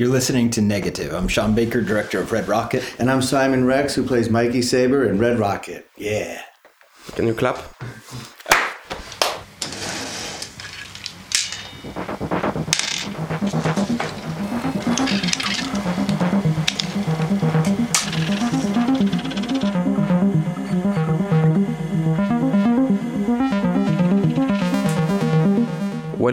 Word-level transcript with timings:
You're 0.00 0.08
listening 0.08 0.48
to 0.52 0.62
Negative. 0.62 1.12
I'm 1.12 1.28
Sean 1.28 1.54
Baker, 1.54 1.82
director 1.82 2.22
of 2.22 2.32
Red 2.32 2.48
Rocket. 2.48 2.82
And 2.98 3.10
I'm 3.10 3.20
Simon 3.20 3.66
Rex, 3.66 3.94
who 3.94 4.02
plays 4.02 4.30
Mikey 4.30 4.62
Saber 4.62 5.04
in 5.04 5.18
Red 5.18 5.38
Rocket. 5.38 5.90
Yeah. 5.98 6.40
Can 7.16 7.26
you 7.26 7.34
clap? 7.34 7.58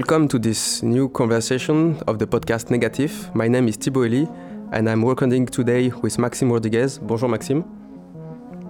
Welcome 0.10 0.30
to 0.30 0.40
this 0.40 0.82
new 0.84 1.10
conversation 1.10 2.02
of 2.08 2.18
the 2.18 2.26
podcast 2.26 2.72
Negative. 2.72 3.12
My 3.36 3.50
name 3.50 3.68
is 3.68 3.76
Thibaut 3.76 4.06
Elie 4.06 4.30
and 4.72 4.90
I'm 4.90 5.04
recording 5.04 5.46
today 5.46 5.90
with 6.02 6.18
Maxime 6.18 6.50
Rodriguez. 6.50 6.98
Bonjour 6.98 7.28
Maxime. 7.28 7.66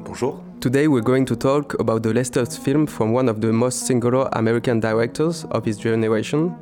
Bonjour. 0.04 0.44
Today 0.60 0.88
we're 0.88 1.04
going 1.04 1.28
to 1.28 1.36
talk 1.36 1.80
about 1.80 2.02
the 2.02 2.12
latest 2.12 2.60
film 2.64 2.88
from 2.88 3.14
one 3.14 3.30
of 3.30 3.40
the 3.40 3.54
most 3.54 3.86
singular 3.86 4.28
American 4.34 4.80
directors 4.80 5.46
of 5.52 5.64
his 5.64 5.78
generation. 5.78 6.56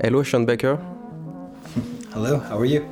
Hello 0.00 0.22
Sean 0.22 0.46
Baker. 0.46 0.78
Hello, 2.12 2.38
how 2.38 2.56
are 2.56 2.64
you? 2.64 2.88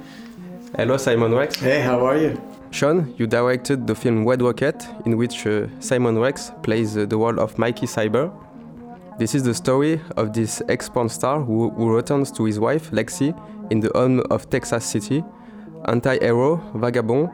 Hello 0.75 0.97
Simon 0.97 1.33
Rex. 1.33 1.55
Hey, 1.55 1.83
how 1.83 2.05
are 2.05 2.19
you? 2.19 2.43
Sean, 2.73 3.15
you 3.17 3.29
directed 3.29 3.87
the 3.87 3.95
film 3.95 4.27
Red 4.27 4.43
Rocket, 4.43 4.85
in 5.07 5.17
which 5.17 5.47
uh, 5.47 5.69
Simon 5.79 6.19
Rex 6.19 6.51
plays 6.65 6.97
uh, 6.97 7.07
the 7.07 7.17
role 7.17 7.39
of 7.39 7.57
Mikey 7.59 7.87
Saber. 7.87 8.29
This 9.19 9.35
is 9.35 9.43
the 9.43 9.53
story 9.53 10.01
of 10.17 10.33
this 10.33 10.63
ex-porn 10.69 11.09
star 11.09 11.43
who, 11.43 11.71
who 11.71 11.93
returns 11.93 12.31
to 12.31 12.45
his 12.45 12.61
wife, 12.61 12.93
Lexi, 12.93 13.35
in 13.69 13.81
the 13.81 13.91
home 13.93 14.21
of 14.31 14.49
Texas 14.49 14.85
City. 14.85 15.25
Anti-hero, 15.87 16.63
vagabond, 16.77 17.31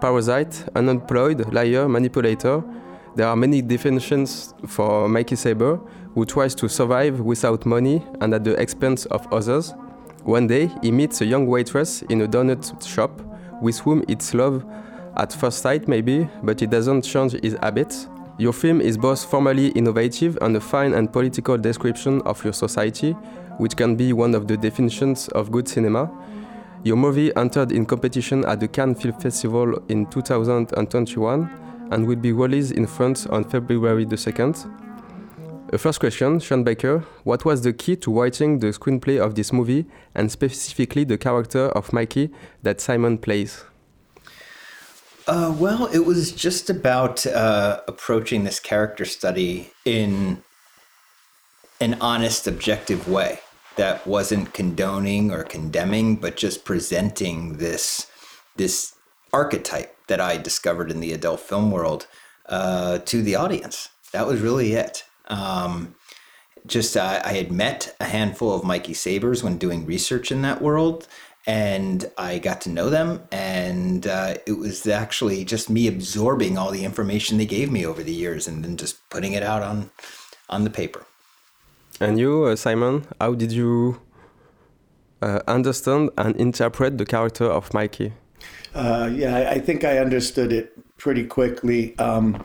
parasite, 0.00 0.64
unemployed, 0.74 1.52
liar, 1.54 1.88
manipulator. 1.88 2.64
There 3.14 3.28
are 3.28 3.36
many 3.36 3.62
definitions 3.62 4.52
for 4.66 5.08
Mikey 5.08 5.36
Saber, 5.36 5.76
who 6.12 6.24
tries 6.24 6.56
to 6.56 6.68
survive 6.68 7.20
without 7.20 7.64
money 7.64 8.04
and 8.20 8.34
at 8.34 8.42
the 8.42 8.60
expense 8.60 9.06
of 9.06 9.32
others. 9.32 9.74
One 10.24 10.48
day, 10.48 10.72
he 10.82 10.90
meets 10.90 11.20
a 11.20 11.24
young 11.24 11.46
waitress 11.46 12.02
in 12.02 12.20
a 12.22 12.26
donut 12.26 12.84
shop 12.84 13.12
with 13.62 13.78
whom 13.78 14.04
it's 14.08 14.34
love 14.34 14.64
at 15.16 15.32
first 15.32 15.62
sight, 15.62 15.86
maybe, 15.86 16.28
but 16.42 16.62
it 16.62 16.70
doesn't 16.70 17.02
change 17.02 17.40
his 17.40 17.56
habits. 17.62 18.08
Your 18.38 18.52
film 18.52 18.80
is 18.80 18.96
both 18.96 19.24
formally 19.24 19.70
innovative 19.70 20.38
and 20.42 20.56
a 20.56 20.60
fine 20.60 20.94
and 20.94 21.12
political 21.12 21.58
description 21.58 22.22
of 22.22 22.42
your 22.44 22.52
society, 22.52 23.12
which 23.58 23.76
can 23.76 23.96
be 23.96 24.12
one 24.12 24.32
of 24.32 24.46
the 24.46 24.56
definitions 24.56 25.26
of 25.30 25.50
good 25.50 25.66
cinema. 25.66 26.08
Your 26.84 26.96
movie 26.96 27.34
entered 27.34 27.72
in 27.72 27.84
competition 27.84 28.44
at 28.44 28.60
the 28.60 28.68
Cannes 28.68 28.94
Film 28.94 29.18
Festival 29.18 29.82
in 29.88 30.06
2021 30.06 31.50
and 31.90 32.06
will 32.06 32.14
be 32.14 32.30
released 32.30 32.70
in 32.70 32.86
France 32.86 33.26
on 33.26 33.42
February 33.42 34.04
the 34.04 34.14
2nd. 34.14 34.70
A 35.72 35.76
first 35.76 35.98
question, 35.98 36.38
Sean 36.38 36.62
Baker, 36.62 37.00
what 37.24 37.44
was 37.44 37.62
the 37.62 37.72
key 37.72 37.96
to 37.96 38.12
writing 38.20 38.60
the 38.60 38.68
screenplay 38.68 39.18
of 39.18 39.34
this 39.34 39.52
movie 39.52 39.86
and 40.14 40.30
specifically 40.30 41.02
the 41.02 41.18
character 41.18 41.70
of 41.70 41.92
Mikey 41.92 42.30
that 42.62 42.80
Simon 42.80 43.18
plays? 43.18 43.64
Uh, 45.28 45.54
well, 45.58 45.84
it 45.88 46.06
was 46.06 46.32
just 46.32 46.70
about 46.70 47.26
uh, 47.26 47.82
approaching 47.86 48.44
this 48.44 48.58
character 48.58 49.04
study 49.04 49.70
in 49.84 50.42
an 51.82 51.98
honest, 52.00 52.46
objective 52.46 53.06
way 53.06 53.38
that 53.76 54.06
wasn't 54.06 54.54
condoning 54.54 55.30
or 55.30 55.44
condemning, 55.44 56.16
but 56.16 56.38
just 56.38 56.64
presenting 56.64 57.58
this 57.58 58.10
this 58.56 58.94
archetype 59.30 59.94
that 60.06 60.18
I 60.18 60.38
discovered 60.38 60.90
in 60.90 61.00
the 61.00 61.12
adult 61.12 61.40
film 61.40 61.70
world 61.70 62.06
uh, 62.48 62.98
to 63.00 63.20
the 63.20 63.34
audience. 63.34 63.90
That 64.12 64.26
was 64.26 64.40
really 64.40 64.72
it. 64.72 65.04
Um, 65.26 65.94
just 66.66 66.96
uh, 66.96 67.20
I 67.22 67.34
had 67.34 67.52
met 67.52 67.94
a 68.00 68.06
handful 68.06 68.54
of 68.54 68.64
Mikey 68.64 68.94
Sabers 68.94 69.42
when 69.42 69.58
doing 69.58 69.84
research 69.84 70.32
in 70.32 70.40
that 70.42 70.62
world, 70.62 71.06
and 71.46 72.10
I 72.18 72.38
got 72.38 72.60
to 72.62 72.70
know 72.70 72.90
them. 72.90 73.22
And 73.32 74.06
uh, 74.06 74.34
it 74.46 74.52
was 74.52 74.86
actually 74.86 75.44
just 75.44 75.70
me 75.70 75.86
absorbing 75.88 76.58
all 76.58 76.70
the 76.70 76.84
information 76.84 77.38
they 77.38 77.46
gave 77.46 77.70
me 77.70 77.86
over 77.86 78.02
the 78.02 78.14
years, 78.14 78.48
and 78.48 78.64
then 78.64 78.76
just 78.76 79.08
putting 79.10 79.32
it 79.32 79.42
out 79.42 79.62
on 79.62 79.90
on 80.48 80.64
the 80.64 80.70
paper. 80.70 81.04
And 82.00 82.18
you, 82.18 82.44
uh, 82.44 82.56
Simon, 82.56 83.06
how 83.20 83.34
did 83.34 83.52
you 83.52 84.00
uh, 85.20 85.40
understand 85.48 86.10
and 86.16 86.36
interpret 86.36 86.96
the 86.96 87.04
character 87.04 87.46
of 87.46 87.74
Mikey? 87.74 88.12
Uh, 88.74 89.10
yeah, 89.12 89.36
I, 89.36 89.50
I 89.52 89.58
think 89.58 89.84
I 89.84 89.98
understood 89.98 90.52
it 90.52 90.72
pretty 90.96 91.24
quickly. 91.24 91.98
Um, 91.98 92.44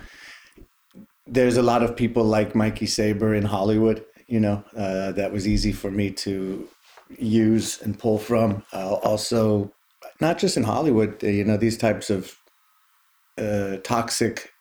there's 1.27 1.57
a 1.57 1.61
lot 1.61 1.83
of 1.83 1.95
people 1.95 2.23
like 2.23 2.55
Mikey 2.55 2.87
Saber 2.87 3.35
in 3.35 3.45
Hollywood. 3.45 4.03
You 4.27 4.39
know, 4.39 4.63
uh, 4.75 5.11
that 5.11 5.31
was 5.31 5.47
easy 5.47 5.71
for 5.71 5.91
me 5.91 6.09
to 6.11 6.67
use 7.09 7.81
and 7.81 7.97
pull 7.97 8.17
from. 8.17 8.63
Uh, 8.73 8.93
also, 8.95 9.71
not 10.21 10.37
just 10.37 10.57
in 10.57 10.63
Hollywood, 10.63 11.23
uh, 11.23 11.27
you 11.27 11.43
know, 11.43 11.57
these 11.57 11.77
types 11.77 12.09
of 12.09 12.37
uh, 13.37 13.77
toxic 13.83 14.51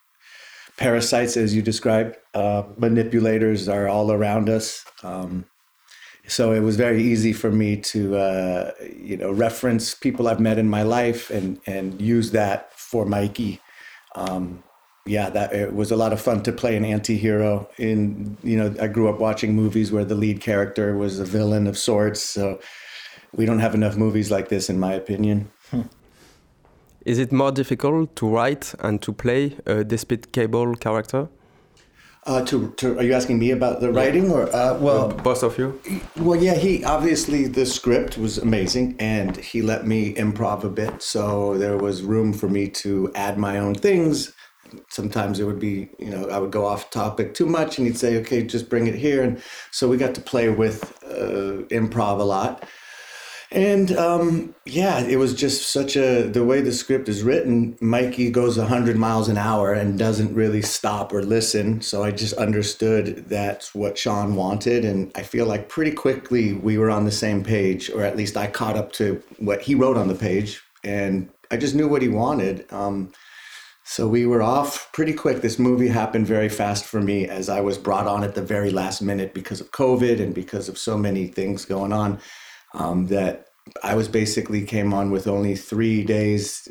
parasites, 0.76 1.36
as 1.36 1.54
you 1.54 1.62
described, 1.62 2.16
uh, 2.34 2.62
manipulators 2.76 3.68
are 3.68 3.88
all 3.88 4.10
around 4.10 4.48
us. 4.48 4.84
Um, 5.02 5.44
so 6.28 6.52
it 6.52 6.60
was 6.60 6.76
very 6.76 7.02
easy 7.02 7.32
for 7.32 7.50
me 7.50 7.76
to, 7.76 8.16
uh, 8.16 8.70
you 8.96 9.16
know, 9.16 9.32
reference 9.32 9.94
people 9.94 10.28
I've 10.28 10.40
met 10.40 10.58
in 10.58 10.68
my 10.68 10.82
life 10.82 11.30
and 11.30 11.58
and 11.66 12.00
use 12.00 12.30
that 12.30 12.72
for 12.74 13.04
Mikey. 13.04 13.60
Um, 14.14 14.62
yeah, 15.04 15.30
that 15.30 15.52
it 15.52 15.74
was 15.74 15.90
a 15.90 15.96
lot 15.96 16.12
of 16.12 16.20
fun 16.20 16.42
to 16.44 16.52
play 16.52 16.76
an 16.76 16.84
anti-hero 16.84 17.68
in 17.78 18.36
you 18.42 18.56
know, 18.56 18.74
I 18.80 18.86
grew 18.86 19.08
up 19.08 19.18
watching 19.18 19.54
movies 19.54 19.90
where 19.90 20.04
the 20.04 20.14
lead 20.14 20.40
character 20.40 20.96
was 20.96 21.18
a 21.18 21.24
villain 21.24 21.66
of 21.66 21.76
sorts, 21.76 22.22
so 22.22 22.60
we 23.34 23.44
don't 23.46 23.58
have 23.58 23.74
enough 23.74 23.96
movies 23.96 24.30
like 24.30 24.48
this 24.48 24.70
in 24.70 24.78
my 24.78 24.92
opinion. 24.92 25.50
Hmm. 25.70 25.82
Is 27.04 27.18
it 27.18 27.32
more 27.32 27.50
difficult 27.50 28.14
to 28.16 28.28
write 28.28 28.74
and 28.78 29.02
to 29.02 29.12
play 29.12 29.56
a 29.66 29.82
despicable 29.82 30.76
character? 30.76 31.28
Uh, 32.24 32.44
to, 32.44 32.70
to, 32.76 32.96
are 32.96 33.02
you 33.02 33.12
asking 33.12 33.40
me 33.40 33.50
about 33.50 33.80
the 33.80 33.90
writing 33.90 34.30
or 34.30 34.44
uh, 34.54 34.78
well 34.78 35.08
both 35.08 35.42
of 35.42 35.58
you 35.58 35.80
well 36.18 36.40
yeah 36.40 36.54
he 36.54 36.84
obviously 36.84 37.48
the 37.48 37.66
script 37.66 38.16
was 38.16 38.38
amazing 38.38 38.94
and 39.00 39.36
he 39.38 39.60
let 39.60 39.88
me 39.88 40.14
improv 40.14 40.62
a 40.62 40.68
bit 40.68 41.02
so 41.02 41.58
there 41.58 41.76
was 41.76 42.04
room 42.04 42.32
for 42.32 42.48
me 42.48 42.68
to 42.68 43.10
add 43.16 43.38
my 43.38 43.58
own 43.58 43.74
things 43.74 44.32
sometimes 44.88 45.40
it 45.40 45.44
would 45.44 45.58
be 45.58 45.88
you 45.98 46.10
know 46.10 46.28
i 46.28 46.38
would 46.38 46.50
go 46.50 46.66
off 46.66 46.90
topic 46.90 47.34
too 47.34 47.46
much 47.46 47.78
and 47.78 47.86
he'd 47.86 47.98
say 47.98 48.16
okay 48.18 48.42
just 48.42 48.68
bring 48.68 48.86
it 48.86 48.94
here. 48.94 49.22
And 49.22 49.42
so 49.70 49.88
we 49.88 49.96
got 49.96 50.14
to 50.14 50.20
play 50.20 50.48
with 50.48 50.98
uh, 51.04 51.64
improv 51.68 52.20
a 52.20 52.24
lot. 52.24 52.64
And 53.50 53.94
um, 53.98 54.54
yeah 54.64 55.00
it 55.00 55.16
was 55.16 55.34
just 55.34 55.70
such 55.70 55.94
a 55.94 56.22
the 56.22 56.42
way 56.42 56.62
the 56.62 56.72
script 56.72 57.06
is 57.06 57.22
written 57.22 57.76
mikey 57.82 58.30
goes 58.30 58.56
100 58.56 58.96
miles 58.96 59.28
an 59.28 59.36
hour 59.36 59.74
and 59.74 59.98
doesn't 59.98 60.34
really 60.34 60.62
stop 60.62 61.12
or 61.12 61.22
listen. 61.22 61.82
So 61.82 62.02
i 62.02 62.10
just 62.10 62.34
understood 62.34 63.26
that's 63.28 63.74
what 63.74 63.98
sean 63.98 64.36
wanted. 64.36 64.86
And 64.86 65.12
i 65.14 65.22
feel 65.22 65.46
like 65.46 65.68
pretty 65.68 65.92
quickly 65.92 66.54
we 66.54 66.78
were 66.78 66.90
on 66.90 67.04
the 67.04 67.12
same 67.12 67.44
page 67.44 67.90
or 67.90 68.02
at 68.02 68.16
least 68.16 68.38
i 68.38 68.46
caught 68.46 68.76
up 68.76 68.92
to 68.92 69.22
what 69.38 69.60
he 69.60 69.74
wrote 69.74 69.98
on 69.98 70.08
the 70.08 70.14
page. 70.14 70.62
And 70.82 71.28
i 71.50 71.58
just 71.58 71.74
knew 71.74 71.88
what 71.88 72.00
he 72.00 72.08
wanted. 72.08 72.72
Um, 72.72 73.12
so 73.84 74.06
we 74.06 74.26
were 74.26 74.42
off 74.42 74.90
pretty 74.92 75.12
quick. 75.12 75.42
This 75.42 75.58
movie 75.58 75.88
happened 75.88 76.26
very 76.26 76.48
fast 76.48 76.84
for 76.84 77.00
me 77.00 77.26
as 77.28 77.48
I 77.48 77.60
was 77.60 77.78
brought 77.78 78.06
on 78.06 78.22
at 78.22 78.34
the 78.34 78.42
very 78.42 78.70
last 78.70 79.02
minute 79.02 79.34
because 79.34 79.60
of 79.60 79.70
COVID 79.72 80.20
and 80.20 80.34
because 80.34 80.68
of 80.68 80.78
so 80.78 80.96
many 80.96 81.26
things 81.26 81.64
going 81.64 81.92
on. 81.92 82.20
Um, 82.74 83.08
that 83.08 83.48
I 83.82 83.94
was 83.94 84.08
basically 84.08 84.64
came 84.64 84.94
on 84.94 85.10
with 85.10 85.26
only 85.26 85.56
three 85.56 86.04
days 86.04 86.68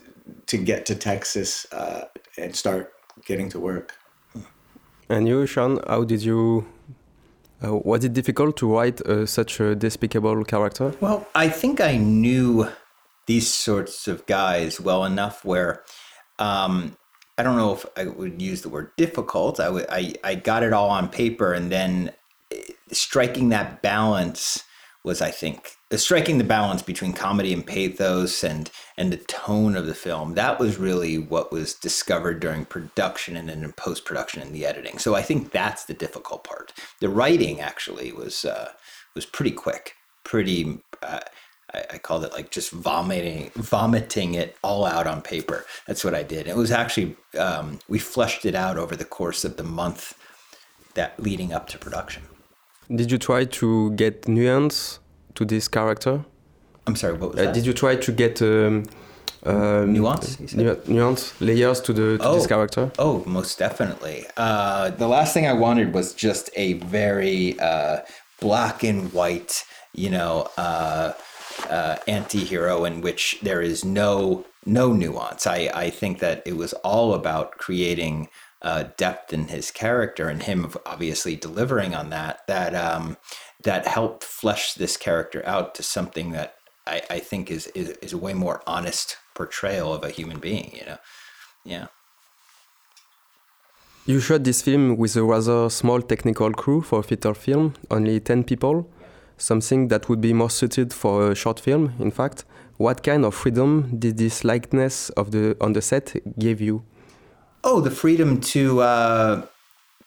to 0.47 0.57
get 0.57 0.85
to 0.87 0.95
Texas 0.95 1.65
uh, 1.71 2.05
and 2.37 2.55
start 2.55 2.93
getting 3.25 3.49
to 3.49 3.59
work. 3.59 3.93
And 5.09 5.27
you, 5.27 5.45
Sean, 5.45 5.79
how 5.87 6.03
did 6.03 6.23
you? 6.23 6.65
Uh, 7.63 7.75
was 7.75 8.03
it 8.03 8.13
difficult 8.13 8.57
to 8.57 8.73
write 8.73 9.01
uh, 9.01 9.25
such 9.25 9.59
a 9.59 9.75
despicable 9.75 10.43
character? 10.43 10.95
Well, 10.99 11.27
I 11.35 11.49
think 11.49 11.79
I 11.79 11.97
knew 11.97 12.67
these 13.27 13.47
sorts 13.47 14.07
of 14.07 14.25
guys 14.25 14.81
well 14.81 15.05
enough 15.05 15.45
where 15.45 15.83
um, 16.39 16.97
I 17.41 17.43
don't 17.43 17.57
know 17.57 17.73
if 17.73 17.87
I 17.97 18.05
would 18.05 18.39
use 18.39 18.61
the 18.61 18.69
word 18.69 18.91
difficult. 18.97 19.59
I, 19.59 19.65
w- 19.65 19.85
I, 19.89 20.13
I 20.23 20.35
got 20.35 20.61
it 20.61 20.73
all 20.73 20.91
on 20.91 21.09
paper, 21.09 21.53
and 21.53 21.71
then 21.71 22.11
eh, 22.51 22.61
striking 22.91 23.49
that 23.49 23.81
balance 23.81 24.63
was, 25.03 25.23
I 25.23 25.31
think, 25.31 25.71
uh, 25.91 25.97
striking 25.97 26.37
the 26.37 26.43
balance 26.43 26.83
between 26.83 27.13
comedy 27.13 27.51
and 27.51 27.65
pathos 27.65 28.43
and 28.43 28.69
and 28.95 29.11
the 29.11 29.17
tone 29.17 29.75
of 29.75 29.87
the 29.87 29.95
film. 29.95 30.35
That 30.35 30.59
was 30.59 30.77
really 30.77 31.17
what 31.17 31.51
was 31.51 31.73
discovered 31.73 32.41
during 32.41 32.63
production 32.63 33.35
and 33.35 33.49
then 33.49 33.63
in 33.63 33.71
post 33.71 34.05
production 34.05 34.43
and 34.43 34.53
the 34.53 34.67
editing. 34.67 34.99
So 34.99 35.15
I 35.15 35.23
think 35.23 35.51
that's 35.51 35.85
the 35.85 35.95
difficult 35.95 36.43
part. 36.43 36.73
The 36.99 37.09
writing 37.09 37.59
actually 37.59 38.11
was 38.11 38.45
uh, 38.45 38.73
was 39.15 39.25
pretty 39.25 39.49
quick, 39.49 39.95
pretty. 40.23 40.79
Uh, 41.01 41.21
I, 41.73 41.85
I, 41.93 41.97
called 41.97 42.23
it 42.23 42.33
like 42.33 42.51
just 42.51 42.71
vomiting, 42.71 43.51
vomiting 43.55 44.33
it 44.33 44.57
all 44.63 44.85
out 44.85 45.07
on 45.07 45.21
paper. 45.21 45.65
That's 45.87 46.03
what 46.03 46.13
I 46.13 46.23
did. 46.23 46.47
It 46.47 46.55
was 46.55 46.71
actually 46.71 47.15
um, 47.37 47.79
we 47.87 47.99
fleshed 47.99 48.45
it 48.45 48.55
out 48.55 48.77
over 48.77 48.95
the 48.95 49.05
course 49.05 49.43
of 49.45 49.57
the 49.57 49.63
month 49.63 50.17
that 50.93 51.19
leading 51.19 51.53
up 51.53 51.67
to 51.69 51.77
production. 51.77 52.23
Did 52.93 53.11
you 53.11 53.17
try 53.17 53.45
to 53.45 53.91
get 53.91 54.27
nuance 54.27 54.99
to 55.35 55.45
this 55.45 55.67
character? 55.67 56.25
I'm 56.87 56.95
sorry. 56.95 57.13
What 57.13 57.31
was 57.31 57.39
uh, 57.39 57.45
that? 57.45 57.53
Did 57.53 57.65
you 57.65 57.73
try 57.73 57.95
to 57.95 58.11
get 58.11 58.41
um, 58.41 58.85
um, 59.43 59.93
nuance? 59.93 60.53
Nu 60.53 60.75
nuance 60.87 61.39
layers 61.39 61.79
to 61.81 61.93
the 61.93 62.17
to 62.17 62.27
oh, 62.27 62.35
this 62.35 62.47
character? 62.47 62.91
Oh, 62.99 63.23
most 63.25 63.57
definitely. 63.59 64.25
Uh, 64.35 64.89
the 64.89 65.07
last 65.07 65.33
thing 65.33 65.47
I 65.47 65.53
wanted 65.53 65.93
was 65.93 66.13
just 66.13 66.49
a 66.55 66.73
very 66.73 67.57
uh, 67.59 67.99
black 68.41 68.83
and 68.83 69.13
white, 69.13 69.63
you 69.93 70.09
know, 70.09 70.49
uh, 70.57 71.13
uh, 71.69 71.97
anti-hero 72.07 72.85
in 72.85 73.01
which 73.01 73.39
there 73.41 73.61
is 73.61 73.83
no 73.83 74.45
no 74.65 74.93
nuance. 74.93 75.47
I, 75.47 75.71
I 75.73 75.89
think 75.89 76.19
that 76.19 76.43
it 76.45 76.55
was 76.55 76.73
all 76.73 77.13
about 77.15 77.57
creating 77.57 78.29
uh, 78.61 78.83
depth 78.95 79.33
in 79.33 79.47
his 79.47 79.71
character 79.71 80.29
and 80.29 80.43
him 80.43 80.71
obviously 80.85 81.35
delivering 81.35 81.95
on 81.95 82.09
that 82.11 82.41
that 82.47 82.75
um, 82.75 83.17
that 83.63 83.87
helped 83.87 84.23
flesh 84.23 84.73
this 84.73 84.97
character 84.97 85.43
out 85.45 85.73
to 85.75 85.83
something 85.83 86.31
that 86.31 86.55
I, 86.85 87.01
I 87.09 87.19
think 87.19 87.49
is, 87.49 87.67
is 87.67 87.89
is 88.01 88.13
a 88.13 88.17
way 88.17 88.33
more 88.33 88.61
honest 88.67 89.17
portrayal 89.33 89.93
of 89.93 90.03
a 90.03 90.09
human 90.09 90.39
being. 90.39 90.71
You 90.77 90.85
know, 90.85 90.97
yeah. 91.63 91.87
You 94.05 94.19
shot 94.19 94.43
this 94.43 94.61
film 94.63 94.97
with 94.97 95.15
a 95.15 95.23
rather 95.23 95.69
small 95.69 96.01
technical 96.01 96.51
crew 96.53 96.81
for 96.81 96.99
a 96.99 97.03
feature 97.03 97.35
film, 97.35 97.75
only 97.91 98.19
10 98.19 98.43
people, 98.45 98.89
something 99.41 99.87
that 99.89 100.07
would 100.07 100.21
be 100.21 100.33
more 100.33 100.49
suited 100.49 100.93
for 100.93 101.31
a 101.31 101.35
short 101.35 101.59
film, 101.59 101.93
in 101.99 102.11
fact. 102.11 102.45
What 102.77 103.03
kind 103.03 103.25
of 103.25 103.35
freedom 103.35 103.97
did 103.99 104.17
this 104.17 104.43
likeness 104.43 105.09
of 105.11 105.31
the 105.31 105.55
on 105.61 105.73
the 105.73 105.81
set 105.81 106.15
give 106.39 106.61
you? 106.61 106.83
Oh, 107.63 107.79
the 107.79 107.91
freedom 107.91 108.41
to 108.41 108.81
uh, 108.81 109.45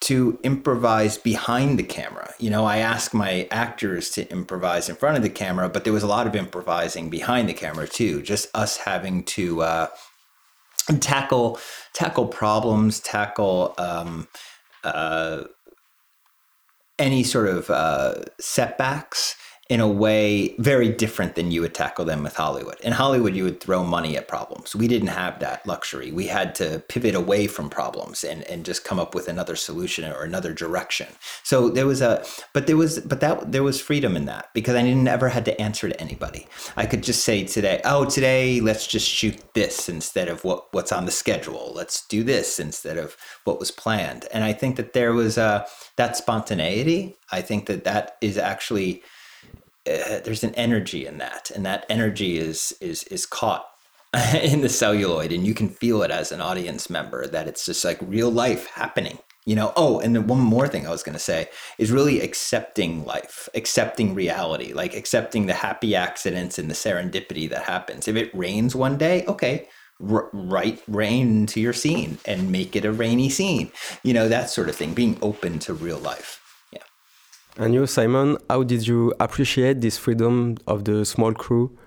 to 0.01 0.37
improvise 0.43 1.17
behind 1.17 1.79
the 1.79 1.83
camera. 1.83 2.33
You 2.37 2.49
know, 2.49 2.65
I 2.65 2.77
ask 2.77 3.13
my 3.13 3.47
actors 3.51 4.09
to 4.11 4.29
improvise 4.29 4.89
in 4.89 4.95
front 4.95 5.17
of 5.17 5.23
the 5.23 5.29
camera, 5.29 5.69
but 5.69 5.83
there 5.83 5.93
was 5.93 6.03
a 6.03 6.07
lot 6.07 6.27
of 6.27 6.35
improvising 6.35 7.09
behind 7.09 7.47
the 7.47 7.53
camera 7.53 7.87
too. 7.87 8.21
Just 8.21 8.49
us 8.53 8.77
having 8.77 9.23
to 9.35 9.61
uh, 9.61 9.87
tackle 10.99 11.59
tackle 11.93 12.27
problems, 12.27 12.99
tackle 12.99 13.73
um, 13.77 14.27
uh, 14.83 15.45
any 16.99 17.23
sort 17.23 17.47
of 17.47 17.69
uh, 17.69 18.15
setbacks 18.39 19.35
in 19.67 19.79
a 19.79 19.87
way 19.87 20.55
very 20.59 20.89
different 20.89 21.33
than 21.33 21.49
you 21.49 21.59
would 21.59 21.73
tackle 21.73 22.05
them 22.05 22.21
with 22.21 22.35
Hollywood. 22.35 22.79
In 22.81 22.93
Hollywood, 22.93 23.35
you 23.35 23.43
would 23.45 23.59
throw 23.59 23.83
money 23.83 24.15
at 24.15 24.27
problems. 24.27 24.75
We 24.75 24.87
didn't 24.87 25.07
have 25.07 25.39
that 25.39 25.65
luxury. 25.65 26.11
We 26.11 26.27
had 26.27 26.53
to 26.55 26.83
pivot 26.87 27.15
away 27.15 27.47
from 27.47 27.71
problems 27.71 28.23
and, 28.23 28.43
and 28.43 28.63
just 28.63 28.83
come 28.83 28.99
up 28.99 29.15
with 29.15 29.27
another 29.27 29.55
solution 29.55 30.11
or 30.11 30.21
another 30.21 30.53
direction. 30.53 31.07
So 31.41 31.69
there 31.69 31.87
was 31.87 32.01
a, 32.01 32.23
but 32.53 32.67
there 32.67 32.77
was, 32.77 32.99
but 32.99 33.21
that 33.21 33.51
there 33.51 33.63
was 33.63 33.81
freedom 33.81 34.15
in 34.15 34.25
that 34.25 34.53
because 34.53 34.75
I 34.75 34.83
didn't 34.83 35.07
ever 35.07 35.29
had 35.29 35.45
to 35.45 35.59
answer 35.59 35.89
to 35.89 35.99
anybody. 35.99 36.47
I 36.77 36.85
could 36.85 37.01
just 37.01 37.23
say 37.23 37.43
today, 37.43 37.81
oh, 37.85 38.05
today 38.05 38.61
let's 38.61 38.85
just 38.85 39.09
shoot 39.09 39.41
this 39.55 39.89
instead 39.89 40.27
of 40.27 40.43
what 40.43 40.71
what's 40.75 40.91
on 40.91 41.05
the 41.05 41.11
schedule. 41.11 41.71
Let's 41.73 42.05
do 42.05 42.23
this 42.23 42.59
instead 42.59 42.99
of 42.99 43.17
what 43.45 43.59
was 43.59 43.71
planned. 43.71 44.27
And 44.31 44.43
I 44.43 44.53
think 44.53 44.75
that 44.75 44.93
there 44.93 45.13
was 45.13 45.39
a 45.39 45.65
that 45.97 46.17
spontaneity. 46.17 47.17
I 47.31 47.41
think 47.41 47.67
that 47.67 47.83
that 47.83 48.17
is 48.21 48.37
actually 48.37 49.03
uh, 49.87 50.19
there's 50.23 50.43
an 50.43 50.55
energy 50.55 51.05
in 51.05 51.17
that, 51.19 51.51
and 51.51 51.65
that 51.65 51.85
energy 51.89 52.37
is 52.37 52.75
is 52.81 53.03
is 53.05 53.25
caught 53.25 53.67
in 54.41 54.61
the 54.61 54.69
celluloid, 54.69 55.31
and 55.31 55.45
you 55.45 55.53
can 55.53 55.69
feel 55.69 56.01
it 56.01 56.11
as 56.11 56.31
an 56.31 56.41
audience 56.41 56.89
member 56.89 57.27
that 57.27 57.47
it's 57.47 57.65
just 57.65 57.85
like 57.85 57.99
real 58.01 58.31
life 58.31 58.67
happening. 58.67 59.19
You 59.45 59.55
know. 59.55 59.73
Oh, 59.75 59.99
and 59.99 60.15
then 60.15 60.25
one 60.25 60.39
more 60.39 60.67
thing 60.67 60.87
I 60.87 60.91
was 60.91 61.03
going 61.03 61.13
to 61.13 61.19
say 61.19 61.49
is 61.77 61.91
really 61.91 62.19
accepting 62.19 63.05
life, 63.05 63.47
accepting 63.53 64.15
reality, 64.15 64.73
like 64.73 64.95
accepting 64.95 65.45
the 65.45 65.53
happy 65.53 65.95
accidents 65.95 66.57
and 66.57 66.67
the 66.67 66.73
serendipity 66.73 67.47
that 67.51 67.63
happens. 67.63 68.07
If 68.07 68.15
it 68.15 68.33
rains 68.33 68.75
one 68.75 68.97
day, 68.97 69.23
okay, 69.27 69.67
R- 70.01 70.29
write 70.33 70.81
rain 70.87 71.27
into 71.41 71.59
your 71.61 71.73
scene 71.73 72.17
and 72.25 72.51
make 72.51 72.75
it 72.75 72.85
a 72.85 72.91
rainy 72.91 73.29
scene. 73.29 73.71
You 74.03 74.13
know, 74.13 74.27
that 74.27 74.49
sort 74.49 74.69
of 74.69 74.75
thing, 74.75 74.93
being 74.93 75.17
open 75.21 75.59
to 75.59 75.73
real 75.73 75.99
life. 75.99 76.41
Yeah. 76.73 76.83
And 77.57 77.73
you, 77.73 77.87
Simon, 77.87 78.37
how 78.49 78.63
did 78.63 78.87
you 78.87 79.13
appreciate 79.19 79.81
this 79.81 79.97
freedom 79.97 80.57
of 80.67 80.83
the 80.83 81.05
small 81.05 81.33
crew? 81.33 81.77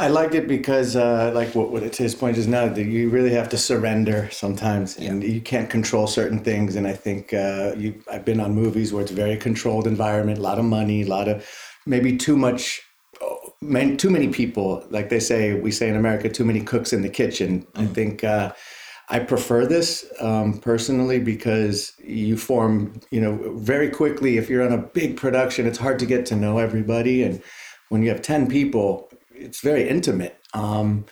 I 0.00 0.06
liked 0.06 0.36
it 0.36 0.46
because, 0.46 0.94
uh, 0.94 1.32
like 1.34 1.56
what, 1.56 1.72
what 1.72 1.82
his 1.96 2.14
point 2.14 2.36
is 2.38 2.46
now, 2.46 2.68
that 2.68 2.84
you 2.84 3.10
really 3.10 3.32
have 3.32 3.48
to 3.48 3.58
surrender 3.58 4.28
sometimes, 4.30 4.96
yeah. 4.96 5.10
and 5.10 5.24
you 5.24 5.40
can't 5.40 5.68
control 5.68 6.06
certain 6.06 6.38
things. 6.38 6.76
And 6.76 6.86
I 6.86 6.92
think 6.92 7.34
uh, 7.34 7.72
you, 7.76 8.00
I've 8.08 8.24
been 8.24 8.38
on 8.38 8.54
movies 8.54 8.92
where 8.92 9.02
it's 9.02 9.10
a 9.10 9.14
very 9.16 9.36
controlled 9.36 9.88
environment, 9.88 10.38
a 10.38 10.42
lot 10.42 10.60
of 10.60 10.66
money, 10.66 11.02
a 11.02 11.06
lot 11.06 11.26
of 11.26 11.44
maybe 11.84 12.16
too 12.16 12.36
much, 12.36 12.80
too 13.60 14.10
many 14.10 14.28
people. 14.28 14.86
Like 14.90 15.08
they 15.08 15.20
say, 15.20 15.54
we 15.54 15.70
say 15.70 15.88
in 15.88 15.96
America, 15.96 16.28
too 16.28 16.44
many 16.44 16.60
cooks 16.60 16.92
in 16.92 17.02
the 17.02 17.08
kitchen. 17.08 17.66
Mm. 17.74 17.82
I 17.82 17.86
think. 17.86 18.24
Uh, 18.24 18.52
I 19.10 19.20
prefer 19.20 19.64
this 19.64 20.04
um, 20.20 20.58
personally 20.58 21.18
because 21.18 21.94
you 21.98 22.36
form, 22.36 23.00
you 23.10 23.22
know, 23.22 23.56
very 23.56 23.88
quickly. 23.88 24.36
If 24.36 24.50
you're 24.50 24.62
on 24.62 24.72
a 24.72 24.82
big 24.82 25.16
production, 25.16 25.66
it's 25.66 25.78
hard 25.78 25.98
to 26.00 26.06
get 26.06 26.26
to 26.26 26.36
know 26.36 26.58
everybody, 26.58 27.22
and 27.22 27.42
when 27.88 28.02
you 28.02 28.10
have 28.10 28.20
ten 28.20 28.48
people, 28.48 29.10
it's 29.30 29.60
very 29.60 29.88
intimate. 29.88 30.38
Um, 30.52 31.06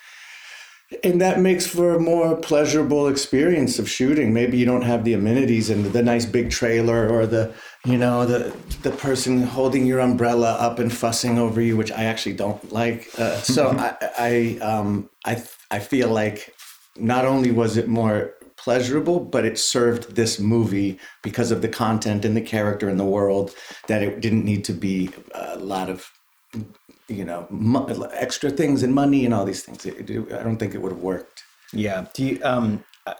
and 1.02 1.20
that 1.20 1.40
makes 1.40 1.66
for 1.66 1.94
a 1.94 2.00
more 2.00 2.36
pleasurable 2.36 3.08
experience 3.08 3.78
of 3.78 3.90
shooting. 3.90 4.32
Maybe 4.32 4.56
you 4.56 4.66
don't 4.66 4.82
have 4.82 5.04
the 5.04 5.14
amenities 5.14 5.68
and 5.68 5.86
the 5.86 6.02
nice 6.02 6.26
big 6.26 6.50
trailer 6.50 7.08
or 7.08 7.26
the, 7.26 7.52
you 7.86 7.96
know, 7.96 8.26
the 8.26 8.54
the 8.82 8.90
person 8.90 9.42
holding 9.44 9.86
your 9.86 10.00
umbrella 10.00 10.54
up 10.54 10.80
and 10.80 10.92
fussing 10.92 11.38
over 11.38 11.60
you, 11.60 11.76
which 11.76 11.92
I 11.92 12.04
actually 12.04 12.34
don't 12.34 12.72
like. 12.72 13.08
Uh, 13.16 13.36
so 13.38 13.68
I 13.78 14.58
I 14.60 14.64
um, 14.64 15.08
I 15.24 15.42
I 15.70 15.78
feel 15.78 16.08
like 16.08 16.52
not 16.96 17.24
only 17.24 17.52
was 17.52 17.76
it 17.76 17.86
more 17.86 18.34
pleasurable, 18.56 19.20
but 19.20 19.44
it 19.44 19.56
served 19.56 20.16
this 20.16 20.40
movie 20.40 20.98
because 21.22 21.52
of 21.52 21.62
the 21.62 21.68
content 21.68 22.24
and 22.24 22.36
the 22.36 22.40
character 22.40 22.88
and 22.88 22.98
the 22.98 23.04
world 23.04 23.54
that 23.86 24.02
it 24.02 24.20
didn't 24.20 24.44
need 24.44 24.64
to 24.64 24.72
be 24.72 25.10
a 25.34 25.56
lot 25.58 25.88
of 25.88 26.10
you 27.06 27.24
know 27.24 27.46
extra 28.14 28.50
things 28.50 28.82
and 28.82 28.92
money 28.92 29.24
and 29.24 29.32
all 29.32 29.44
these 29.44 29.62
things. 29.62 29.86
It, 29.86 30.10
it, 30.10 30.32
I 30.32 30.42
don't 30.42 30.56
think 30.56 30.74
it 30.74 30.82
would 30.82 30.90
have 30.90 31.02
worked. 31.02 31.44
Yeah. 31.72 32.06
Do 32.14 32.24
you? 32.24 32.40
Um, 32.42 32.82
uh, 33.06 33.14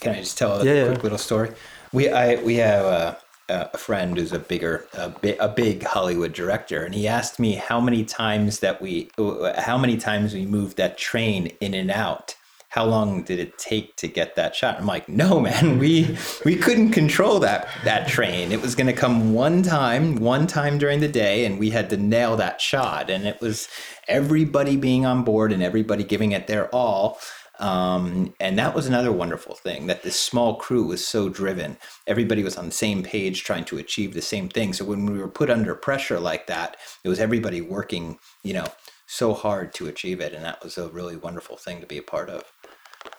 can 0.00 0.16
I 0.16 0.18
just 0.20 0.36
tell 0.36 0.60
a 0.60 0.64
yeah, 0.64 0.84
quick 0.84 0.98
yeah. 0.98 1.02
little 1.02 1.18
story? 1.18 1.52
We 1.94 2.10
I 2.10 2.36
we 2.42 2.56
have 2.56 3.16
a, 3.48 3.76
friend 3.76 4.16
who's 4.16 4.32
a 4.32 4.38
bigger 4.38 4.86
a, 4.94 5.08
bi- 5.08 5.36
a 5.40 5.48
big 5.48 5.82
Hollywood 5.84 6.32
director, 6.32 6.84
and 6.84 6.94
he 6.94 7.06
asked 7.08 7.38
me 7.38 7.54
how 7.54 7.80
many 7.80 8.04
times 8.04 8.60
that 8.60 8.80
we 8.80 9.10
how 9.58 9.78
many 9.78 9.96
times 9.96 10.34
we 10.34 10.46
moved 10.46 10.76
that 10.76 10.98
train 10.98 11.46
in 11.60 11.74
and 11.74 11.90
out 11.90 12.34
how 12.72 12.86
long 12.86 13.22
did 13.22 13.38
it 13.38 13.58
take 13.58 13.96
to 13.96 14.08
get 14.08 14.34
that 14.36 14.56
shot? 14.56 14.78
I'm 14.78 14.86
like, 14.86 15.06
no, 15.06 15.38
man, 15.40 15.78
we 15.78 16.16
we 16.44 16.56
couldn't 16.56 16.92
control 16.92 17.38
that 17.40 17.68
that 17.84 18.08
train. 18.08 18.50
It 18.50 18.62
was 18.62 18.74
going 18.74 18.86
to 18.86 18.94
come 18.94 19.34
one 19.34 19.62
time, 19.62 20.16
one 20.16 20.46
time 20.46 20.78
during 20.78 21.00
the 21.00 21.08
day, 21.08 21.44
and 21.44 21.58
we 21.58 21.68
had 21.68 21.90
to 21.90 21.98
nail 21.98 22.34
that 22.36 22.62
shot. 22.62 23.10
And 23.10 23.26
it 23.26 23.42
was 23.42 23.68
everybody 24.08 24.76
being 24.76 25.04
on 25.04 25.22
board 25.22 25.52
and 25.52 25.62
everybody 25.62 26.02
giving 26.02 26.32
it 26.32 26.46
their 26.46 26.68
all. 26.68 27.18
Um, 27.58 28.34
and 28.40 28.58
that 28.58 28.74
was 28.74 28.86
another 28.86 29.12
wonderful 29.12 29.54
thing 29.54 29.86
that 29.86 30.02
this 30.02 30.18
small 30.18 30.56
crew 30.56 30.84
was 30.84 31.06
so 31.06 31.28
driven. 31.28 31.76
Everybody 32.06 32.42
was 32.42 32.56
on 32.56 32.66
the 32.66 32.72
same 32.72 33.02
page 33.02 33.44
trying 33.44 33.64
to 33.66 33.78
achieve 33.78 34.14
the 34.14 34.22
same 34.22 34.48
thing. 34.48 34.72
So 34.72 34.84
when 34.84 35.06
we 35.06 35.18
were 35.18 35.28
put 35.28 35.50
under 35.50 35.74
pressure 35.74 36.18
like 36.18 36.46
that, 36.46 36.76
it 37.04 37.08
was 37.08 37.20
everybody 37.20 37.60
working, 37.60 38.18
you 38.42 38.54
know, 38.54 38.66
so 39.06 39.34
hard 39.34 39.74
to 39.74 39.86
achieve 39.86 40.20
it. 40.20 40.32
And 40.32 40.44
that 40.44 40.62
was 40.62 40.78
a 40.78 40.88
really 40.88 41.16
wonderful 41.16 41.56
thing 41.56 41.80
to 41.80 41.86
be 41.86 41.98
a 41.98 42.02
part 42.02 42.30
of. 42.30 42.44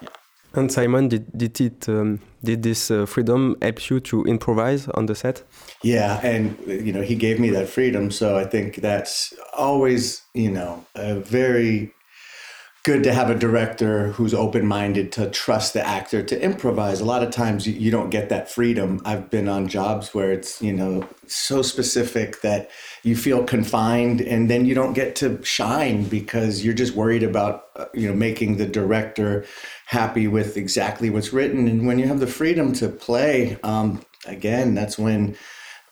Yeah. 0.02 0.10
And 0.56 0.72
Simon, 0.72 1.08
did 1.08 1.36
did 1.36 1.60
it 1.60 1.90
um, 1.90 2.20
did 2.44 2.62
this 2.62 2.92
uh, 2.92 3.08
freedom 3.08 3.56
help 3.62 3.90
you 3.90 4.00
to 4.02 4.24
improvise 4.26 4.88
on 4.90 5.08
the 5.08 5.16
set? 5.16 5.44
Yeah, 5.82 6.20
and 6.24 6.56
you 6.68 6.94
know 6.94 7.02
he 7.02 7.16
gave 7.16 7.40
me 7.40 7.50
that 7.50 7.70
freedom, 7.70 8.12
so 8.12 8.38
I 8.38 8.46
think 8.46 8.76
that's 8.76 9.34
always 9.58 10.22
you 10.36 10.52
know 10.52 10.86
a 10.94 11.16
very 11.16 11.92
good 12.84 13.02
to 13.06 13.14
have 13.14 13.30
a 13.30 13.36
director 13.36 14.10
who's 14.10 14.34
open 14.34 14.66
minded 14.66 15.10
to 15.10 15.30
trust 15.30 15.74
the 15.74 15.88
actor 15.88 16.22
to 16.22 16.42
improvise. 16.42 17.00
A 17.00 17.06
lot 17.06 17.24
of 17.24 17.32
times 17.32 17.66
you, 17.66 17.90
don't 17.90 18.10
get 18.10 18.28
that 18.28 18.52
freedom. 18.52 19.02
I've 19.06 19.30
been 19.30 19.48
on 19.48 19.70
jobs 19.70 20.14
where 20.14 20.34
it's, 20.34 20.62
you 20.62 20.74
know, 20.74 21.08
so 21.26 21.62
specific 21.62 22.42
that 22.42 22.70
you 23.04 23.16
feel 23.16 23.46
confined 23.46 24.20
and 24.20 24.50
then 24.50 24.66
you 24.66 24.76
don't 24.76 24.92
get 24.92 25.16
to 25.18 25.42
shine 25.46 26.04
because 26.04 26.66
you're 26.66 26.74
just 26.74 26.94
worried 26.94 27.24
about, 27.24 27.68
uh, 27.78 27.86
you 27.94 28.10
know, 28.10 28.14
making 28.14 28.58
the 28.58 28.68
director 28.68 29.46
happy 29.86 30.28
with 30.28 30.58
exactly 30.58 31.10
what's 31.10 31.32
written. 31.32 31.70
And 31.70 31.88
when 31.88 32.00
you 32.00 32.08
have 32.08 32.20
the 32.20 32.28
freedom 32.28 32.74
to 32.74 32.90
play, 32.90 33.58
um, 33.64 34.06
again, 34.26 34.74
that's 34.74 35.00
when 35.00 35.38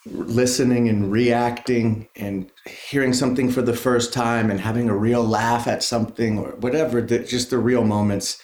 listening 0.05 0.89
and 0.89 1.11
reacting 1.11 2.07
and 2.15 2.51
hearing 2.65 3.13
something 3.13 3.51
for 3.51 3.61
the 3.61 3.75
first 3.75 4.13
time 4.13 4.49
and 4.49 4.59
having 4.59 4.89
a 4.89 4.97
real 4.97 5.23
laugh 5.23 5.67
at 5.67 5.83
something 5.83 6.39
or 6.39 6.51
whatever, 6.55 7.01
the, 7.01 7.19
just 7.19 7.49
the 7.49 7.59
real 7.59 7.83
moments. 7.83 8.41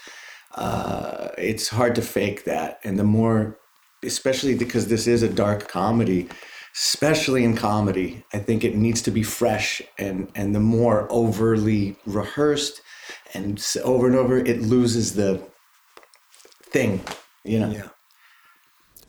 Uh, 0.55 1.29
it's 1.37 1.69
hard 1.69 1.95
to 1.95 2.01
fake 2.01 2.43
that. 2.43 2.79
And 2.83 2.97
the 2.97 3.03
more, 3.03 3.57
especially 4.03 4.55
because 4.55 4.87
this 4.87 5.07
is 5.07 5.23
a 5.23 5.29
dark 5.29 5.67
comedy, 5.67 6.29
especially 6.75 7.43
in 7.43 7.55
comedy, 7.55 8.23
I 8.33 8.39
think 8.39 8.63
it 8.63 8.75
needs 8.75 9.01
to 9.03 9.11
be 9.11 9.23
fresh. 9.23 9.81
And, 9.97 10.31
and 10.35 10.53
the 10.53 10.59
more 10.59 11.07
overly 11.11 11.95
rehearsed 12.05 12.81
and 13.33 13.63
over 13.83 14.05
and 14.05 14.15
over, 14.15 14.37
it 14.37 14.61
loses 14.61 15.15
the 15.15 15.41
thing, 16.61 17.01
you 17.43 17.59
know? 17.59 17.71
Yeah. 17.71 17.89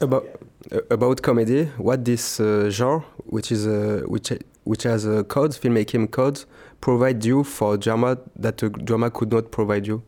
About 0.00 0.26
uh, 0.70 0.80
about 0.90 1.22
comedy, 1.22 1.64
what 1.76 2.04
this 2.04 2.38
uh, 2.38 2.70
genre, 2.70 3.00
which 3.26 3.50
is 3.50 3.66
uh, 3.66 4.02
which 4.06 4.32
which 4.64 4.84
has 4.84 5.04
a 5.06 5.24
code, 5.24 5.50
filmmaking 5.52 6.10
code, 6.10 6.44
provide 6.80 7.24
you 7.24 7.42
for 7.42 7.76
drama 7.76 8.18
that 8.36 8.58
drama 8.84 9.10
could 9.10 9.32
not 9.32 9.50
provide 9.50 9.86
you? 9.86 10.02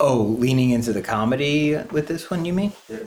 Oh, 0.00 0.36
leaning 0.38 0.70
into 0.70 0.92
the 0.92 1.02
comedy 1.02 1.76
with 1.92 2.08
this 2.08 2.30
one, 2.30 2.44
you 2.44 2.52
mean? 2.52 2.72
Yeah. 2.88 2.98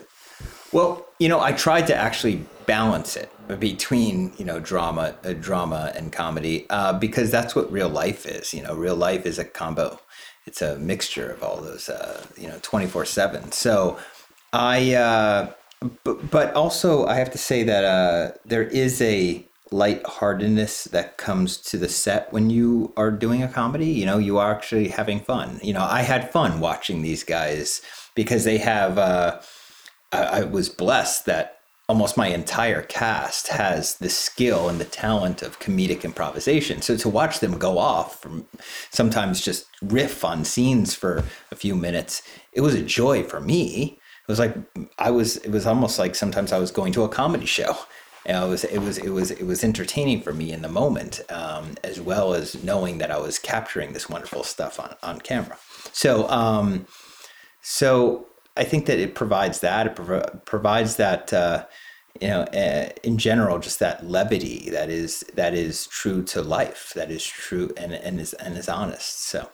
Well, 0.72 1.06
you 1.18 1.28
know, 1.28 1.40
I 1.40 1.52
tried 1.52 1.86
to 1.88 1.94
actually 1.94 2.44
balance 2.66 3.16
it 3.16 3.30
between 3.58 4.32
you 4.38 4.44
know 4.44 4.60
drama, 4.60 5.14
uh, 5.24 5.32
drama 5.32 5.92
and 5.94 6.12
comedy 6.12 6.66
uh, 6.70 6.92
because 6.92 7.30
that's 7.30 7.54
what 7.54 7.70
real 7.70 7.88
life 7.88 8.24
is. 8.24 8.54
You 8.54 8.62
know, 8.62 8.74
real 8.74 8.96
life 8.96 9.26
is 9.26 9.38
a 9.38 9.44
combo. 9.44 10.00
It's 10.46 10.62
a 10.62 10.78
mixture 10.78 11.30
of 11.30 11.42
all 11.42 11.60
those. 11.60 11.88
Uh, 11.88 12.24
you 12.36 12.48
know, 12.48 12.58
twenty 12.62 12.86
four 12.86 13.04
seven. 13.04 13.52
So 13.52 13.98
I, 14.52 14.94
uh, 14.94 15.52
but, 16.04 16.30
but 16.30 16.54
also 16.54 17.06
I 17.06 17.14
have 17.14 17.30
to 17.32 17.38
say 17.38 17.62
that 17.62 17.84
uh, 17.84 18.32
there 18.44 18.64
is 18.64 19.00
a 19.00 19.46
lightheartedness 19.70 20.84
that 20.84 21.16
comes 21.16 21.56
to 21.56 21.78
the 21.78 21.88
set 21.88 22.32
when 22.32 22.50
you 22.50 22.92
are 22.96 23.10
doing 23.10 23.42
a 23.42 23.48
comedy. 23.48 23.86
You 23.86 24.06
know, 24.06 24.18
you 24.18 24.38
are 24.38 24.52
actually 24.52 24.88
having 24.88 25.20
fun. 25.20 25.60
You 25.62 25.72
know, 25.72 25.84
I 25.84 26.02
had 26.02 26.32
fun 26.32 26.60
watching 26.60 27.02
these 27.02 27.24
guys 27.24 27.82
because 28.14 28.44
they 28.44 28.58
have. 28.58 28.98
Uh, 28.98 29.40
I, 30.12 30.22
I 30.22 30.42
was 30.42 30.68
blessed 30.68 31.26
that 31.26 31.60
almost 31.88 32.16
my 32.16 32.28
entire 32.28 32.82
cast 32.82 33.48
has 33.48 33.96
the 33.96 34.08
skill 34.08 34.68
and 34.68 34.78
the 34.78 34.84
talent 34.84 35.42
of 35.42 35.58
comedic 35.58 36.04
improvisation. 36.04 36.82
So 36.82 36.96
to 36.96 37.08
watch 37.08 37.40
them 37.40 37.58
go 37.58 37.78
off 37.78 38.20
from 38.20 38.46
sometimes 38.90 39.40
just 39.40 39.66
riff 39.82 40.24
on 40.24 40.44
scenes 40.44 40.94
for 40.94 41.24
a 41.50 41.56
few 41.56 41.74
minutes, 41.74 42.22
it 42.52 42.60
was 42.60 42.76
a 42.76 42.82
joy 42.82 43.24
for 43.24 43.40
me 43.40 43.99
was 44.30 44.38
like 44.38 44.56
I 44.98 45.10
was 45.10 45.36
it 45.38 45.50
was 45.50 45.66
almost 45.66 45.98
like 45.98 46.14
sometimes 46.14 46.52
I 46.52 46.58
was 46.58 46.70
going 46.70 46.92
to 46.94 47.04
a 47.04 47.08
comedy 47.08 47.46
show. 47.46 47.76
And 48.26 48.36
it 48.36 48.48
was 48.48 48.64
it 48.64 48.78
was 48.78 48.98
it 48.98 49.10
was 49.10 49.30
it 49.30 49.46
was 49.46 49.64
entertaining 49.64 50.20
for 50.20 50.32
me 50.32 50.52
in 50.52 50.60
the 50.60 50.68
moment, 50.68 51.20
um, 51.30 51.76
as 51.82 52.00
well 52.00 52.34
as 52.34 52.62
knowing 52.62 52.98
that 52.98 53.10
I 53.10 53.18
was 53.18 53.38
capturing 53.38 53.94
this 53.94 54.10
wonderful 54.10 54.44
stuff 54.44 54.78
on 54.78 54.94
on 55.02 55.20
camera. 55.20 55.56
So 55.92 56.28
um, 56.28 56.86
so 57.62 58.26
I 58.58 58.64
think 58.64 58.86
that 58.86 58.98
it 58.98 59.14
provides 59.14 59.60
that 59.60 59.86
it 59.86 59.96
prov- 59.96 60.44
provides 60.44 60.96
that. 60.96 61.32
Uh, 61.32 61.66
you 62.20 62.28
know, 62.28 62.42
uh, 62.42 62.88
in 63.04 63.18
general, 63.18 63.58
just 63.60 63.78
that 63.78 64.04
levity 64.04 64.68
that 64.70 64.90
is 64.90 65.20
that 65.34 65.54
is 65.54 65.86
true 65.86 66.22
to 66.24 66.42
life, 66.42 66.92
that 66.94 67.10
is 67.10 67.24
true 67.24 67.72
and 67.76 67.92
and 67.94 68.20
is 68.20 68.34
and 68.34 68.58
is 68.58 68.68
honest. 68.68 69.20
So, 69.22 69.48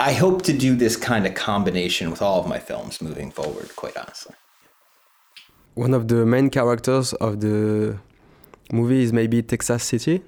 I 0.00 0.14
hope 0.14 0.40
to 0.44 0.54
do 0.54 0.76
this 0.76 0.96
kind 0.96 1.26
of 1.26 1.34
combination 1.34 2.10
with 2.10 2.22
all 2.22 2.40
of 2.40 2.48
my 2.48 2.58
films 2.58 3.02
moving 3.02 3.30
forward, 3.30 3.76
quite 3.76 3.98
honestly. 3.98 4.34
One 5.74 5.92
of 5.92 6.08
the 6.08 6.24
main 6.24 6.48
characters 6.48 7.12
of 7.12 7.40
the 7.40 7.98
movie 8.72 9.02
is 9.02 9.12
maybe 9.12 9.42
Texas 9.42 9.82
City, 9.84 10.22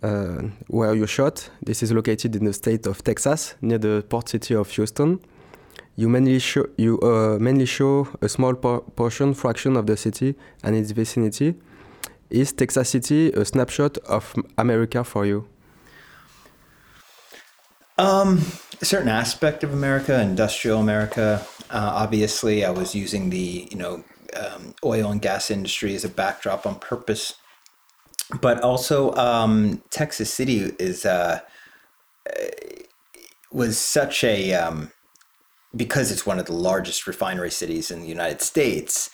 uh, 0.00 0.42
where 0.68 0.94
you 0.94 1.08
shot. 1.08 1.50
This 1.60 1.82
is 1.82 1.90
located 1.90 2.36
in 2.36 2.44
the 2.44 2.52
state 2.52 2.86
of 2.86 3.02
Texas, 3.02 3.56
near 3.60 3.78
the 3.78 4.04
port 4.08 4.28
city 4.28 4.54
of 4.54 4.70
Houston. 4.70 5.18
You 5.96 6.08
mainly 6.08 6.38
show, 6.38 6.66
you, 6.76 7.00
uh, 7.00 7.38
mainly 7.40 7.66
show 7.66 8.06
a 8.20 8.28
small 8.28 8.54
por 8.54 8.82
portion, 8.94 9.34
fraction 9.34 9.76
of 9.76 9.86
the 9.86 9.96
city 9.96 10.36
and 10.62 10.76
its 10.76 10.92
vicinity. 10.92 11.56
Is 12.30 12.52
Texas 12.52 12.90
City 12.90 13.32
a 13.32 13.44
snapshot 13.44 13.98
of 14.06 14.34
America 14.56 15.02
for 15.02 15.26
you? 15.26 15.48
Um, 17.98 18.40
a 18.80 18.84
certain 18.84 19.08
aspect 19.08 19.62
of 19.62 19.72
America, 19.72 20.20
industrial 20.20 20.80
America. 20.80 21.46
Uh, 21.70 21.90
obviously, 21.94 22.64
I 22.64 22.70
was 22.70 22.94
using 22.94 23.30
the 23.30 23.68
you 23.70 23.76
know 23.76 24.04
um, 24.36 24.74
oil 24.84 25.10
and 25.10 25.20
gas 25.20 25.50
industry 25.50 25.94
as 25.94 26.04
a 26.04 26.08
backdrop 26.08 26.66
on 26.66 26.76
purpose, 26.76 27.34
but 28.40 28.60
also 28.62 29.14
um, 29.14 29.82
Texas 29.90 30.32
City 30.32 30.72
is 30.78 31.04
uh, 31.04 31.40
was 33.52 33.78
such 33.78 34.24
a 34.24 34.54
um, 34.54 34.90
because 35.76 36.10
it's 36.10 36.26
one 36.26 36.38
of 36.38 36.46
the 36.46 36.52
largest 36.52 37.06
refinery 37.06 37.50
cities 37.50 37.90
in 37.90 38.00
the 38.00 38.08
United 38.08 38.40
States. 38.40 39.10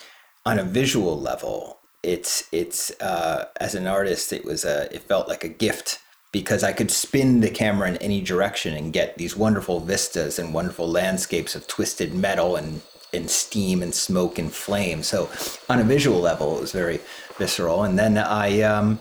On 0.46 0.58
a 0.58 0.64
visual 0.64 1.20
level, 1.20 1.78
it's 2.02 2.48
it's 2.52 2.90
uh, 3.00 3.46
as 3.60 3.74
an 3.74 3.86
artist, 3.86 4.32
it 4.32 4.44
was 4.44 4.64
a 4.64 4.92
it 4.94 5.02
felt 5.02 5.28
like 5.28 5.44
a 5.44 5.48
gift 5.48 5.98
because 6.30 6.62
I 6.62 6.72
could 6.72 6.90
spin 6.90 7.40
the 7.40 7.50
camera 7.50 7.88
in 7.88 7.96
any 7.98 8.20
direction 8.20 8.74
and 8.74 8.92
get 8.92 9.16
these 9.16 9.36
wonderful 9.36 9.80
vistas 9.80 10.38
and 10.38 10.52
wonderful 10.52 10.88
landscapes 10.88 11.54
of 11.54 11.66
twisted 11.66 12.12
metal 12.14 12.56
and, 12.56 12.82
and 13.14 13.30
steam 13.30 13.82
and 13.82 13.94
smoke 13.94 14.38
and 14.38 14.52
flame. 14.52 15.02
So 15.02 15.30
on 15.68 15.78
a 15.78 15.84
visual 15.84 16.20
level, 16.20 16.56
it 16.58 16.60
was 16.60 16.72
very 16.72 17.00
visceral. 17.38 17.82
And 17.82 17.98
then 17.98 18.18
I, 18.18 18.60
um, 18.60 18.98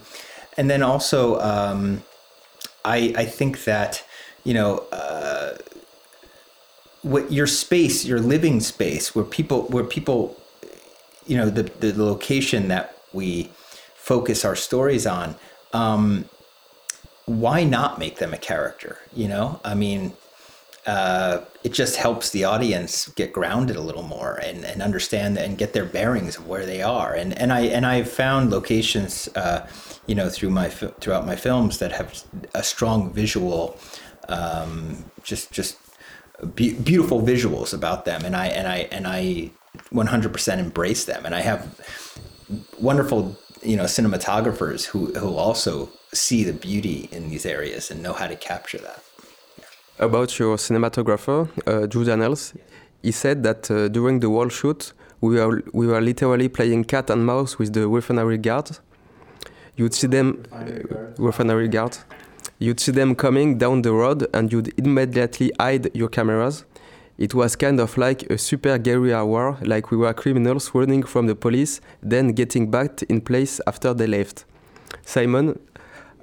and 0.55 0.69
then 0.69 0.81
also, 0.81 1.39
um, 1.41 2.03
I, 2.85 3.13
I 3.17 3.25
think 3.25 3.65
that, 3.65 4.05
you 4.45 4.53
know, 4.53 4.85
uh, 4.93 5.57
what 7.01 7.31
your 7.31 7.47
space, 7.47 8.05
your 8.05 8.21
living 8.21 8.61
space, 8.61 9.13
where 9.13 9.25
people, 9.25 9.63
where 9.63 9.83
people, 9.83 10.37
you 11.25 11.35
know, 11.35 11.49
the, 11.49 11.63
the 11.63 12.01
location 12.01 12.69
that 12.69 12.97
we 13.11 13.51
focus 13.95 14.45
our 14.45 14.55
stories 14.55 15.05
on, 15.05 15.35
um, 15.73 16.25
why 17.27 17.63
not 17.65 17.99
make 17.99 18.17
them 18.17 18.33
a 18.33 18.37
character? 18.37 18.97
You 19.13 19.27
know, 19.27 19.59
I 19.63 19.75
mean, 19.75 20.13
uh, 20.85 21.43
it 21.65 21.73
just 21.73 21.97
helps 21.97 22.29
the 22.29 22.45
audience 22.45 23.09
get 23.09 23.33
grounded 23.33 23.75
a 23.75 23.81
little 23.81 24.03
more 24.03 24.39
and, 24.41 24.63
and 24.63 24.81
understand 24.81 25.37
and 25.37 25.57
get 25.57 25.73
their 25.73 25.83
bearings 25.83 26.37
of 26.37 26.47
where 26.47 26.65
they 26.65 26.81
are. 26.81 27.13
And 27.13 27.37
and 27.37 27.51
I 27.51 27.61
and 27.61 27.85
I've 27.85 28.09
found 28.09 28.49
locations, 28.49 29.27
uh, 29.35 29.67
you 30.07 30.15
know, 30.15 30.29
through 30.29 30.51
my 30.51 30.69
throughout 30.69 31.25
my 31.25 31.35
films 31.35 31.79
that 31.79 31.91
have 31.91 32.23
a 32.55 32.63
strong 32.63 33.11
visual, 33.11 33.77
um, 34.29 35.03
just 35.23 35.51
just 35.51 35.77
be- 36.55 36.79
beautiful 36.79 37.21
visuals 37.21 37.73
about 37.73 38.05
them. 38.05 38.23
And 38.23 38.37
I 38.37 38.47
and 38.47 38.69
I 38.69 38.87
and 38.89 39.05
I 39.05 39.51
100% 39.93 40.57
embrace 40.57 41.03
them. 41.03 41.25
And 41.25 41.35
I 41.35 41.41
have 41.41 41.77
wonderful 42.79 43.37
you 43.61 43.75
know 43.75 43.83
cinematographers 43.83 44.85
who 44.85 45.13
who 45.15 45.35
also 45.35 45.89
see 46.13 46.43
the 46.43 46.53
beauty 46.53 47.09
in 47.11 47.29
these 47.29 47.45
areas 47.45 47.91
and 47.91 48.01
know 48.01 48.13
how 48.13 48.27
to 48.27 48.35
capture 48.35 48.77
that. 48.79 49.03
About 49.99 50.37
your 50.37 50.57
cinematographer, 50.57 51.49
uh, 51.65 51.87
Drew 51.87 52.03
Daniels, 52.03 52.53
he 53.01 53.11
said 53.11 53.43
that 53.43 53.71
uh, 53.71 53.87
during 53.87 54.19
the 54.19 54.29
wall 54.29 54.49
shoot, 54.49 54.93
we 55.21 55.35
were, 55.35 55.63
we 55.73 55.87
were 55.87 56.01
literally 56.01 56.47
playing 56.47 56.83
cat 56.85 57.09
and 57.09 57.25
mouse 57.25 57.57
with 57.57 57.73
the 57.73 57.87
refinery 57.87 58.37
guard. 58.37 58.77
You'd 59.75 59.93
see 59.93 60.07
them, 60.07 60.43
uh, 60.51 60.65
refinery 61.17 61.67
guard. 61.67 61.97
You'd 62.59 62.79
see 62.79 62.91
them 62.91 63.15
coming 63.15 63.57
down 63.57 63.81
the 63.83 63.93
road, 63.93 64.27
and 64.33 64.51
you'd 64.51 64.73
immediately 64.79 65.51
hide 65.59 65.95
your 65.95 66.09
cameras. 66.09 66.65
It 67.17 67.33
was 67.33 67.55
kind 67.55 67.79
of 67.79 67.97
like 67.97 68.23
a 68.29 68.37
super 68.37 68.77
guerrilla 68.77 69.25
war, 69.25 69.57
like 69.61 69.89
we 69.89 69.97
were 69.97 70.13
criminals 70.13 70.71
running 70.73 71.03
from 71.03 71.25
the 71.25 71.35
police, 71.35 71.81
then 72.03 72.33
getting 72.33 72.69
back 72.69 73.01
in 73.03 73.21
place 73.21 73.59
after 73.65 73.93
they 73.93 74.05
left. 74.05 74.45
Simon, 75.03 75.59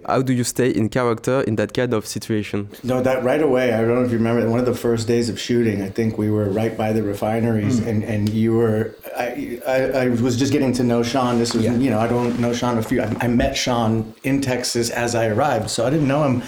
how 0.07 0.23
do 0.23 0.33
you 0.33 0.45
stay 0.45 0.71
in 0.71 0.89
character 0.89 1.43
in 1.43 1.57
that 1.57 1.75
kind 1.75 1.95
of 1.95 2.07
situation? 2.07 2.69
No, 2.83 3.03
that 3.03 3.23
right 3.25 3.43
away. 3.43 3.73
I 3.73 3.81
don't 3.81 3.95
know 3.95 4.05
if 4.05 4.11
you 4.11 4.19
remember 4.19 4.49
one 4.49 4.61
of 4.61 4.67
the 4.67 4.75
first 4.75 5.07
days 5.07 5.29
of 5.29 5.39
shooting. 5.39 5.83
I 5.83 5.91
think 5.91 6.19
we 6.19 6.31
were 6.31 6.49
right 6.51 6.77
by 6.77 6.93
the 6.93 7.03
refineries, 7.03 7.81
mm. 7.81 7.87
and 7.87 8.05
and 8.05 8.29
you 8.29 8.55
were. 8.55 8.95
I, 9.17 9.61
I, 9.67 9.77
I 10.03 10.09
was 10.09 10.37
just 10.37 10.53
getting 10.53 10.73
to 10.75 10.85
know 10.85 11.03
Sean. 11.03 11.39
This 11.39 11.55
was 11.55 11.65
yeah. 11.65 11.75
you 11.77 11.91
know 11.91 12.01
I 12.01 12.09
don't 12.09 12.39
know 12.39 12.53
Sean 12.53 12.79
a 12.79 12.83
few. 12.83 13.03
I, 13.03 13.17
I 13.21 13.29
met 13.29 13.57
Sean 13.57 14.15
in 14.23 14.41
Texas 14.41 14.91
as 14.91 15.15
I 15.15 15.27
arrived, 15.27 15.71
so 15.71 15.87
I 15.87 15.91
didn't 15.91 16.09
know 16.09 16.25
him 16.25 16.43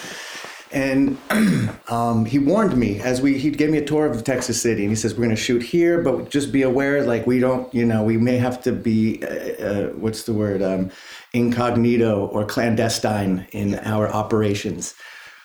and 0.73 1.17
um, 1.89 2.25
he 2.25 2.39
warned 2.39 2.77
me 2.77 3.01
as 3.01 3.21
we 3.21 3.39
he 3.39 3.51
gave 3.51 3.71
me 3.71 3.79
a 3.79 3.85
tour 3.85 4.07
of 4.07 4.25
Texas 4.25 4.61
City, 4.61 4.83
and 4.83 4.91
he 4.91 4.97
says 4.97 5.15
we're 5.15 5.25
going 5.25 5.31
to 5.31 5.37
shoot 5.37 5.63
here, 5.63 6.03
but 6.03 6.31
just 6.31 6.53
be 6.53 6.63
aware, 6.63 7.05
like 7.05 7.27
we 7.27 7.39
don't, 7.39 7.73
you 7.75 7.85
know, 7.85 8.03
we 8.03 8.17
may 8.17 8.37
have 8.37 8.63
to 8.63 8.73
be 8.73 9.23
uh, 9.23 9.65
uh, 9.65 9.87
what's 9.91 10.25
the 10.25 10.33
word, 10.33 10.63
um, 10.63 10.91
incognito 11.37 12.27
or 12.27 12.45
clandestine 12.45 13.47
in 13.53 13.75
our 13.81 14.09
operations. 14.09 14.95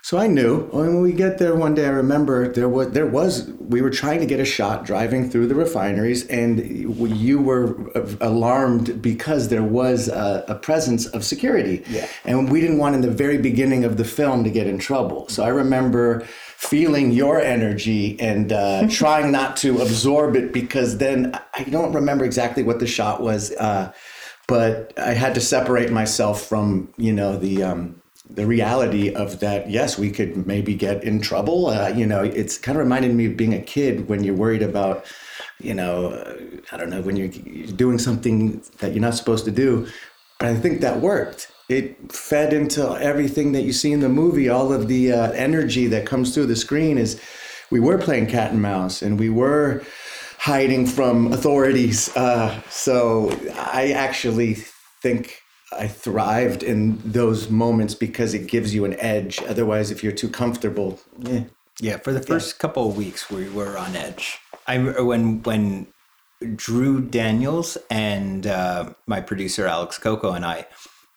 So 0.03 0.17
I 0.17 0.25
knew 0.25 0.62
when 0.71 1.01
we 1.01 1.13
get 1.13 1.38
there 1.38 1.55
one 1.55 1.75
day. 1.75 1.86
I 1.86 1.89
remember 1.89 2.51
there 2.51 2.67
was 2.67 2.89
there 2.89 3.05
was 3.05 3.51
we 3.60 3.83
were 3.83 3.91
trying 3.91 4.19
to 4.19 4.25
get 4.25 4.39
a 4.39 4.45
shot 4.45 4.83
driving 4.83 5.29
through 5.29 5.45
the 5.45 5.53
refineries, 5.53 6.25
and 6.27 6.60
you 7.15 7.39
were 7.39 7.75
alarmed 8.19 9.00
because 9.00 9.50
there 9.50 9.63
was 9.63 10.07
a, 10.07 10.43
a 10.48 10.55
presence 10.55 11.05
of 11.05 11.24
security, 11.24 11.83
yeah. 11.88 12.07
and 12.25 12.50
we 12.50 12.62
didn't 12.62 12.79
want 12.79 12.95
in 12.95 13.01
the 13.01 13.12
very 13.12 13.38
beginning 13.38 13.83
of 13.83 13.98
the 13.98 14.03
film 14.03 14.43
to 14.43 14.50
get 14.50 14.65
in 14.65 14.79
trouble. 14.79 15.29
So 15.29 15.43
I 15.43 15.50
remember 15.50 16.21
feeling 16.57 17.12
your 17.12 17.39
energy 17.39 18.19
and 18.19 18.51
uh, 18.51 18.88
trying 18.89 19.31
not 19.31 19.55
to 19.57 19.81
absorb 19.81 20.36
it 20.36 20.51
because 20.51 20.98
then 20.98 21.39
I 21.53 21.63
don't 21.65 21.93
remember 21.93 22.25
exactly 22.25 22.63
what 22.63 22.79
the 22.79 22.88
shot 22.88 23.21
was, 23.21 23.51
uh, 23.51 23.91
but 24.48 24.93
I 24.98 25.13
had 25.13 25.33
to 25.36 25.41
separate 25.41 25.91
myself 25.91 26.45
from 26.45 26.93
you 26.98 27.13
know 27.13 27.38
the. 27.38 27.63
Um, 27.63 28.01
the 28.29 28.45
reality 28.45 29.13
of 29.13 29.41
that, 29.41 29.69
yes, 29.69 29.98
we 29.98 30.10
could 30.10 30.48
maybe 30.48 30.74
get 30.74 31.03
in 31.03 31.19
trouble. 31.19 31.67
Uh, 31.67 31.89
you 31.89 32.05
know, 32.05 32.24
it's 32.24 32.57
kind 32.57 32.77
of 32.77 32.83
reminded 32.83 33.13
me 33.13 33.25
of 33.25 33.36
being 33.36 33.53
a 33.53 33.62
kid 33.62 34.07
when 34.07 34.24
you're 34.24 34.36
worried 34.36 34.62
about, 34.62 35.05
you 35.60 35.74
know, 35.74 36.12
uh, 36.12 36.38
I 36.71 36.77
don't 36.77 36.89
know, 36.89 37.01
when 37.01 37.17
you're 37.17 37.27
doing 37.27 37.98
something 37.98 38.63
that 38.79 38.93
you're 38.93 39.01
not 39.01 39.15
supposed 39.15 39.43
to 39.45 39.51
do. 39.51 39.88
But 40.39 40.50
I 40.50 40.55
think 40.55 40.81
that 40.81 41.01
worked. 41.01 41.51
It 41.69 42.12
fed 42.12 42.53
into 42.53 42.98
everything 43.00 43.51
that 43.51 43.62
you 43.63 43.74
see 43.74 43.91
in 43.91 44.00
the 44.00 44.10
movie. 44.10 44.50
All 44.50 44.74
of 44.74 44.88
the 44.88 45.12
uh, 45.12 45.31
energy 45.31 45.88
that 45.88 46.05
comes 46.05 46.33
through 46.33 46.48
the 46.48 46.55
screen 46.55 46.98
is 46.98 47.21
we 47.69 47.79
were 47.79 47.98
playing 47.98 48.27
cat 48.27 48.51
and 48.51 48.62
mouse 48.62 49.01
and 49.01 49.19
we 49.19 49.29
were 49.29 49.83
hiding 50.41 50.88
from 50.88 51.31
authorities. 51.31 52.10
Uh, 52.17 52.60
so 52.67 53.29
I 53.55 53.91
actually 53.91 54.55
think 55.03 55.39
I 55.71 55.88
thrived 55.88 56.63
in 56.63 56.98
those 57.05 57.51
moments 57.51 57.93
because 57.93 58.33
it 58.33 58.48
gives 58.48 58.74
you 58.74 58.83
an 58.83 59.00
edge. 59.00 59.39
Otherwise, 59.43 59.91
if 59.91 60.03
you're 60.03 60.12
too 60.12 60.29
comfortable, 60.29 61.00
eh. 61.27 61.43
yeah. 61.79 61.98
For 61.98 62.12
the 62.12 62.24
first 62.24 62.55
yeah. 62.55 62.62
couple 62.62 62.89
of 62.89 62.98
weeks, 62.98 63.29
we 63.29 63.50
were 63.50 63.77
on 63.77 63.95
edge. 63.95 64.39
I 64.65 64.79
when 64.79 65.43
when 65.43 65.88
Drew 66.55 67.01
Daniels 67.01 67.77
and 67.91 68.48
uh, 68.48 68.93
my 69.05 69.21
producer 69.21 69.67
Alex 69.67 70.00
Coco 70.00 70.31
and 70.31 70.43
I 70.43 70.65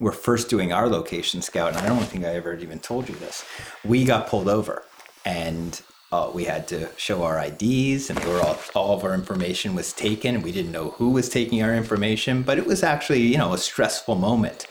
were 0.00 0.12
first 0.12 0.50
doing 0.50 0.70
our 0.70 0.86
location 0.86 1.40
scout, 1.40 1.68
and 1.68 1.78
I 1.78 1.86
don't 1.86 2.04
think 2.04 2.26
I 2.26 2.34
ever 2.34 2.54
even 2.54 2.78
told 2.78 3.08
you 3.08 3.14
this. 3.14 3.42
We 3.86 4.04
got 4.04 4.26
pulled 4.26 4.48
over, 4.50 4.82
and 5.24 5.80
uh, 6.14 6.30
we 6.30 6.44
had 6.44 6.68
to 6.68 6.88
show 6.96 7.24
our 7.24 7.42
IDs, 7.44 8.08
and 8.08 8.22
were 8.24 8.40
all, 8.40 8.56
all 8.74 8.96
of 8.96 9.04
our 9.04 9.14
information 9.14 9.74
was 9.74 9.92
taken. 9.92 10.42
We 10.42 10.52
didn't 10.52 10.70
know 10.70 10.90
who 10.90 11.10
was 11.10 11.28
taking 11.28 11.60
our 11.62 11.74
information, 11.74 12.42
but 12.42 12.56
it 12.56 12.66
was 12.66 12.82
actually 12.82 13.22
you 13.22 13.38
know 13.38 13.52
a 13.52 13.58
stressful 13.58 14.14
moment. 14.14 14.66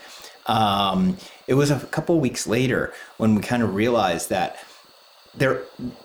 Um, 0.46 1.18
it 1.46 1.54
was 1.54 1.70
a 1.70 1.80
couple 1.96 2.18
weeks 2.18 2.46
later 2.46 2.92
when 3.18 3.34
we 3.34 3.42
kind 3.42 3.62
of 3.62 3.74
realized 3.74 4.30
that 4.30 4.56
they're 5.34 5.62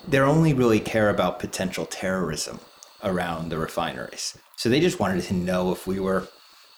they 0.07 0.19
only 0.19 0.53
really 0.53 0.81
care 0.81 1.09
about 1.09 1.39
potential 1.39 1.85
terrorism 1.85 2.59
around 3.01 3.49
the 3.49 3.57
refineries. 3.57 4.37
So 4.57 4.67
they 4.67 4.81
just 4.81 4.99
wanted 4.99 5.23
to 5.23 5.33
know 5.33 5.71
if 5.71 5.87
we 5.87 6.01
were 6.01 6.27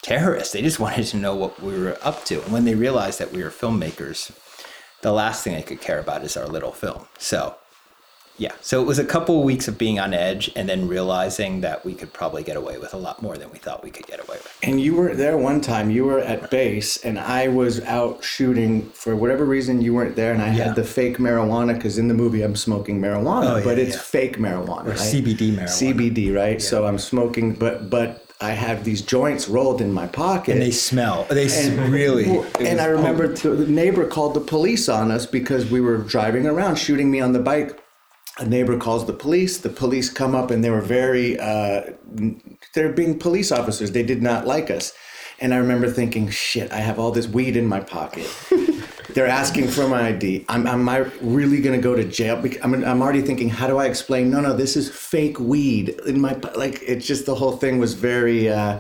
terrorists. 0.03 0.53
They 0.53 0.61
just 0.61 0.79
wanted 0.79 1.05
to 1.07 1.17
know 1.17 1.35
what 1.35 1.59
we 1.59 1.79
were 1.79 1.97
up 2.03 2.25
to. 2.25 2.43
And 2.43 2.51
when 2.53 2.65
they 2.65 2.75
realized 2.75 3.17
that 3.19 3.31
we 3.31 3.43
were 3.43 3.49
filmmakers, 3.49 4.31
the 5.01 5.11
last 5.11 5.43
thing 5.43 5.55
they 5.55 5.63
could 5.63 5.81
care 5.81 5.99
about 5.99 6.23
is 6.23 6.37
our 6.37 6.47
little 6.47 6.71
film. 6.71 7.07
So 7.17 7.55
yeah. 8.37 8.53
So 8.61 8.81
it 8.81 8.85
was 8.85 8.97
a 8.97 9.05
couple 9.05 9.37
of 9.39 9.45
weeks 9.45 9.67
of 9.67 9.77
being 9.77 9.99
on 9.99 10.13
edge 10.13 10.51
and 10.55 10.67
then 10.67 10.87
realizing 10.87 11.61
that 11.61 11.85
we 11.85 11.93
could 11.93 12.11
probably 12.11 12.43
get 12.43 12.57
away 12.57 12.77
with 12.77 12.93
a 12.93 12.97
lot 12.97 13.21
more 13.21 13.37
than 13.37 13.51
we 13.51 13.59
thought 13.59 13.83
we 13.83 13.91
could 13.91 14.07
get 14.07 14.19
away 14.19 14.37
with. 14.37 14.57
And 14.63 14.81
you 14.81 14.95
were 14.95 15.13
there 15.13 15.37
one 15.37 15.61
time, 15.61 15.91
you 15.91 16.05
were 16.05 16.19
at 16.19 16.49
base, 16.49 16.97
and 17.05 17.19
I 17.19 17.47
was 17.49 17.81
out 17.81 18.23
shooting 18.23 18.89
for 18.89 19.15
whatever 19.15 19.45
reason 19.45 19.81
you 19.81 19.93
weren't 19.93 20.15
there, 20.15 20.33
and 20.33 20.41
I 20.41 20.47
yeah. 20.47 20.65
had 20.65 20.75
the 20.75 20.83
fake 20.83 21.17
marijuana 21.17 21.75
because 21.75 21.97
in 21.97 22.07
the 22.07 22.13
movie 22.13 22.41
I'm 22.41 22.55
smoking 22.55 22.99
marijuana, 22.99 23.51
oh, 23.51 23.57
yeah, 23.57 23.63
but 23.63 23.77
it's 23.77 23.95
yeah. 23.95 24.01
fake 24.01 24.37
marijuana. 24.37 24.85
Or 24.85 24.89
right? 24.89 24.97
CBD 24.97 25.51
marijuana. 25.51 25.95
CBD, 25.95 26.35
right? 26.35 26.61
So 26.61 26.85
I'm 26.85 26.97
smoking, 26.97 27.53
but, 27.53 27.89
but, 27.89 28.25
I 28.41 28.53
have 28.53 28.83
these 28.83 29.03
joints 29.03 29.47
rolled 29.47 29.81
in 29.81 29.93
my 29.93 30.07
pocket, 30.07 30.53
and 30.53 30.61
they 30.63 30.71
smell. 30.71 31.25
They 31.29 31.47
and, 31.47 31.93
really. 31.93 32.25
And 32.59 32.81
I 32.81 32.85
remember 32.85 33.27
the 33.27 33.67
neighbor 33.67 34.07
called 34.07 34.33
the 34.33 34.41
police 34.41 34.89
on 34.89 35.11
us 35.11 35.27
because 35.27 35.69
we 35.69 35.79
were 35.79 35.97
driving 35.97 36.47
around, 36.47 36.77
shooting 36.77 37.11
me 37.11 37.21
on 37.21 37.33
the 37.33 37.39
bike 37.39 37.80
a 38.41 38.45
neighbor 38.45 38.77
calls 38.77 39.05
the 39.05 39.13
police. 39.13 39.59
The 39.59 39.69
police 39.69 40.09
come 40.09 40.33
up 40.33 40.49
and 40.49 40.63
they 40.63 40.71
were 40.71 40.81
very, 40.81 41.39
uh, 41.39 41.91
they're 42.73 42.91
being 42.91 43.19
police 43.19 43.51
officers. 43.51 43.91
They 43.91 44.03
did 44.03 44.21
not 44.21 44.47
like 44.47 44.71
us. 44.71 44.93
And 45.39 45.53
I 45.53 45.57
remember 45.57 45.89
thinking, 45.89 46.29
shit, 46.29 46.71
I 46.71 46.77
have 46.77 46.99
all 46.99 47.11
this 47.11 47.27
weed 47.27 47.55
in 47.55 47.67
my 47.67 47.79
pocket. 47.79 48.27
they're 49.09 49.27
asking 49.27 49.67
for 49.67 49.87
my 49.87 50.07
ID. 50.07 50.45
I'm, 50.49 50.67
am 50.67 50.89
I 50.89 50.97
really 51.21 51.61
going 51.61 51.79
to 51.79 51.81
go 51.81 51.95
to 51.95 52.03
jail? 52.03 52.43
I'm, 52.63 52.83
I'm 52.83 53.01
already 53.01 53.21
thinking, 53.21 53.49
how 53.49 53.67
do 53.67 53.77
I 53.77 53.85
explain? 53.85 54.29
No, 54.29 54.41
no, 54.41 54.55
this 54.55 54.75
is 54.75 54.89
fake 54.89 55.39
weed 55.39 55.89
in 56.05 56.19
my, 56.19 56.33
like, 56.55 56.81
it's 56.83 57.05
just 57.05 57.25
the 57.25 57.35
whole 57.35 57.57
thing 57.57 57.79
was 57.79 57.93
very, 57.93 58.49
uh, 58.49 58.79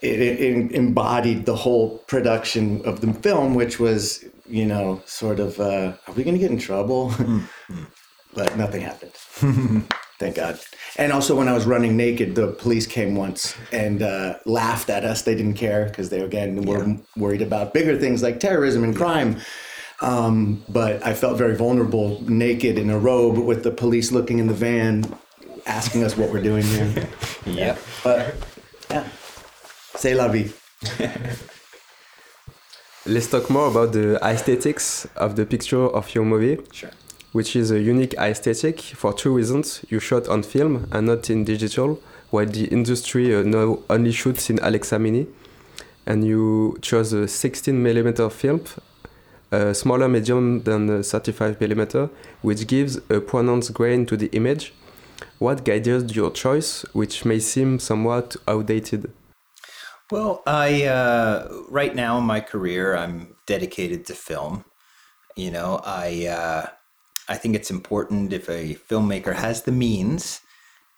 it, 0.00 0.20
it, 0.20 0.72
embodied 0.72 1.44
the 1.44 1.56
whole 1.56 1.98
production 1.98 2.82
of 2.86 3.02
the 3.02 3.12
film, 3.12 3.54
which 3.54 3.78
was, 3.78 4.24
you 4.46 4.64
know, 4.64 5.02
sort 5.04 5.38
of, 5.38 5.60
uh, 5.60 5.92
are 6.06 6.14
we 6.14 6.24
going 6.24 6.34
to 6.34 6.40
get 6.40 6.50
in 6.50 6.58
trouble? 6.58 7.10
Mm-hmm 7.10 7.84
but 8.34 8.56
nothing 8.56 8.82
happened. 8.82 9.12
Thank 10.20 10.36
God. 10.36 10.60
And 10.96 11.12
also, 11.12 11.34
when 11.34 11.48
I 11.48 11.54
was 11.54 11.64
running 11.64 11.96
naked, 11.96 12.34
the 12.34 12.48
police 12.48 12.86
came 12.86 13.16
once 13.16 13.56
and 13.72 14.02
uh, 14.02 14.34
laughed 14.44 14.90
at 14.90 15.02
us. 15.02 15.22
They 15.22 15.34
didn't 15.34 15.54
care 15.54 15.86
because 15.86 16.10
they 16.10 16.20
again 16.20 16.62
were 16.62 16.86
yeah. 16.86 16.96
worried 17.16 17.40
about 17.40 17.72
bigger 17.72 17.96
things 17.96 18.22
like 18.22 18.38
terrorism 18.38 18.84
and 18.84 18.94
crime. 18.94 19.38
Um, 20.02 20.62
but 20.68 21.04
I 21.04 21.14
felt 21.14 21.38
very 21.38 21.56
vulnerable, 21.56 22.22
naked 22.28 22.78
in 22.78 22.90
a 22.90 22.98
robe, 22.98 23.38
with 23.38 23.62
the 23.64 23.70
police 23.70 24.12
looking 24.12 24.38
in 24.38 24.46
the 24.46 24.54
van, 24.54 25.04
asking 25.66 26.04
us 26.04 26.16
what 26.18 26.30
we're 26.30 26.42
doing 26.42 26.64
here. 26.64 27.08
yep. 27.46 27.78
But 28.04 28.34
yeah, 28.90 29.08
say 29.96 30.14
la 30.14 30.28
vie. 30.28 30.52
Let's 33.06 33.30
talk 33.30 33.48
more 33.48 33.68
about 33.68 33.92
the 33.92 34.18
aesthetics 34.22 35.06
of 35.16 35.36
the 35.36 35.46
picture 35.46 35.86
of 35.86 36.14
your 36.14 36.26
movie. 36.26 36.58
Sure 36.72 36.90
which 37.32 37.54
is 37.54 37.70
a 37.70 37.80
unique 37.80 38.14
aesthetic 38.14 38.80
for 38.80 39.12
two 39.12 39.34
reasons. 39.34 39.84
You 39.88 40.00
shot 40.00 40.28
on 40.28 40.42
film 40.42 40.88
and 40.90 41.06
not 41.06 41.30
in 41.30 41.44
digital, 41.44 42.00
while 42.30 42.46
the 42.46 42.64
industry 42.66 43.34
uh, 43.34 43.42
now 43.42 43.80
only 43.88 44.12
shoots 44.12 44.50
in 44.50 44.58
Alexa 44.60 44.98
Mini. 44.98 45.26
And 46.06 46.24
you 46.24 46.78
chose 46.82 47.12
a 47.12 47.26
16mm 47.26 48.32
film, 48.32 48.62
a 49.52 49.74
smaller 49.74 50.08
medium 50.08 50.62
than 50.62 50.88
35mm, 50.88 52.10
which 52.42 52.66
gives 52.66 52.96
a 53.08 53.20
pronounced 53.20 53.74
grain 53.74 54.06
to 54.06 54.16
the 54.16 54.26
image. 54.32 54.72
What 55.38 55.64
guided 55.64 56.16
your 56.16 56.30
choice, 56.30 56.82
which 56.92 57.24
may 57.24 57.38
seem 57.38 57.78
somewhat 57.78 58.36
outdated? 58.48 59.12
Well, 60.10 60.42
I 60.46 60.84
uh, 60.84 61.48
right 61.68 61.94
now 61.94 62.18
in 62.18 62.24
my 62.24 62.40
career, 62.40 62.96
I'm 62.96 63.36
dedicated 63.46 64.06
to 64.06 64.14
film. 64.14 64.64
You 65.36 65.52
know, 65.52 65.80
I 65.84 66.26
uh, 66.26 66.66
I 67.30 67.36
think 67.36 67.54
it's 67.54 67.70
important 67.70 68.32
if 68.32 68.48
a 68.50 68.74
filmmaker 68.74 69.36
has 69.36 69.62
the 69.62 69.72
means 69.72 70.40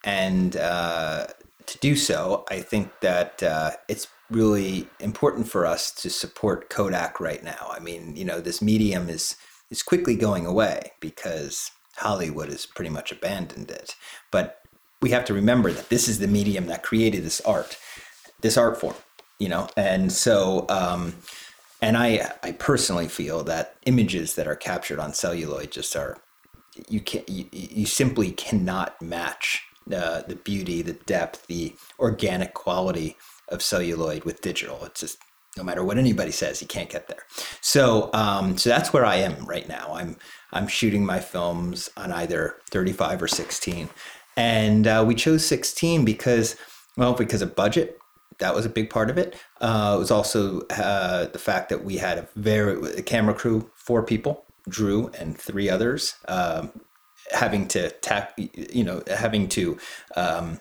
and 0.03 0.57
uh, 0.57 1.27
to 1.67 1.79
do 1.79 1.95
so, 1.95 2.45
I 2.51 2.61
think 2.61 2.91
that 3.03 3.43
uh, 3.43 3.73
it's 3.87 4.09
really 4.31 4.89
important 4.99 5.47
for 5.47 5.67
us 5.67 5.93
to 5.93 6.09
support 6.09 6.71
Kodak 6.71 7.21
right 7.21 7.45
now. 7.45 7.71
I 7.71 7.81
mean, 7.81 8.17
you 8.17 8.25
know, 8.25 8.41
this 8.41 8.63
medium 8.63 9.09
is 9.09 9.37
is 9.71 9.83
quickly 9.83 10.17
going 10.17 10.45
away 10.45 10.93
because 11.01 11.71
Hollywood 11.97 12.49
has 12.49 12.67
pretty 12.67 12.91
much 12.91 13.13
abandoned 13.13 13.71
it. 13.71 13.95
But 14.31 14.61
we 15.01 15.11
have 15.11 15.25
to 15.27 15.35
remember 15.35 15.71
that 15.71 15.89
this 15.91 16.09
is 16.09 16.19
the 16.19 16.27
medium 16.27 16.67
that 16.67 16.83
created 16.83 17.25
this 17.25 17.41
art, 17.43 17.79
this 18.41 18.57
art 18.57 18.81
form, 18.81 18.97
you 19.39 19.51
know, 19.51 19.69
and 19.77 20.11
so. 20.11 20.65
Um, 20.71 21.15
and 21.83 21.99
I, 21.99 22.33
I 22.43 22.53
personally 22.53 23.09
feel 23.09 23.43
that 23.45 23.77
images 23.85 24.37
that 24.37 24.47
are 24.47 24.57
captured 24.57 25.01
on 25.01 25.13
celluloid 25.13 25.73
just 25.73 25.95
are 25.97 26.17
you 26.89 27.01
can 27.01 27.23
you, 27.27 27.45
you 27.53 27.85
simply 27.85 28.31
cannot 28.31 29.03
match 29.03 29.63
uh, 29.95 30.23
the 30.23 30.37
beauty, 30.37 30.81
the 30.81 30.93
depth, 30.95 31.47
the 31.49 31.75
organic 31.99 32.55
quality 32.55 33.17
of 33.49 33.63
celluloid 33.63 34.25
with 34.25 34.41
digital. 34.41 34.85
It's 34.85 35.01
just 35.01 35.19
no 35.57 35.65
matter 35.65 35.85
what 35.85 35.99
anybody 35.99 36.31
says, 36.31 36.63
you 36.63 36.69
can't 36.69 36.89
get 36.89 37.09
there. 37.09 37.25
So, 37.61 38.09
um, 38.15 38.57
so 38.57 38.71
that's 38.71 38.93
where 38.93 39.05
I 39.05 39.17
am 39.17 39.45
right 39.45 39.69
now. 39.69 39.93
I'm 39.93 40.17
I'm 40.53 40.69
shooting 40.69 41.05
my 41.05 41.19
films 41.19 41.91
on 41.97 42.13
either 42.13 42.57
35 42.71 43.23
or 43.23 43.29
16, 43.29 43.89
and 44.37 44.87
uh, 44.87 45.05
we 45.07 45.15
chose 45.15 45.45
16 45.47 46.05
because, 46.05 46.57
well, 46.97 47.15
because 47.15 47.43
of 47.43 47.57
budget. 47.57 47.99
That 48.39 48.55
was 48.55 48.65
a 48.65 48.71
big 48.71 48.91
part 48.91 49.11
of 49.11 49.19
it. 49.19 49.37
Uh, 49.61 49.95
it 49.97 49.99
was 49.99 50.11
also 50.11 50.63
uh, 50.71 51.27
the 51.27 51.39
fact 51.39 51.69
that 51.69 51.85
we 51.85 51.97
had 51.97 52.19
a 52.19 52.29
very 52.37 52.99
a 52.99 53.03
camera 53.03 53.35
crew, 53.35 53.71
four 53.75 54.03
people, 54.03 54.45
Drew 54.69 55.11
and 55.19 55.37
three 55.37 55.69
others, 55.69 56.15
um, 56.29 56.73
having 57.31 57.67
to 57.69 57.91
tap, 57.91 58.33
you 58.37 58.85
know, 58.85 59.03
having 59.09 59.49
to 59.49 59.79
um, 60.17 60.61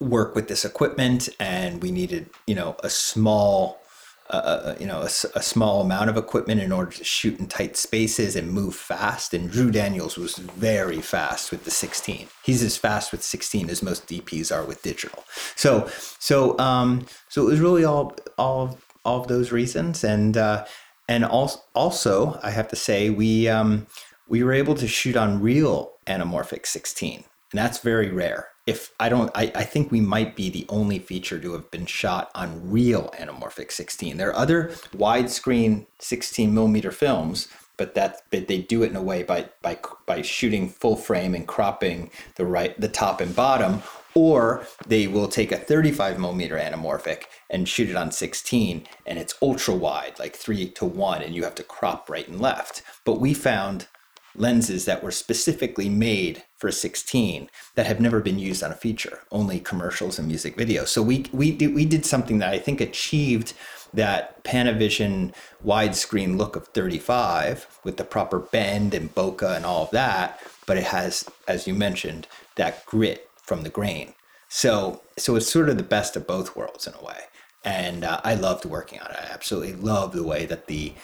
work 0.00 0.34
with 0.34 0.48
this 0.48 0.64
equipment, 0.64 1.28
and 1.38 1.82
we 1.82 1.90
needed, 1.90 2.30
you 2.46 2.54
know, 2.54 2.76
a 2.82 2.90
small 2.90 3.81
uh, 4.30 4.74
you 4.80 4.86
know 4.86 5.02
a 5.02 5.08
small 5.08 5.80
amount 5.80 6.08
of 6.08 6.16
equipment 6.16 6.60
in 6.60 6.72
order 6.72 6.90
to 6.90 7.04
shoot 7.04 7.38
in 7.38 7.46
tight 7.46 7.76
spaces 7.76 8.36
and 8.36 8.50
move 8.50 8.74
fast. 8.74 9.34
And 9.34 9.50
Drew 9.50 9.70
Daniels 9.70 10.16
was 10.16 10.36
very 10.36 11.00
fast 11.00 11.50
with 11.50 11.64
the 11.64 11.70
16. 11.70 12.28
He's 12.44 12.62
as 12.62 12.76
fast 12.76 13.12
with 13.12 13.22
16 13.22 13.68
as 13.68 13.82
most 13.82 14.06
DPs 14.06 14.54
are 14.54 14.64
with 14.64 14.82
digital. 14.82 15.24
So 15.56 15.88
so 16.18 16.58
um, 16.58 17.06
so 17.28 17.42
it 17.42 17.50
was 17.50 17.60
really 17.60 17.84
all 17.84 18.16
all 18.38 18.78
all 19.04 19.20
of 19.20 19.28
those 19.28 19.52
reasons 19.52 20.04
and 20.04 20.36
uh, 20.36 20.64
and 21.08 21.24
also 21.24 21.60
also 21.74 22.38
I 22.42 22.50
have 22.50 22.68
to 22.68 22.76
say 22.76 23.10
we 23.10 23.48
um, 23.48 23.86
we 24.28 24.42
were 24.42 24.52
able 24.52 24.74
to 24.76 24.88
shoot 24.88 25.16
on 25.16 25.42
real 25.42 25.92
anamorphic 26.06 26.66
16 26.66 27.16
and 27.16 27.24
that's 27.52 27.78
very 27.78 28.10
rare 28.10 28.48
if 28.66 28.92
i 29.00 29.08
don't 29.08 29.30
I, 29.34 29.50
I 29.54 29.64
think 29.64 29.90
we 29.90 30.00
might 30.00 30.36
be 30.36 30.50
the 30.50 30.66
only 30.68 30.98
feature 30.98 31.38
to 31.38 31.52
have 31.52 31.70
been 31.70 31.86
shot 31.86 32.30
on 32.34 32.70
real 32.70 33.12
anamorphic 33.18 33.72
16 33.72 34.16
there 34.16 34.30
are 34.30 34.36
other 34.36 34.68
widescreen 34.94 35.86
16 35.98 36.52
millimeter 36.52 36.90
films 36.90 37.48
but 37.76 37.94
that 37.94 38.22
but 38.30 38.48
they 38.48 38.58
do 38.58 38.82
it 38.82 38.90
in 38.90 38.96
a 38.96 39.02
way 39.02 39.22
by 39.22 39.48
by 39.62 39.78
by 40.06 40.22
shooting 40.22 40.68
full 40.68 40.96
frame 40.96 41.34
and 41.34 41.48
cropping 41.48 42.10
the 42.36 42.46
right 42.46 42.80
the 42.80 42.88
top 42.88 43.20
and 43.20 43.34
bottom 43.34 43.82
or 44.14 44.66
they 44.86 45.06
will 45.06 45.28
take 45.28 45.52
a 45.52 45.56
35 45.56 46.18
millimeter 46.18 46.56
anamorphic 46.56 47.24
and 47.48 47.68
shoot 47.68 47.88
it 47.88 47.96
on 47.96 48.12
16 48.12 48.86
and 49.06 49.18
it's 49.18 49.34
ultra 49.40 49.74
wide 49.74 50.18
like 50.18 50.36
3 50.36 50.68
to 50.70 50.84
1 50.84 51.22
and 51.22 51.34
you 51.34 51.44
have 51.44 51.54
to 51.54 51.62
crop 51.62 52.10
right 52.10 52.28
and 52.28 52.40
left. 52.40 52.82
But 53.04 53.20
we 53.20 53.34
found 53.34 53.86
lenses 54.34 54.84
that 54.84 55.02
were 55.02 55.10
specifically 55.10 55.88
made 55.88 56.42
for 56.56 56.70
16 56.70 57.50
that 57.74 57.86
have 57.86 58.00
never 58.00 58.20
been 58.20 58.38
used 58.38 58.62
on 58.62 58.70
a 58.70 58.76
feature, 58.76 59.20
only 59.30 59.60
commercials 59.60 60.18
and 60.18 60.28
music 60.28 60.56
videos. 60.56 60.88
So 60.88 61.02
we 61.02 61.26
we 61.32 61.52
did, 61.52 61.74
we 61.74 61.84
did 61.84 62.06
something 62.06 62.38
that 62.38 62.52
I 62.52 62.58
think 62.58 62.80
achieved 62.80 63.54
that 63.94 64.42
Panavision 64.44 65.34
widescreen 65.64 66.38
look 66.38 66.56
of 66.56 66.68
35 66.68 67.80
with 67.84 67.96
the 67.98 68.04
proper 68.04 68.38
bend 68.38 68.94
and 68.94 69.14
bokeh 69.14 69.56
and 69.56 69.66
all 69.66 69.84
of 69.84 69.90
that, 69.90 70.40
but 70.66 70.78
it 70.78 70.84
has, 70.84 71.28
as 71.46 71.66
you 71.66 71.74
mentioned, 71.74 72.26
that 72.56 72.86
grit 72.86 73.28
from 73.42 73.62
the 73.62 73.68
grain. 73.68 74.14
So 74.48 75.02
so 75.18 75.36
it's 75.36 75.50
sort 75.50 75.68
of 75.68 75.76
the 75.76 75.82
best 75.82 76.16
of 76.16 76.26
both 76.26 76.56
worlds 76.56 76.86
in 76.86 76.94
a 76.94 77.04
way. 77.04 77.24
And 77.64 78.04
uh, 78.04 78.20
I 78.24 78.34
loved 78.34 78.64
working 78.64 79.00
on 79.00 79.10
it. 79.10 79.16
I 79.20 79.32
absolutely 79.32 79.74
love 79.74 80.12
the 80.12 80.24
way 80.24 80.46
that 80.46 80.66
the 80.66 80.94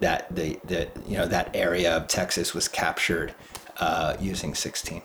that 0.00 0.34
the, 0.34 0.58
the 0.64 0.88
you 1.06 1.16
know 1.16 1.26
that 1.26 1.54
area 1.54 1.96
of 1.96 2.08
Texas 2.08 2.54
was 2.54 2.68
captured 2.68 3.34
uh, 3.78 4.16
using 4.20 4.54
16. 4.54 5.02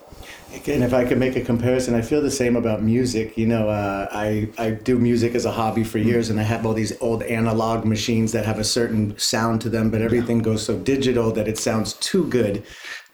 Again, 0.54 0.84
if 0.84 0.94
I 0.94 1.06
could 1.06 1.18
make 1.18 1.36
a 1.36 1.42
comparison, 1.42 1.96
I 1.96 2.02
feel 2.02 2.22
the 2.22 2.32
same 2.32 2.56
about 2.56 2.82
music. 2.82 3.38
You 3.38 3.48
know, 3.48 3.70
uh, 3.70 4.08
I 4.12 4.50
I 4.58 4.72
do 4.72 4.98
music 5.00 5.34
as 5.34 5.46
a 5.46 5.52
hobby 5.52 5.84
for 5.84 5.98
years, 5.98 6.30
and 6.30 6.40
I 6.40 6.44
have 6.44 6.66
all 6.66 6.74
these 6.74 7.00
old 7.02 7.24
analog 7.24 7.86
machines 7.86 8.32
that 8.34 8.46
have 8.46 8.60
a 8.60 8.64
certain 8.64 9.18
sound 9.18 9.62
to 9.62 9.70
them, 9.70 9.90
but 9.90 10.02
everything 10.02 10.38
yeah. 10.38 10.44
goes 10.44 10.66
so 10.66 10.78
digital 10.78 11.32
that 11.32 11.48
it 11.48 11.58
sounds 11.58 11.94
too 11.94 12.28
good 12.28 12.64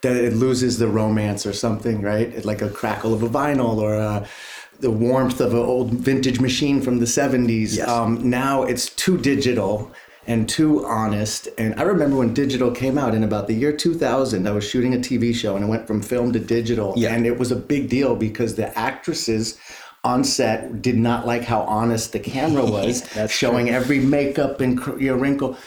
that 0.01 0.15
it 0.15 0.33
loses 0.33 0.77
the 0.77 0.87
romance 0.87 1.45
or 1.45 1.53
something, 1.53 2.01
right? 2.01 2.27
It's 2.29 2.45
like 2.45 2.61
a 2.61 2.69
crackle 2.69 3.13
of 3.13 3.23
a 3.23 3.29
vinyl 3.29 3.77
or 3.77 3.95
a 3.95 4.27
the 4.79 4.91
warmth 4.91 5.41
of 5.41 5.53
an 5.53 5.59
old 5.59 5.91
vintage 5.91 6.39
machine 6.39 6.81
from 6.81 6.99
the 6.99 7.05
70s. 7.05 7.77
Yes. 7.77 7.87
Um, 7.87 8.29
now 8.29 8.61
it's 8.61 8.89
too 8.89 9.17
digital 9.17 9.91
and 10.27 10.47
too 10.47 10.85
honest. 10.85 11.47
And 11.57 11.73
I 11.79 11.83
remember 11.83 12.17
when 12.17 12.33
digital 12.33 12.69
came 12.71 12.97
out 12.97 13.15
in 13.15 13.23
about 13.23 13.47
the 13.47 13.53
year 13.53 13.71
2000, 13.71 14.45
I 14.45 14.51
was 14.51 14.67
shooting 14.67 14.93
a 14.93 14.97
TV 14.97 15.33
show 15.33 15.55
and 15.55 15.63
it 15.63 15.67
went 15.69 15.87
from 15.87 16.01
film 16.01 16.33
to 16.33 16.39
digital. 16.39 16.93
Yeah. 16.97 17.13
And 17.13 17.25
it 17.25 17.39
was 17.39 17.51
a 17.51 17.55
big 17.55 17.89
deal 17.89 18.15
because 18.15 18.55
the 18.55 18.77
actresses 18.77 19.57
on 20.03 20.23
set 20.23 20.81
did 20.81 20.97
not 20.97 21.25
like 21.25 21.43
how 21.43 21.61
honest 21.61 22.11
the 22.11 22.19
camera 22.19 22.65
was, 22.69 23.09
showing 23.31 23.67
true. 23.67 23.75
every 23.75 23.99
makeup 23.99 24.59
and 24.59 24.85
wrinkle. 24.99 25.57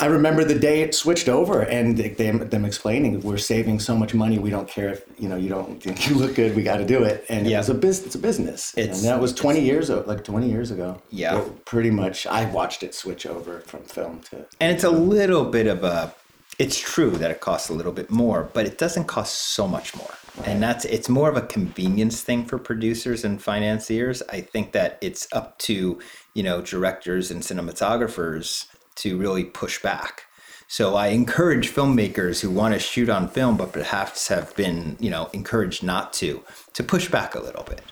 I 0.00 0.06
remember 0.06 0.44
the 0.44 0.58
day 0.58 0.80
it 0.80 0.94
switched 0.94 1.28
over 1.28 1.60
and 1.60 1.98
them, 1.98 2.48
them 2.48 2.64
explaining 2.64 3.20
we're 3.20 3.36
saving 3.36 3.80
so 3.80 3.94
much 3.94 4.14
money. 4.14 4.38
We 4.38 4.48
don't 4.48 4.68
care 4.68 4.90
if 4.90 5.04
you 5.18 5.28
know 5.28 5.36
you 5.36 5.50
don't 5.50 5.82
think 5.82 6.08
you 6.08 6.14
look 6.14 6.34
good. 6.34 6.56
We 6.56 6.62
got 6.62 6.78
to 6.78 6.86
do 6.86 7.04
it. 7.04 7.26
And 7.28 7.46
yeah. 7.46 7.56
it 7.56 7.58
was 7.58 7.68
a 7.68 7.74
business. 7.74 8.06
It's 8.06 8.14
a 8.14 8.18
business. 8.18 8.74
It's, 8.76 8.98
and 8.98 9.08
that 9.08 9.20
was 9.20 9.34
twenty 9.34 9.60
years 9.60 9.90
ago, 9.90 10.04
like 10.06 10.24
twenty 10.24 10.50
years 10.50 10.70
ago. 10.70 11.02
Yeah, 11.10 11.44
pretty 11.66 11.90
much. 11.90 12.26
I 12.26 12.46
watched 12.46 12.82
it 12.82 12.94
switch 12.94 13.26
over 13.26 13.60
from 13.60 13.82
film 13.82 14.20
to. 14.30 14.46
And 14.60 14.74
it's 14.74 14.84
a 14.84 14.90
little 14.90 15.44
bit 15.44 15.66
of 15.66 15.84
a. 15.84 16.14
It's 16.58 16.78
true 16.78 17.10
that 17.10 17.30
it 17.30 17.40
costs 17.40 17.68
a 17.68 17.74
little 17.74 17.92
bit 17.92 18.10
more, 18.10 18.48
but 18.54 18.64
it 18.64 18.78
doesn't 18.78 19.04
cost 19.04 19.54
so 19.54 19.66
much 19.66 19.96
more. 19.96 20.14
Right. 20.38 20.48
And 20.48 20.62
that's 20.62 20.84
it's 20.84 21.08
more 21.08 21.28
of 21.28 21.36
a 21.36 21.42
convenience 21.42 22.22
thing 22.22 22.46
for 22.46 22.58
producers 22.58 23.24
and 23.24 23.42
financiers. 23.42 24.22
I 24.30 24.40
think 24.40 24.72
that 24.72 24.98
it's 25.02 25.28
up 25.32 25.58
to 25.60 25.98
you 26.32 26.42
know 26.42 26.62
directors 26.62 27.30
and 27.30 27.42
cinematographers 27.42 28.66
to 28.96 29.18
really 29.18 29.44
push 29.44 29.80
back. 29.82 30.24
So 30.68 30.96
I 30.96 31.08
encourage 31.08 31.72
filmmakers 31.72 32.40
who 32.40 32.50
want 32.50 32.74
to 32.74 32.80
shoot 32.80 33.08
on 33.08 33.28
film 33.28 33.56
but 33.56 33.72
perhaps 33.72 34.28
have 34.28 34.54
been, 34.56 34.96
you 34.98 35.10
know, 35.10 35.28
encouraged 35.32 35.82
not 35.82 36.12
to, 36.14 36.42
to 36.72 36.82
push 36.82 37.08
back 37.08 37.34
a 37.34 37.40
little 37.40 37.64
bit, 37.64 37.82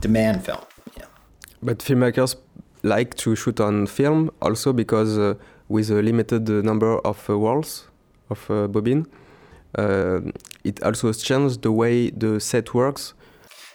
demand 0.00 0.44
film. 0.44 0.60
Yeah. 0.98 1.06
But 1.62 1.78
filmmakers 1.78 2.36
like 2.82 3.14
to 3.16 3.36
shoot 3.36 3.60
on 3.60 3.86
film 3.86 4.30
also 4.42 4.72
because 4.72 5.18
uh, 5.18 5.34
with 5.68 5.90
a 5.90 6.02
limited 6.02 6.48
number 6.48 6.98
of 6.98 7.28
uh, 7.28 7.36
rolls 7.36 7.88
of 8.28 8.50
uh, 8.50 8.66
bobbin, 8.66 9.06
uh, 9.78 10.20
it 10.64 10.82
also 10.82 11.12
changes 11.12 11.58
the 11.58 11.72
way 11.72 12.10
the 12.10 12.40
set 12.40 12.74
works. 12.74 13.14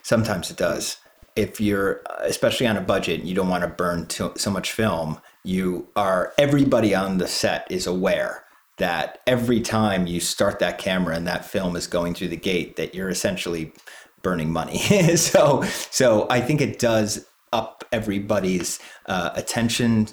Sometimes 0.04 0.52
it 0.52 0.58
does. 0.58 0.98
If 1.36 1.62
you're, 1.62 2.02
especially 2.20 2.68
on 2.68 2.76
a 2.76 2.82
budget, 2.82 3.24
you 3.24 3.34
don't 3.34 3.50
want 3.50 3.64
to 3.64 3.70
burn 3.70 4.08
too, 4.08 4.34
so 4.36 4.52
much 4.52 4.72
film 4.72 5.22
you 5.44 5.88
are 5.96 6.34
everybody 6.38 6.94
on 6.94 7.18
the 7.18 7.28
set 7.28 7.70
is 7.70 7.88
aware 7.88 8.44
that 8.78 9.20
every 9.28 9.62
time 9.62 10.08
you 10.08 10.20
start 10.20 10.60
that 10.60 10.78
camera 10.78 11.16
and 11.16 11.28
that 11.28 11.46
film 11.46 11.76
is 11.76 11.88
going 11.88 12.14
through 12.14 12.30
the 12.30 12.36
gate 12.36 12.76
that 12.78 12.96
you're 12.96 13.10
essentially 13.10 13.74
burning 14.22 14.52
money. 14.52 14.80
So 15.18 15.64
so 15.64 16.28
i 16.30 16.42
think 16.42 16.62
it 16.62 16.80
does 16.80 17.26
up 17.54 17.84
everybody's 17.92 18.80
uh, 19.08 19.32
attention 19.36 20.08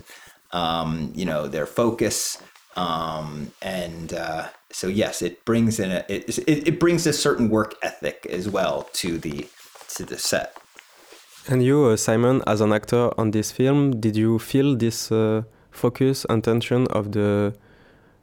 um, 0.52 1.12
you 1.14 1.24
know 1.24 1.46
their 1.46 1.66
focus 1.66 2.42
um, 2.76 3.52
and 3.62 4.12
uh, 4.12 4.48
so 4.70 4.86
yes 4.86 5.22
it 5.22 5.44
brings 5.44 5.78
in 5.78 5.90
a 5.90 6.04
it, 6.08 6.38
it, 6.38 6.68
it 6.68 6.80
brings 6.80 7.06
a 7.06 7.12
certain 7.12 7.48
work 7.48 7.74
ethic 7.82 8.26
as 8.30 8.48
well 8.48 8.88
to 8.92 9.18
the 9.18 9.48
to 9.88 10.04
the 10.04 10.18
set 10.18 10.56
and 11.48 11.62
you, 11.62 11.84
uh, 11.86 11.96
Simon, 11.96 12.42
as 12.46 12.60
an 12.60 12.72
actor 12.72 13.10
on 13.18 13.30
this 13.30 13.50
film, 13.50 14.00
did 14.00 14.16
you 14.16 14.38
feel 14.38 14.76
this 14.76 15.10
uh, 15.10 15.42
focus 15.70 16.26
and 16.28 16.44
tension 16.44 16.86
of 16.88 17.12
the 17.12 17.54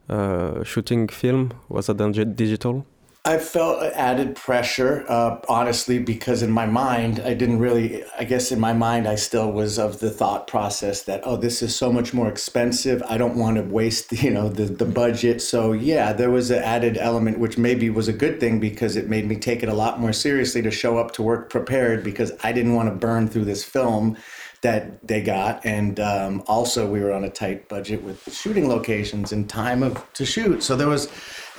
uh, 0.10 0.64
shooting 0.64 1.08
film? 1.08 1.52
Was 1.70 1.90
it 1.90 1.98
digital? 2.36 2.86
I 3.28 3.40
felt 3.40 3.82
added 3.82 4.36
pressure, 4.36 5.04
uh, 5.08 5.40
honestly, 5.50 5.98
because 5.98 6.44
in 6.44 6.52
my 6.52 6.68
mind, 6.68 7.20
I 7.20 7.34
didn't 7.34 7.58
really, 7.58 8.04
I 8.20 8.24
guess 8.24 8.52
in 8.52 8.60
my 8.60 8.72
mind, 8.72 9.08
I 9.08 9.16
still 9.16 9.52
was 9.52 9.80
of 9.80 10.00
the 10.00 10.12
thought 10.12 10.46
process 10.46 11.02
that, 11.04 11.22
oh, 11.24 11.36
this 11.36 11.64
is 11.64 11.76
so 11.76 11.92
much 11.92 12.14
more 12.14 12.30
expensive. 12.30 13.02
I 13.10 13.18
don't 13.18 13.36
want 13.36 13.58
to 13.58 13.64
waste, 13.64 14.12
you 14.24 14.30
know, 14.30 14.48
the, 14.48 14.66
the 14.66 14.86
budget. 14.86 15.42
So, 15.42 15.72
yeah, 15.72 16.14
there 16.14 16.30
was 16.30 16.52
an 16.52 16.62
added 16.62 16.98
element, 17.00 17.40
which 17.40 17.58
maybe 17.58 17.90
was 17.90 18.08
a 18.08 18.14
good 18.14 18.40
thing 18.40 18.60
because 18.60 18.96
it 18.96 19.10
made 19.10 19.26
me 19.26 19.38
take 19.38 19.64
it 19.64 19.70
a 19.70 19.74
lot 19.74 20.00
more 20.00 20.14
seriously 20.14 20.62
to 20.62 20.70
show 20.70 21.00
up 21.00 21.12
to 21.14 21.24
work 21.24 21.50
prepared 21.50 22.04
because 22.04 22.32
I 22.44 22.52
didn't 22.52 22.76
want 22.76 22.90
to 22.90 22.96
burn 22.96 23.28
through 23.28 23.46
this 23.46 23.64
film 23.64 24.18
that 24.66 24.82
they 25.08 25.22
got, 25.22 25.54
and 25.78 26.00
um, 26.00 26.44
also 26.56 26.80
we 26.94 27.00
were 27.04 27.14
on 27.18 27.24
a 27.24 27.30
tight 27.42 27.60
budget 27.70 28.00
with 28.08 28.20
shooting 28.42 28.68
locations 28.76 29.32
and 29.34 29.48
time 29.48 29.82
of 29.88 29.92
to 30.14 30.26
shoot. 30.26 30.64
So 30.68 30.76
there 30.76 30.92
was, 30.96 31.04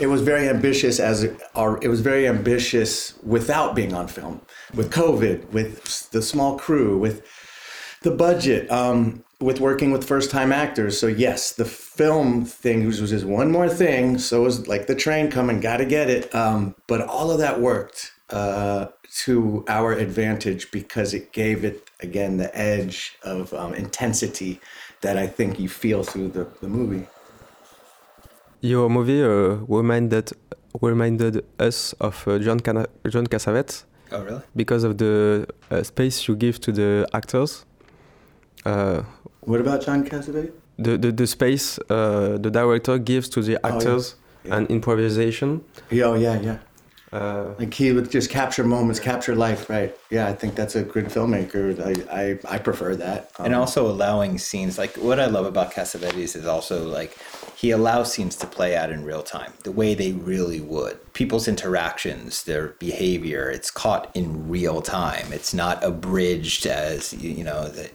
it 0.04 0.08
was 0.14 0.22
very 0.22 0.48
ambitious 0.48 0.98
as 1.10 1.22
it, 1.22 1.32
it 1.84 1.90
was 1.94 2.00
very 2.00 2.24
ambitious 2.26 2.90
without 3.22 3.74
being 3.74 3.94
on 3.94 4.08
film, 4.08 4.40
with 4.74 4.88
COVID, 4.92 5.36
with 5.56 6.10
the 6.10 6.22
small 6.22 6.58
crew, 6.58 6.98
with 6.98 7.16
the 8.02 8.10
budget, 8.10 8.70
um, 8.70 9.22
with 9.40 9.60
working 9.60 9.92
with 9.92 10.02
first 10.04 10.30
time 10.30 10.50
actors. 10.64 10.98
So 10.98 11.06
yes, 11.06 11.52
the 11.52 11.64
film 11.64 12.44
thing 12.44 12.86
was, 12.86 13.00
was 13.00 13.10
just 13.10 13.24
one 13.24 13.50
more 13.52 13.68
thing. 13.68 14.18
So 14.18 14.40
it 14.40 14.44
was 14.44 14.66
like 14.66 14.86
the 14.86 14.94
train 14.94 15.30
coming, 15.30 15.60
got 15.60 15.78
to 15.78 15.86
get 15.86 16.10
it. 16.10 16.34
Um, 16.34 16.74
but 16.86 17.00
all 17.02 17.30
of 17.30 17.38
that 17.38 17.60
worked. 17.60 18.12
Uh, 18.30 18.86
to 19.24 19.64
our 19.68 19.92
advantage 19.92 20.70
because 20.72 21.14
it 21.14 21.32
gave 21.32 21.64
it 21.64 21.88
again 22.00 22.38
the 22.38 22.50
edge 22.58 23.16
of 23.22 23.54
um, 23.54 23.72
intensity 23.72 24.60
that 25.00 25.16
I 25.16 25.28
think 25.28 25.60
you 25.60 25.68
feel 25.68 26.02
through 26.02 26.30
the, 26.30 26.48
the 26.60 26.68
movie. 26.68 27.06
Your 28.60 28.88
movie 28.90 29.22
uh, 29.22 29.64
reminded 29.68 30.32
reminded 30.82 31.44
us 31.60 31.92
of 32.00 32.26
uh, 32.26 32.40
John 32.40 32.58
Cana 32.58 32.86
John 33.08 33.26
Cassavetes. 33.28 33.84
Oh, 34.10 34.22
really? 34.24 34.42
Because 34.56 34.82
of 34.82 34.98
the 34.98 35.46
uh, 35.70 35.84
space 35.84 36.26
you 36.26 36.34
give 36.34 36.60
to 36.60 36.72
the 36.72 37.06
actors. 37.14 37.64
Uh, 38.64 39.02
what 39.42 39.60
about 39.60 39.82
John 39.84 40.04
Cassavetes? 40.04 40.52
The, 40.78 40.98
the, 40.98 41.12
the 41.12 41.26
space 41.26 41.78
uh, 41.88 42.38
the 42.40 42.50
director 42.50 42.98
gives 42.98 43.28
to 43.30 43.40
the 43.40 43.64
actors 43.64 44.14
oh, 44.14 44.18
yeah. 44.18 44.48
Yeah. 44.48 44.56
and 44.56 44.70
improvisation. 44.70 45.64
Yeah, 45.90 46.04
oh, 46.04 46.14
yeah, 46.14 46.40
yeah 46.40 46.58
Uh, 47.12 47.54
like 47.58 47.72
he 47.72 47.92
would 47.92 48.10
just 48.10 48.30
capture 48.30 48.64
moments, 48.64 48.98
capture 48.98 49.34
life, 49.36 49.70
right? 49.70 49.96
Yeah, 50.10 50.26
I 50.26 50.32
think 50.34 50.56
that's 50.56 50.74
a 50.74 50.82
good 50.82 51.06
filmmaker. 51.06 51.78
I 51.80 52.22
I, 52.22 52.56
I 52.56 52.58
prefer 52.58 52.96
that. 52.96 53.30
and 53.38 53.54
Um, 53.54 53.60
also 53.60 53.86
allowing 53.88 54.38
scenes 54.38 54.76
like 54.76 54.96
what 54.96 55.20
I 55.20 55.26
love 55.26 55.46
about 55.46 55.72
Cassavetes 55.72 56.34
is 56.34 56.46
also 56.46 56.84
like 56.88 57.16
he 57.54 57.70
allows 57.70 58.12
scenes 58.12 58.34
to 58.36 58.46
play 58.46 58.76
out 58.76 58.90
in 58.90 59.04
real 59.04 59.22
time 59.22 59.52
the 59.62 59.72
way 59.72 59.94
they 59.94 60.12
really 60.12 60.60
would. 60.60 60.98
People's 61.14 61.46
interactions, 61.48 62.42
their 62.44 62.68
behavior, 62.80 63.50
it's 63.50 63.70
caught 63.70 64.10
in 64.14 64.48
real 64.48 64.82
time. 64.82 65.32
It's 65.32 65.54
not 65.54 65.82
abridged 65.84 66.66
as 66.66 67.12
you, 67.12 67.30
you 67.30 67.44
know 67.44 67.68
that 67.68 67.92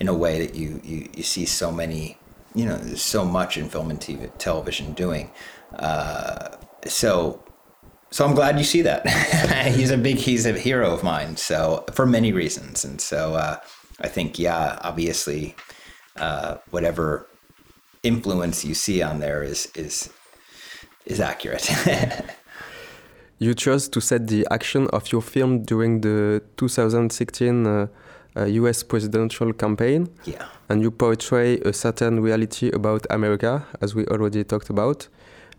in 0.00 0.08
a 0.08 0.14
way 0.14 0.38
that 0.46 0.54
you, 0.54 0.80
you 0.84 1.08
you 1.14 1.22
see 1.24 1.46
so 1.46 1.72
many 1.72 2.18
you 2.54 2.64
know 2.64 2.76
there's 2.76 3.02
so 3.02 3.24
much 3.24 3.56
in 3.56 3.68
film 3.68 3.90
and 3.90 4.00
TV, 4.00 4.30
television 4.38 4.92
doing. 4.92 5.30
Uh, 5.74 6.50
so 6.86 7.42
so 8.10 8.24
I'm 8.24 8.34
glad 8.34 8.58
you 8.58 8.64
see 8.64 8.82
that. 8.82 9.06
he's 9.74 9.90
a 9.90 9.98
big, 9.98 10.16
he's 10.16 10.46
a 10.46 10.52
hero 10.52 10.92
of 10.92 11.02
mine. 11.02 11.36
So 11.36 11.84
for 11.92 12.06
many 12.06 12.32
reasons, 12.32 12.84
and 12.84 13.00
so 13.00 13.34
uh, 13.34 13.58
I 14.00 14.08
think, 14.08 14.38
yeah, 14.38 14.78
obviously, 14.82 15.56
uh, 16.16 16.56
whatever 16.70 17.26
influence 18.02 18.64
you 18.64 18.74
see 18.74 19.02
on 19.02 19.18
there 19.18 19.42
is 19.42 19.70
is 19.74 20.10
is 21.04 21.20
accurate. 21.20 21.68
You 23.38 23.52
chose 23.52 23.88
to 23.90 24.00
set 24.00 24.28
the 24.28 24.46
action 24.50 24.88
of 24.94 25.12
your 25.12 25.20
film 25.20 25.62
during 25.62 26.00
the 26.00 26.42
2016 26.56 27.66
uh, 27.66 27.86
uh, 28.34 28.44
US 28.44 28.82
presidential 28.82 29.52
campaign, 29.52 30.08
yeah. 30.24 30.46
and 30.70 30.80
you 30.80 30.90
portray 30.90 31.58
a 31.60 31.72
certain 31.72 32.20
reality 32.20 32.70
about 32.70 33.06
America, 33.10 33.66
as 33.82 33.94
we 33.94 34.06
already 34.06 34.42
talked 34.42 34.70
about. 34.70 35.08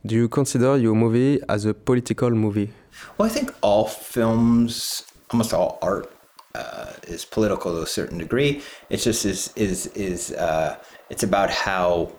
Do 0.08 0.16
you 0.16 0.30
consider 0.30 0.78
your 0.78 0.96
movie 0.96 1.42
as 1.50 1.66
a 1.66 1.74
political 1.74 2.30
movie? 2.30 2.72
Well, 3.18 3.30
I 3.30 3.30
think 3.30 3.54
all 3.62 3.86
films, 3.90 5.04
almost 5.32 5.54
all 5.54 5.78
art, 5.82 6.10
uh, 6.56 6.94
is 7.04 7.26
political 7.26 7.74
to 7.74 7.82
a 7.82 7.88
certain 7.88 8.18
degree. 8.18 8.62
It's 8.90 9.04
just 9.04 9.26
is 9.26 9.52
is 9.58 9.88
is 9.88 10.32
uh, 10.32 10.78
it's 11.10 11.24
about 11.24 11.50
how 11.50 12.14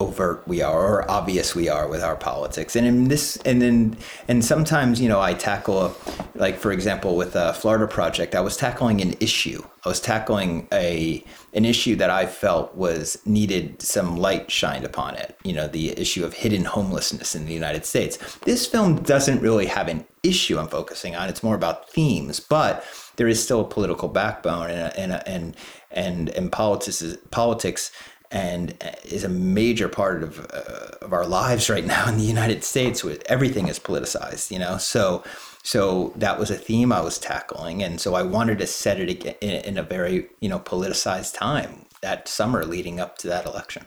overt 0.00 0.46
we 0.48 0.62
are 0.62 0.86
or 0.86 1.10
obvious 1.10 1.54
we 1.54 1.68
are 1.68 1.86
with 1.86 2.02
our 2.02 2.16
politics. 2.16 2.74
And 2.74 2.86
in 2.86 3.08
this 3.08 3.36
and 3.44 3.60
then 3.60 3.96
and 4.28 4.44
sometimes 4.44 5.00
you 5.00 5.08
know 5.08 5.20
i 5.20 5.34
tackle 5.34 5.94
like 6.34 6.58
for 6.58 6.72
example 6.72 7.16
with 7.16 7.36
a 7.36 7.52
florida 7.54 7.86
project 7.86 8.34
i 8.34 8.40
was 8.40 8.56
tackling 8.56 9.00
an 9.00 9.14
issue. 9.20 9.62
I 9.84 9.88
was 9.88 10.00
tackling 10.00 10.68
a 10.72 11.24
an 11.52 11.64
issue 11.64 11.96
that 11.96 12.10
i 12.10 12.26
felt 12.26 12.74
was 12.74 13.18
needed 13.24 13.80
some 13.82 14.16
light 14.16 14.50
shined 14.50 14.84
upon 14.84 15.14
it 15.14 15.36
you 15.44 15.52
know 15.52 15.68
the 15.68 15.98
issue 15.98 16.24
of 16.24 16.34
hidden 16.34 16.64
homelessness 16.64 17.34
in 17.34 17.46
the 17.46 17.54
united 17.54 17.84
states. 17.84 18.18
This 18.40 18.66
film 18.66 19.02
doesn't 19.02 19.40
really 19.40 19.66
have 19.66 19.88
an 19.88 20.06
issue 20.22 20.58
i'm 20.58 20.68
focusing 20.68 21.14
on. 21.14 21.28
It's 21.28 21.42
more 21.42 21.54
about 21.54 21.90
themes 21.90 22.40
but 22.40 22.84
there 23.16 23.28
is 23.28 23.42
still 23.42 23.60
a 23.60 23.68
political 23.68 24.08
backbone 24.08 24.70
and 24.70 24.96
and 24.96 25.28
and 25.28 25.56
and, 25.92 26.28
and 26.30 26.52
politics 26.52 27.02
is, 27.02 27.16
politics 27.30 27.90
and 28.30 28.74
is 29.04 29.24
a 29.24 29.28
major 29.28 29.88
part 29.88 30.22
of 30.22 30.46
uh, 30.52 31.04
of 31.04 31.12
our 31.12 31.26
lives 31.26 31.68
right 31.68 31.84
now 31.84 32.08
in 32.08 32.16
the 32.16 32.24
United 32.24 32.62
States. 32.64 33.02
With 33.02 33.22
everything 33.26 33.68
is 33.68 33.78
politicized, 33.78 34.50
you 34.50 34.58
know. 34.58 34.78
So, 34.78 35.24
so 35.62 36.12
that 36.16 36.38
was 36.38 36.50
a 36.50 36.56
theme 36.56 36.92
I 36.92 37.00
was 37.00 37.18
tackling, 37.18 37.82
and 37.82 38.00
so 38.00 38.14
I 38.14 38.22
wanted 38.22 38.58
to 38.58 38.66
set 38.66 39.00
it 39.00 39.24
in, 39.40 39.50
in 39.50 39.78
a 39.78 39.82
very 39.82 40.28
you 40.40 40.48
know 40.48 40.60
politicized 40.60 41.38
time 41.38 41.86
that 42.02 42.28
summer 42.28 42.64
leading 42.64 43.00
up 43.00 43.18
to 43.18 43.28
that 43.28 43.46
election. 43.46 43.86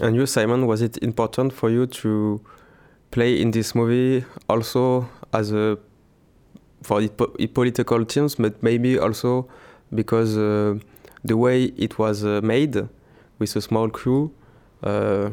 And 0.00 0.14
you, 0.14 0.26
Simon, 0.26 0.66
was 0.66 0.80
it 0.80 0.96
important 0.98 1.52
for 1.52 1.70
you 1.70 1.86
to 1.86 2.40
play 3.10 3.40
in 3.40 3.50
this 3.50 3.74
movie 3.74 4.24
also 4.48 5.08
as 5.32 5.52
a 5.52 5.78
for 6.82 7.00
the 7.00 7.08
political 7.08 8.04
themes, 8.04 8.36
but 8.36 8.62
maybe 8.62 8.98
also 8.98 9.48
because 9.94 10.36
uh, 10.36 10.78
the 11.24 11.36
way 11.36 11.64
it 11.76 11.98
was 11.98 12.24
uh, 12.24 12.40
made 12.42 12.88
with 13.38 13.56
a 13.56 13.60
small 13.60 13.88
crew 13.88 14.32
uh, 14.82 15.30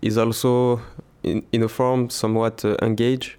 is 0.00 0.18
also 0.18 0.80
in, 1.22 1.44
in 1.52 1.62
a 1.62 1.68
form 1.68 2.10
somewhat 2.10 2.64
uh, 2.64 2.76
engaged. 2.82 3.36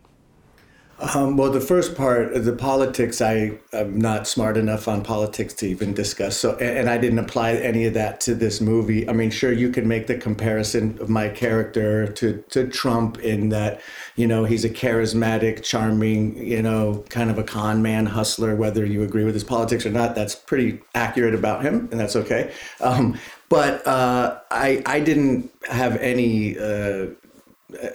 Um, 1.13 1.35
well, 1.35 1.51
the 1.51 1.59
first 1.59 1.95
part, 1.95 2.33
the 2.45 2.53
politics, 2.53 3.19
I 3.21 3.59
am 3.73 3.99
not 3.99 4.25
smart 4.25 4.55
enough 4.55 4.87
on 4.87 5.03
politics 5.03 5.53
to 5.55 5.67
even 5.67 5.93
discuss. 5.93 6.37
So, 6.37 6.55
and, 6.57 6.77
and 6.77 6.89
I 6.89 6.97
didn't 6.97 7.19
apply 7.19 7.55
any 7.55 7.85
of 7.85 7.93
that 7.95 8.21
to 8.21 8.33
this 8.33 8.61
movie. 8.61 9.09
I 9.09 9.11
mean, 9.11 9.29
sure, 9.29 9.51
you 9.51 9.69
can 9.69 9.85
make 9.85 10.07
the 10.07 10.17
comparison 10.17 10.97
of 11.01 11.09
my 11.09 11.27
character 11.27 12.07
to 12.07 12.41
to 12.51 12.67
Trump 12.69 13.19
in 13.19 13.49
that, 13.49 13.81
you 14.15 14.27
know, 14.27 14.45
he's 14.45 14.63
a 14.63 14.69
charismatic, 14.69 15.61
charming, 15.61 16.37
you 16.37 16.61
know, 16.61 17.03
kind 17.09 17.29
of 17.29 17.37
a 17.37 17.43
con 17.43 17.81
man, 17.81 18.05
hustler. 18.05 18.55
Whether 18.55 18.85
you 18.85 19.03
agree 19.03 19.25
with 19.25 19.33
his 19.33 19.43
politics 19.43 19.85
or 19.85 19.91
not, 19.91 20.15
that's 20.15 20.35
pretty 20.35 20.79
accurate 20.95 21.35
about 21.35 21.63
him, 21.63 21.89
and 21.91 21.99
that's 21.99 22.15
okay. 22.15 22.53
Um, 22.79 23.19
but 23.49 23.85
uh, 23.85 24.39
I 24.51 24.81
I 24.85 25.01
didn't 25.01 25.51
have 25.69 25.97
any. 25.97 26.57
Uh, 26.57 27.07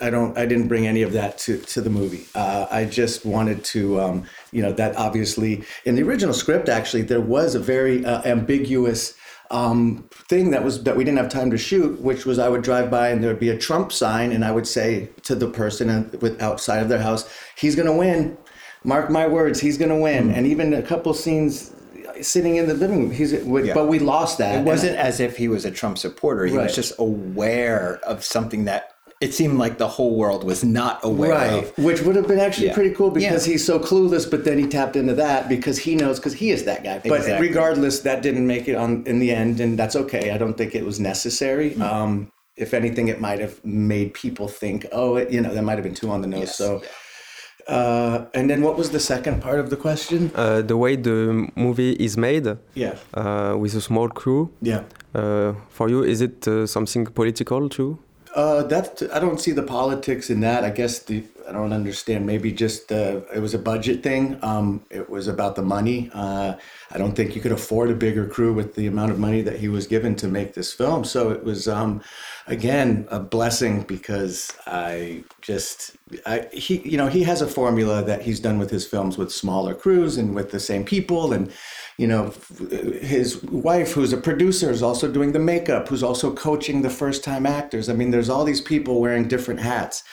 I 0.00 0.10
don't. 0.10 0.36
I 0.36 0.46
didn't 0.46 0.68
bring 0.68 0.86
any 0.86 1.02
of 1.02 1.12
that 1.12 1.38
to, 1.38 1.58
to 1.58 1.80
the 1.80 1.90
movie. 1.90 2.26
Uh, 2.34 2.66
I 2.70 2.84
just 2.84 3.24
wanted 3.24 3.64
to, 3.64 4.00
um, 4.00 4.24
you 4.52 4.62
know, 4.62 4.72
that 4.72 4.96
obviously 4.96 5.64
in 5.84 5.94
the 5.94 6.02
original 6.02 6.34
script, 6.34 6.68
actually, 6.68 7.02
there 7.02 7.20
was 7.20 7.54
a 7.54 7.60
very 7.60 8.04
uh, 8.04 8.22
ambiguous 8.24 9.14
um, 9.50 10.08
thing 10.28 10.50
that 10.50 10.62
was 10.62 10.82
that 10.84 10.96
we 10.96 11.04
didn't 11.04 11.18
have 11.18 11.30
time 11.30 11.50
to 11.50 11.58
shoot, 11.58 12.00
which 12.00 12.26
was 12.26 12.38
I 12.38 12.48
would 12.48 12.62
drive 12.62 12.90
by 12.90 13.08
and 13.08 13.22
there 13.22 13.30
would 13.30 13.40
be 13.40 13.50
a 13.50 13.58
Trump 13.58 13.92
sign, 13.92 14.32
and 14.32 14.44
I 14.44 14.50
would 14.52 14.66
say 14.66 15.08
to 15.22 15.34
the 15.34 15.48
person 15.48 16.10
with 16.20 16.40
outside 16.42 16.82
of 16.82 16.88
their 16.88 17.00
house, 17.00 17.28
"He's 17.56 17.74
going 17.74 17.86
to 17.86 17.94
win. 17.94 18.36
Mark 18.84 19.10
my 19.10 19.26
words, 19.26 19.60
he's 19.60 19.78
going 19.78 19.90
to 19.90 19.96
win." 19.96 20.30
And 20.30 20.46
even 20.46 20.74
a 20.74 20.82
couple 20.82 21.12
scenes 21.14 21.72
sitting 22.20 22.56
in 22.56 22.66
the 22.66 22.74
living 22.74 23.02
room, 23.04 23.10
he's. 23.10 23.32
Yeah. 23.32 23.74
But 23.74 23.88
we 23.88 23.98
lost 23.98 24.38
that. 24.38 24.60
It 24.60 24.64
wasn't 24.64 24.96
as 24.96 25.20
if 25.20 25.36
he 25.36 25.48
was 25.48 25.64
a 25.64 25.70
Trump 25.70 25.98
supporter. 25.98 26.46
He 26.46 26.56
Right. 26.56 26.64
was 26.64 26.74
just 26.74 26.92
aware 26.98 28.00
of 28.06 28.24
something 28.24 28.64
that 28.66 28.94
it 29.20 29.35
seemed 29.35 29.59
like 29.59 29.78
the 29.78 29.88
whole 29.88 30.14
world 30.14 30.44
was 30.44 30.62
not 30.62 31.00
aware 31.02 31.31
right 31.33 31.64
of. 31.64 31.78
which 31.87 32.00
would 32.02 32.14
have 32.14 32.28
been 32.28 32.38
actually 32.38 32.68
Yeah. 32.68 32.74
pretty 32.74 32.94
cool 32.94 33.11
because 33.11 33.46
Yeah. 33.46 33.52
he's 33.52 33.64
so 33.64 33.78
clueless 33.81 34.24
but 34.31 34.44
then 34.44 34.59
he 34.59 34.66
tapped 34.66 34.96
into 34.96 35.14
that 35.14 35.48
because 35.48 35.76
he 35.87 35.92
knows 35.96 36.18
because 36.20 36.35
he 36.35 36.50
is 36.57 36.64
that 36.70 36.81
guy 36.85 37.00
but 37.04 37.18
Exactly. 37.20 37.48
regardless 37.48 38.00
that 38.00 38.22
didn't 38.22 38.46
make 38.46 38.68
it 38.68 38.76
on 38.76 38.90
in 39.07 39.18
the 39.18 39.31
end 39.33 39.54
and 39.61 39.78
that's 39.81 39.96
okay 39.96 40.24
i 40.35 40.38
don't 40.42 40.57
think 40.61 40.74
it 40.81 40.85
was 40.90 40.98
necessary 41.00 41.70
Mm-hmm. 41.70 41.83
um 41.83 42.12
if 42.64 42.70
anything 42.74 43.07
it 43.09 43.20
might 43.20 43.40
have 43.46 43.54
made 43.64 44.09
people 44.24 44.46
think 44.62 44.78
oh 45.00 45.11
it, 45.20 45.26
you 45.35 45.40
know 45.40 45.52
that 45.54 45.62
might 45.68 45.78
have 45.81 45.87
been 45.88 45.94
too 46.02 46.11
on 46.14 46.20
the 46.24 46.28
nose 46.37 46.40
Yes. 46.50 46.57
so 46.57 46.68
uh 47.78 48.24
and 48.35 48.48
then 48.50 48.61
what 48.66 48.74
was 48.81 48.88
the 48.90 49.00
second 49.00 49.37
part 49.46 49.59
of 49.61 49.68
the 49.72 49.76
question 49.87 50.31
Uh, 50.35 50.62
the 50.62 50.76
way 50.76 50.92
the 50.96 51.18
movie 51.66 51.92
is 52.07 52.16
made 52.16 52.46
yeah 52.74 52.94
uh, 53.20 53.52
with 53.62 53.74
a 53.74 53.81
small 53.81 54.09
crew, 54.20 54.42
yeah 54.62 54.83
uh, 55.20 55.50
for 55.76 55.88
you, 55.88 56.00
is 56.04 56.20
it 56.20 56.46
uh, 56.46 56.66
something 56.66 57.04
political 57.20 57.68
too? 57.68 57.98
Uh, 58.34 58.62
that 58.64 59.02
I 59.12 59.18
don't 59.18 59.40
see 59.40 59.52
the 59.52 59.62
politics 59.62 60.30
in 60.30 60.40
that. 60.40 60.64
I 60.64 60.70
guess 60.70 61.00
the 61.00 61.24
I 61.48 61.52
don't 61.52 61.72
understand. 61.72 62.26
Maybe 62.26 62.52
just 62.52 62.92
uh, 62.92 63.20
it 63.34 63.40
was 63.40 63.54
a 63.54 63.58
budget 63.58 64.02
thing. 64.02 64.38
Um, 64.42 64.82
it 64.90 65.08
was 65.08 65.28
about 65.28 65.56
the 65.56 65.62
money. 65.62 66.10
Uh, 66.12 66.54
I 66.90 66.98
don't 66.98 67.14
think 67.14 67.34
you 67.34 67.40
could 67.40 67.52
afford 67.52 67.90
a 67.90 67.94
bigger 67.94 68.26
crew 68.26 68.52
with 68.52 68.74
the 68.74 68.86
amount 68.86 69.12
of 69.12 69.18
money 69.18 69.40
that 69.42 69.58
he 69.58 69.68
was 69.68 69.86
given 69.86 70.14
to 70.16 70.28
make 70.28 70.52
this 70.52 70.72
film. 70.72 71.04
So 71.04 71.30
it 71.30 71.42
was 71.42 71.66
um, 71.66 72.02
again 72.46 73.08
a 73.10 73.18
blessing 73.18 73.82
because 73.82 74.52
I 74.66 75.24
just 75.40 75.96
I 76.26 76.48
he 76.52 76.86
you 76.88 76.98
know 76.98 77.06
he 77.06 77.22
has 77.22 77.40
a 77.40 77.48
formula 77.48 78.02
that 78.04 78.22
he's 78.22 78.40
done 78.40 78.58
with 78.58 78.70
his 78.70 78.86
films 78.86 79.16
with 79.16 79.32
smaller 79.32 79.74
crews 79.74 80.18
and 80.18 80.34
with 80.34 80.50
the 80.50 80.60
same 80.60 80.84
people 80.84 81.32
and 81.32 81.50
you 81.98 82.06
know, 82.06 82.32
his 83.00 83.42
wife, 83.42 83.92
who's 83.92 84.12
a 84.12 84.16
producer, 84.16 84.70
is 84.70 84.82
also 84.82 85.11
doing 85.11 85.32
the 85.32 85.38
makeup, 85.40 85.88
who's 85.88 86.04
also 86.04 86.32
coaching 86.32 86.80
the 86.80 86.90
first 86.90 87.24
time 87.24 87.44
actors. 87.44 87.88
I 87.88 87.92
mean, 87.92 88.12
there's 88.12 88.30
all 88.30 88.44
these 88.44 88.61
people 88.61 89.00
wearing 89.00 89.28
different 89.28 89.61
hats. 89.61 90.04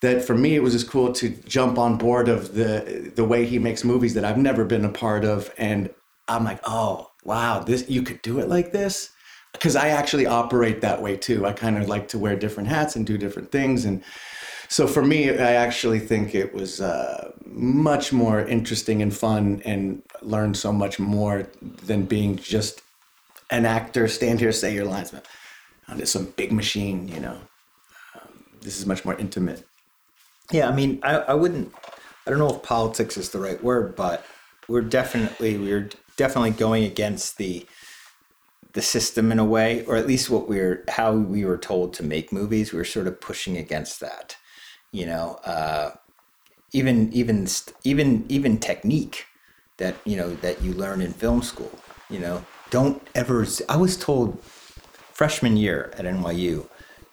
That 0.00 0.24
for 0.24 0.34
me, 0.34 0.56
it 0.56 0.62
was 0.62 0.72
just 0.72 0.90
cool 0.90 1.12
to 1.12 1.28
jump 1.46 1.78
on 1.78 1.96
board 1.96 2.28
of 2.28 2.54
the 2.54 3.12
the 3.14 3.24
way 3.24 3.46
he 3.46 3.58
makes 3.58 3.84
movies 3.84 4.14
that 4.14 4.24
I've 4.24 4.38
never 4.38 4.64
been 4.64 4.84
a 4.84 4.90
part 4.90 5.24
of, 5.24 5.50
and 5.56 5.88
I'm 6.28 6.44
like, 6.44 6.60
oh 6.64 7.10
wow, 7.24 7.60
this 7.60 7.88
you 7.88 8.02
could 8.02 8.20
do 8.22 8.38
it 8.38 8.48
like 8.48 8.72
this, 8.72 9.10
because 9.52 9.74
I 9.74 9.88
actually 9.88 10.26
operate 10.26 10.80
that 10.82 11.00
way 11.00 11.16
too. 11.16 11.46
I 11.46 11.52
kind 11.52 11.78
of 11.78 11.88
like 11.88 12.08
to 12.08 12.18
wear 12.18 12.36
different 12.36 12.68
hats 12.68 12.96
and 12.96 13.06
do 13.06 13.16
different 13.16 13.50
things, 13.50 13.84
and 13.84 14.02
so 14.68 14.86
for 14.86 15.02
me, 15.02 15.30
I 15.30 15.52
actually 15.54 15.98
think 15.98 16.34
it 16.34 16.52
was 16.54 16.80
uh, 16.80 17.32
much 17.44 18.12
more 18.12 18.40
interesting 18.40 19.02
and 19.02 19.14
fun, 19.14 19.62
and 19.64 20.02
learned 20.22 20.56
so 20.56 20.72
much 20.72 20.98
more 20.98 21.48
than 21.62 22.04
being 22.04 22.36
just 22.36 22.82
an 23.50 23.64
actor. 23.64 24.08
Stand 24.08 24.40
here, 24.40 24.52
say 24.52 24.74
your 24.74 24.84
lines, 24.84 25.14
on 25.88 25.98
this 25.98 26.12
some 26.12 26.26
big 26.36 26.52
machine. 26.52 27.08
You 27.08 27.20
know, 27.20 27.38
um, 28.14 28.44
this 28.60 28.78
is 28.78 28.86
much 28.86 29.04
more 29.04 29.14
intimate. 29.14 29.64
Yeah, 30.52 30.68
I 30.68 30.74
mean, 30.74 31.00
I, 31.02 31.16
I 31.16 31.34
wouldn't. 31.34 31.72
I 32.26 32.30
don't 32.30 32.38
know 32.38 32.54
if 32.56 32.62
politics 32.62 33.16
is 33.16 33.30
the 33.30 33.38
right 33.38 33.62
word, 33.62 33.94
but 33.94 34.24
we're 34.68 34.80
definitely 34.80 35.56
we're 35.58 35.90
definitely 36.16 36.50
going 36.50 36.84
against 36.84 37.38
the 37.38 37.66
the 38.72 38.82
system 38.82 39.32
in 39.32 39.38
a 39.38 39.44
way, 39.44 39.84
or 39.86 39.96
at 39.96 40.06
least 40.06 40.28
what 40.28 40.48
we're 40.48 40.84
how 40.88 41.12
we 41.12 41.44
were 41.44 41.58
told 41.58 41.94
to 41.94 42.02
make 42.02 42.32
movies. 42.32 42.72
We 42.72 42.78
were 42.78 42.84
sort 42.84 43.06
of 43.06 43.20
pushing 43.20 43.56
against 43.56 44.00
that, 44.00 44.36
you 44.96 45.06
know. 45.06 45.38
Uh, 45.44 45.90
even 46.72 47.12
even 47.12 47.46
even 47.84 48.24
even 48.28 48.58
technique 48.58 49.26
that 49.78 49.94
you 50.04 50.16
know 50.16 50.34
that 50.36 50.62
you 50.62 50.72
learn 50.72 51.00
in 51.00 51.12
film 51.12 51.42
school. 51.42 51.72
You 52.10 52.20
know, 52.20 52.44
don't 52.70 53.02
ever. 53.14 53.46
I 53.68 53.76
was 53.76 53.96
told 53.96 54.42
freshman 54.42 55.56
year 55.56 55.92
at 55.96 56.04
NYU, 56.04 56.68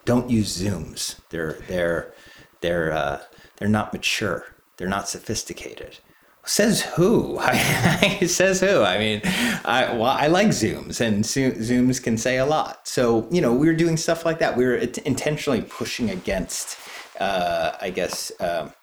don't 0.06 0.30
use 0.30 0.62
Zooms. 0.62 1.19
They're 1.30 1.58
they're 1.67 2.13
they're 2.62 2.91
uh, 2.91 3.22
they're 3.58 3.69
not 3.69 3.93
mature. 3.93 4.46
They're 4.78 4.89
not 4.89 5.08
sophisticated. 5.08 6.00
Says 6.46 6.82
who? 6.82 7.39
says 8.28 8.60
who? 8.60 8.82
I 8.82 8.98
mean, 8.98 9.22
I 9.63 9.93
well, 9.93 10.04
I 10.04 10.28
like 10.28 10.50
Zooms, 10.50 11.00
and 11.00 11.24
Zooms 11.24 12.04
can 12.04 12.17
say 12.17 12.38
a 12.38 12.46
lot. 12.46 12.86
So 12.86 13.28
you 13.32 13.39
know, 13.39 13.54
we 13.54 13.67
were 13.67 13.76
doing 13.76 13.96
stuff 13.96 14.26
like 14.26 14.39
that. 14.39 14.58
We 14.58 14.65
were 14.65 14.76
intentionally 14.76 15.62
pushing 15.62 16.10
against, 16.10 16.78
uh, 17.19 17.71
I 17.82 17.89
guess, 17.89 18.32
um, 18.39 18.73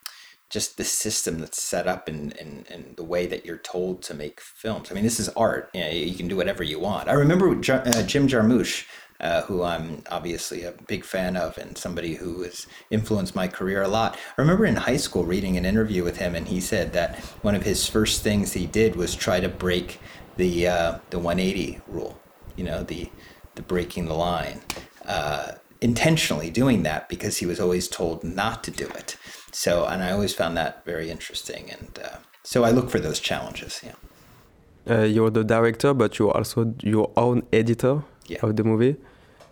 just 0.51 0.77
the 0.77 0.85
system 0.85 1.38
that's 1.38 1.62
set 1.62 1.87
up 1.87 2.09
and 2.09 2.37
and 2.37 2.66
and 2.69 2.97
the 2.97 3.05
way 3.05 3.27
that 3.27 3.47
you're 3.47 3.59
told 3.59 4.03
to 4.03 4.14
make 4.14 4.40
films. 4.40 4.90
I 4.90 4.95
mean, 4.95 5.05
this 5.05 5.21
is 5.21 5.29
art. 5.31 5.71
You, 5.73 5.81
know, 5.81 5.90
you 5.90 6.14
can 6.14 6.29
do 6.29 6.37
whatever 6.37 6.62
you 6.62 6.81
want. 6.81 7.09
I 7.09 7.12
remember 7.12 7.51
uh, 7.51 8.03
Jim 8.03 8.27
Jarmusch, 8.27 8.85
uh, 9.21 9.43
who 9.43 9.62
I'm 9.62 10.03
obviously 10.11 10.64
a 10.64 10.73
big 10.88 11.05
fan 11.05 11.37
of 11.37 11.57
and 11.57 11.79
somebody 11.79 12.14
who 12.14 12.43
has 12.43 12.66
influenced 12.90 13.37
my 13.37 13.47
career 13.47 13.83
a 13.83 13.88
lot. 13.88 14.16
I 14.37 14.40
remember 14.40 14.66
in 14.66 14.77
high 14.77 14.97
school 14.97 15.25
reading 15.25 15.57
an 15.57 15.64
interview 15.64 16.03
with 16.03 16.16
him, 16.16 16.35
and 16.35 16.49
he 16.49 16.61
said 16.61 16.93
that 16.95 17.19
one 17.43 17.55
of 17.55 17.62
his 17.62 17.87
first 17.87 18.23
things 18.23 18.53
he 18.53 18.66
did 18.66 18.97
was 18.97 19.14
try 19.14 19.38
to 19.38 19.49
break 19.49 20.01
the 20.37 20.66
uh, 20.66 20.99
the 21.11 21.19
180 21.19 21.81
rule. 21.87 22.21
You 22.57 22.64
know, 22.64 22.83
the 22.83 23.09
the 23.55 23.62
breaking 23.62 24.07
the 24.07 24.14
line. 24.14 24.62
Uh, 25.07 25.53
intentionally 25.81 26.51
doing 26.51 26.83
that 26.85 27.09
because 27.09 27.38
he 27.38 27.47
was 27.47 27.59
always 27.61 27.88
told 27.88 28.23
not 28.25 28.62
to 28.64 28.71
do 28.71 28.87
it. 28.88 29.16
So, 29.53 29.87
and 29.87 30.03
I 30.03 30.12
always 30.12 30.35
found 30.35 30.57
that 30.57 30.85
very 30.85 31.11
interesting, 31.11 31.71
and 31.71 31.99
uh, 32.05 32.16
so 32.45 32.64
I 32.64 32.71
look 32.71 32.90
for 32.90 33.01
those 33.01 33.19
challenges. 33.21 33.81
Yeah. 33.85 33.95
Uh, 34.88 35.03
you're 35.05 35.31
the 35.31 35.45
director, 35.45 35.93
but 35.95 36.19
you're 36.19 36.37
also 36.37 36.75
your 36.83 37.11
own 37.16 37.43
editor 37.53 38.03
Yeah. 38.27 38.38
of 38.43 38.57
the 38.57 38.64
movie. 38.64 38.97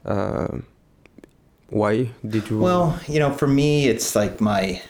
Uh, 0.05 0.59
why 1.71 2.11
did 2.27 2.49
you? 2.49 2.59
Well, 2.59 2.99
you 3.09 3.19
know, 3.19 3.33
for 3.33 3.47
me, 3.47 3.89
it's 3.89 4.17
like 4.17 4.41
my, 4.41 4.81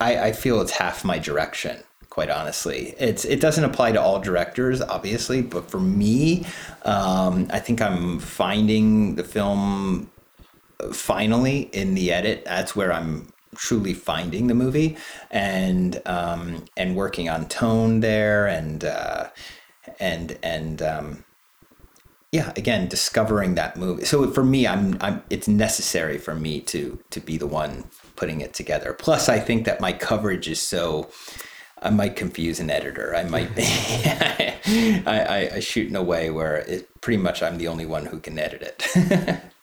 I, 0.00 0.18
I 0.28 0.32
feel 0.32 0.60
it's 0.60 0.72
half 0.72 1.04
my 1.04 1.18
direction. 1.18 1.78
Quite 2.10 2.30
honestly, 2.30 2.94
it's 2.98 3.24
it 3.24 3.40
doesn't 3.40 3.64
apply 3.64 3.92
to 3.92 4.00
all 4.00 4.20
directors, 4.20 4.80
obviously, 4.80 5.42
but 5.42 5.68
for 5.68 5.80
me, 5.80 6.46
um, 6.84 7.48
I 7.50 7.58
think 7.58 7.82
I'm 7.82 8.20
finding 8.20 9.16
the 9.16 9.24
film 9.24 10.10
finally 10.92 11.62
in 11.72 11.94
the 11.94 12.12
edit. 12.12 12.44
That's 12.44 12.74
where 12.74 12.92
I'm 12.92 13.32
truly 13.54 13.94
finding 13.94 14.46
the 14.46 14.54
movie 14.54 14.96
and 15.30 16.00
um, 16.06 16.64
and 16.76 16.96
working 16.96 17.28
on 17.28 17.48
tone 17.48 18.00
there 18.00 18.46
and 18.46 18.84
uh, 18.84 19.28
and 20.00 20.38
and 20.42 20.82
um, 20.82 21.24
yeah 22.32 22.52
again 22.56 22.88
discovering 22.88 23.54
that 23.54 23.76
movie. 23.76 24.04
So 24.04 24.30
for 24.30 24.44
me 24.44 24.66
i'm 24.66 24.96
i'm 25.00 25.22
it's 25.30 25.48
necessary 25.48 26.18
for 26.18 26.34
me 26.34 26.60
to 26.62 26.98
to 27.10 27.20
be 27.20 27.36
the 27.36 27.46
one 27.46 27.84
putting 28.16 28.40
it 28.40 28.54
together. 28.54 28.92
Plus 28.92 29.28
i 29.28 29.38
think 29.38 29.64
that 29.66 29.80
my 29.80 29.92
coverage 29.92 30.48
is 30.48 30.60
so 30.60 31.08
i 31.82 31.90
might 31.90 32.16
confuse 32.16 32.60
an 32.60 32.70
editor. 32.70 33.14
I 33.14 33.24
might 33.24 33.54
be 33.54 33.64
I, 33.66 35.04
I 35.06 35.50
i 35.54 35.60
shoot 35.60 35.88
in 35.88 35.96
a 35.96 36.02
way 36.02 36.30
where 36.30 36.56
it 36.56 36.88
pretty 37.00 37.22
much 37.22 37.42
i'm 37.42 37.58
the 37.58 37.68
only 37.68 37.86
one 37.86 38.06
who 38.06 38.18
can 38.18 38.38
edit 38.38 38.62
it 38.62 39.40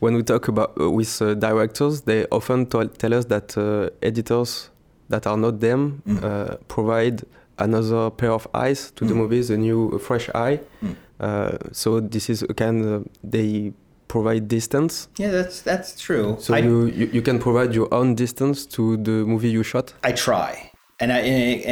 when 0.00 0.14
we 0.14 0.22
talk 0.22 0.48
about 0.48 0.76
uh, 0.80 0.90
with 0.90 1.20
uh, 1.22 1.34
directors, 1.34 2.02
they 2.02 2.26
often 2.30 2.66
tell 2.66 2.88
tell 2.88 3.14
us 3.14 3.24
that 3.26 3.56
uh, 3.56 3.90
editors 4.02 4.70
that 5.08 5.26
are 5.26 5.36
not 5.36 5.60
them 5.60 6.02
Mm. 6.06 6.22
uh, 6.24 6.56
provide 6.68 7.22
another 7.58 8.10
pair 8.10 8.32
of 8.32 8.46
eyes 8.54 8.90
to 8.92 9.04
the 9.04 9.12
Mm. 9.14 9.18
movies, 9.18 9.50
a 9.50 9.56
new 9.56 9.88
a 9.88 9.98
fresh 9.98 10.28
eye. 10.34 10.60
Mm. 10.82 10.96
Uh, 11.20 11.58
so 11.72 12.00
this 12.00 12.30
is 12.30 12.42
a 12.42 12.54
kind 12.54 12.84
of 12.86 13.04
they 13.22 13.72
provide 14.08 14.48
distance. 14.48 15.08
yeah 15.18 15.30
that's 15.30 15.62
that's 15.62 16.00
true 16.00 16.36
So 16.40 16.54
I, 16.54 16.58
you, 16.58 16.86
you 16.86 17.06
you 17.12 17.22
can 17.22 17.38
provide 17.38 17.74
your 17.74 17.88
own 17.92 18.14
distance 18.16 18.66
to 18.76 18.96
the 18.96 19.24
movie 19.26 19.50
you 19.50 19.62
shot. 19.62 19.92
I 20.02 20.12
try, 20.12 20.72
and 20.98 21.12
I 21.12 21.18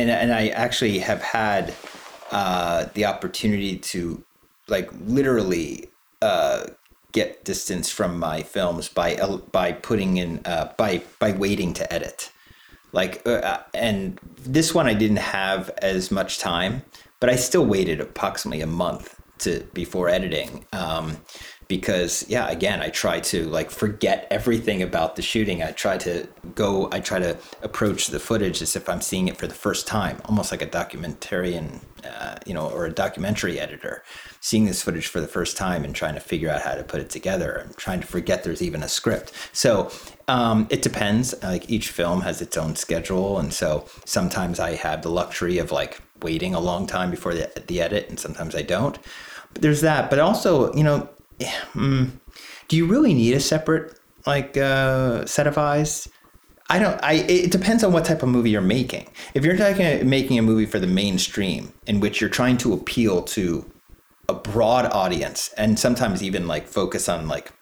and, 0.00 0.10
and 0.10 0.30
I 0.32 0.48
actually 0.54 0.98
have 1.00 1.22
had 1.22 1.72
uh, 2.30 2.86
the 2.94 3.06
opportunity 3.06 3.78
to 3.92 4.22
like 4.68 4.88
literally 5.06 5.88
uh, 6.22 6.66
get 7.12 7.44
distance 7.44 7.90
from 7.90 8.18
my 8.18 8.42
films 8.42 8.88
by 8.88 9.14
el- 9.16 9.38
by 9.38 9.72
putting 9.72 10.16
in 10.16 10.40
uh, 10.44 10.72
by 10.76 11.02
by 11.18 11.32
waiting 11.32 11.72
to 11.74 11.92
edit. 11.92 12.32
Like, 12.92 13.26
uh, 13.26 13.58
and 13.74 14.18
this 14.38 14.74
one 14.74 14.86
I 14.86 14.94
didn't 14.94 15.18
have 15.18 15.70
as 15.82 16.10
much 16.10 16.38
time, 16.38 16.82
but 17.20 17.28
I 17.28 17.36
still 17.36 17.66
waited 17.66 18.00
approximately 18.00 18.62
a 18.62 18.66
month 18.66 19.20
to 19.40 19.60
before 19.74 20.08
editing. 20.08 20.64
Um, 20.72 21.18
because 21.68 22.24
yeah, 22.28 22.48
again, 22.48 22.80
I 22.80 22.88
try 22.88 23.20
to 23.20 23.44
like 23.48 23.70
forget 23.70 24.26
everything 24.30 24.82
about 24.82 25.16
the 25.16 25.22
shooting. 25.22 25.62
I 25.62 25.72
try 25.72 25.98
to 25.98 26.26
go, 26.54 26.88
I 26.90 27.00
try 27.00 27.18
to 27.18 27.36
approach 27.62 28.06
the 28.06 28.18
footage 28.18 28.62
as 28.62 28.74
if 28.74 28.88
I'm 28.88 29.02
seeing 29.02 29.28
it 29.28 29.36
for 29.36 29.46
the 29.46 29.54
first 29.54 29.86
time, 29.86 30.18
almost 30.24 30.50
like 30.50 30.62
a 30.62 30.66
documentarian, 30.66 31.82
uh, 32.04 32.36
you 32.46 32.54
know, 32.54 32.70
or 32.70 32.86
a 32.86 32.92
documentary 32.92 33.60
editor, 33.60 34.02
seeing 34.40 34.64
this 34.66 34.82
footage 34.82 35.06
for 35.06 35.20
the 35.20 35.28
first 35.28 35.56
time 35.56 35.84
and 35.84 35.94
trying 35.94 36.14
to 36.14 36.20
figure 36.20 36.50
out 36.50 36.62
how 36.62 36.74
to 36.74 36.84
put 36.84 37.00
it 37.00 37.10
together 37.10 37.52
and 37.52 37.76
trying 37.76 38.00
to 38.00 38.06
forget 38.06 38.44
there's 38.44 38.62
even 38.62 38.82
a 38.82 38.88
script. 38.88 39.32
So 39.52 39.90
um, 40.28 40.66
it 40.70 40.82
depends. 40.82 41.34
Like 41.42 41.68
each 41.70 41.90
film 41.90 42.20
has 42.22 42.40
its 42.40 42.56
own 42.56 42.76
schedule, 42.76 43.38
and 43.38 43.52
so 43.52 43.86
sometimes 44.04 44.60
I 44.60 44.74
have 44.76 45.02
the 45.02 45.10
luxury 45.10 45.58
of 45.58 45.72
like 45.72 46.00
waiting 46.22 46.54
a 46.54 46.60
long 46.60 46.86
time 46.86 47.10
before 47.10 47.34
the, 47.34 47.50
the 47.66 47.80
edit, 47.80 48.08
and 48.08 48.18
sometimes 48.18 48.54
I 48.54 48.62
don't. 48.62 48.98
But 49.52 49.62
there's 49.62 49.80
that. 49.80 50.10
But 50.10 50.18
also, 50.18 50.72
you 50.74 50.84
know, 50.84 51.08
mm, 51.40 52.10
do 52.68 52.76
you 52.76 52.86
really 52.86 53.14
need 53.14 53.34
a 53.34 53.40
separate 53.40 53.98
like 54.26 54.56
uh, 54.56 55.26
set 55.26 55.46
of 55.46 55.58
eyes? 55.58 56.08
I 56.70 56.78
don't. 56.78 57.02
I. 57.02 57.14
It 57.14 57.50
depends 57.50 57.82
on 57.82 57.92
what 57.92 58.04
type 58.04 58.22
of 58.22 58.28
movie 58.28 58.50
you're 58.50 58.60
making. 58.60 59.08
If 59.32 59.44
you're 59.44 59.56
making 60.04 60.38
a 60.38 60.42
movie 60.42 60.66
for 60.66 60.78
the 60.78 60.86
mainstream, 60.86 61.72
in 61.86 62.00
which 62.00 62.20
you're 62.20 62.28
trying 62.28 62.58
to 62.58 62.74
appeal 62.74 63.22
to 63.22 63.64
a 64.28 64.34
broad 64.34 64.86
audience, 64.86 65.52
and 65.56 65.78
sometimes 65.78 66.22
even 66.22 66.46
like 66.46 66.66
focus 66.66 67.08
on 67.08 67.28
like 67.28 67.52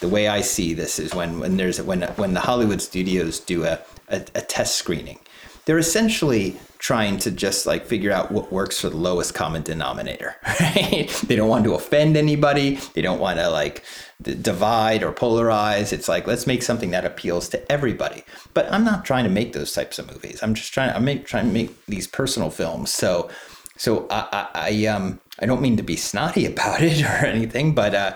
the 0.00 0.08
way 0.08 0.28
I 0.28 0.42
see 0.42 0.74
this 0.74 0.98
is 0.98 1.14
when 1.14 1.40
when 1.40 1.56
there's 1.56 1.80
when 1.80 2.02
when 2.02 2.34
the 2.34 2.40
Hollywood 2.40 2.82
studios 2.82 3.40
do 3.40 3.64
a, 3.64 3.80
a, 4.08 4.16
a 4.34 4.42
test 4.42 4.76
screening, 4.76 5.18
they're 5.64 5.78
essentially 5.78 6.60
trying 6.78 7.16
to 7.16 7.30
just 7.30 7.64
like 7.64 7.86
figure 7.86 8.12
out 8.12 8.30
what 8.30 8.52
works 8.52 8.78
for 8.78 8.90
the 8.90 8.96
lowest 8.96 9.32
common 9.32 9.62
denominator. 9.62 10.36
Right? 10.60 11.08
they 11.26 11.36
don't 11.36 11.48
want 11.48 11.64
to 11.64 11.74
offend 11.74 12.16
anybody. 12.16 12.74
They 12.92 13.00
don't 13.00 13.18
want 13.18 13.38
to 13.38 13.48
like 13.48 13.82
d- 14.20 14.34
divide 14.34 15.02
or 15.02 15.12
polarize. 15.12 15.92
It's 15.92 16.08
like 16.08 16.26
let's 16.26 16.46
make 16.46 16.62
something 16.62 16.90
that 16.90 17.06
appeals 17.06 17.48
to 17.50 17.72
everybody. 17.72 18.24
But 18.52 18.70
I'm 18.70 18.84
not 18.84 19.04
trying 19.06 19.24
to 19.24 19.30
make 19.30 19.54
those 19.54 19.72
types 19.72 19.98
of 19.98 20.10
movies. 20.12 20.42
I'm 20.42 20.52
just 20.52 20.74
trying. 20.74 20.90
I'm 20.90 21.04
make, 21.04 21.24
trying 21.26 21.46
to 21.46 21.52
make 21.52 21.86
these 21.86 22.06
personal 22.06 22.50
films. 22.50 22.92
So 22.92 23.30
so 23.76 24.06
I, 24.10 24.28
I, 24.32 24.48
I 24.54 24.86
um 24.86 25.20
I 25.40 25.46
don't 25.46 25.60
mean 25.60 25.76
to 25.76 25.82
be 25.82 25.96
snotty 25.96 26.46
about 26.46 26.80
it 26.82 27.02
or 27.02 27.26
anything, 27.26 27.74
but 27.74 27.94
uh, 27.94 28.14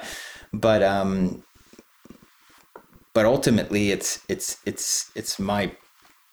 but 0.53 0.83
um, 0.83 1.43
but 3.13 3.27
ultimately 3.27 3.91
it's 3.91 4.21
it's 4.29 4.59
it's 4.65 5.11
it's 5.15 5.39
my 5.39 5.73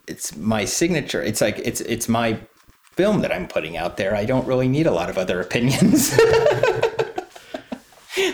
it's 0.07 0.35
my 0.37 0.65
signature. 0.65 1.21
It's 1.21 1.41
like 1.41 1.59
it's 1.59 1.81
it's 1.81 2.07
my 2.07 2.39
film 2.93 3.21
that 3.21 3.31
I'm 3.31 3.47
putting 3.47 3.77
out 3.77 3.97
there. 3.97 4.15
I 4.15 4.25
don't 4.25 4.47
really 4.47 4.67
need 4.67 4.87
a 4.87 4.91
lot 4.91 5.09
of 5.09 5.17
other 5.17 5.41
opinions. 5.41 6.17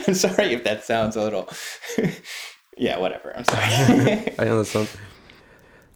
I'm 0.07 0.13
sorry 0.13 0.53
if 0.53 0.63
that 0.63 0.83
sounds 0.83 1.15
a 1.15 1.21
little 1.21 1.49
yeah, 2.77 2.97
whatever. 2.99 3.35
I'm 3.35 3.45
sorry. 3.45 4.33
I 4.37 4.49
understand. 4.49 4.89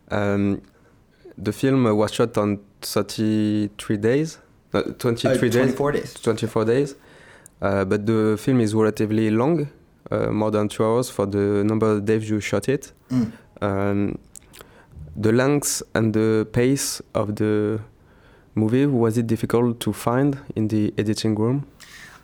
Um, 0.09 0.61
the 1.37 1.51
film 1.51 1.83
was 1.83 2.13
shot 2.13 2.37
on 2.37 2.59
33 2.81 3.97
days, 3.97 4.37
no, 4.75 4.93
23 4.93 5.31
Uh, 5.31 5.41
days, 5.41 5.53
24 5.53 5.91
days. 5.91 6.13
24 6.13 6.65
days. 6.65 6.95
Uh, 7.61 7.85
but 7.85 8.05
the 8.05 8.37
film 8.37 8.59
is 8.59 8.73
relatively 8.75 9.29
long, 9.31 9.67
uh, 10.11 10.27
more 10.31 10.51
than 10.51 10.67
two 10.67 10.83
hours 10.83 11.09
for 11.09 11.25
the 11.25 11.63
number 11.63 11.91
of 11.91 12.05
days 12.05 12.29
you 12.29 12.39
shot 12.39 12.67
it. 12.69 12.91
Mm. 13.09 13.31
Um, 13.61 14.17
the 15.15 15.31
length 15.31 15.81
and 15.93 16.13
the 16.13 16.45
pace 16.51 17.01
of 17.13 17.35
the 17.35 17.79
movie 18.53 18.85
was 18.85 19.17
it 19.17 19.27
difficult 19.27 19.79
to 19.79 19.93
find 19.93 20.37
in 20.55 20.67
the 20.67 20.93
editing 20.97 21.35
room? 21.35 21.65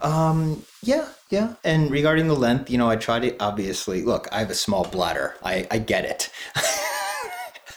Um, 0.01 0.63
yeah, 0.83 1.05
yeah. 1.29 1.53
And 1.63 1.91
regarding 1.91 2.27
the 2.27 2.35
length, 2.35 2.69
you 2.69 2.77
know, 2.77 2.89
I 2.89 2.95
try 2.95 3.19
to 3.19 3.35
obviously 3.39 4.03
look, 4.03 4.27
I 4.31 4.39
have 4.39 4.49
a 4.49 4.55
small 4.55 4.83
bladder. 4.85 5.35
I, 5.43 5.67
I 5.71 5.77
get 5.77 6.05
it. 6.05 6.29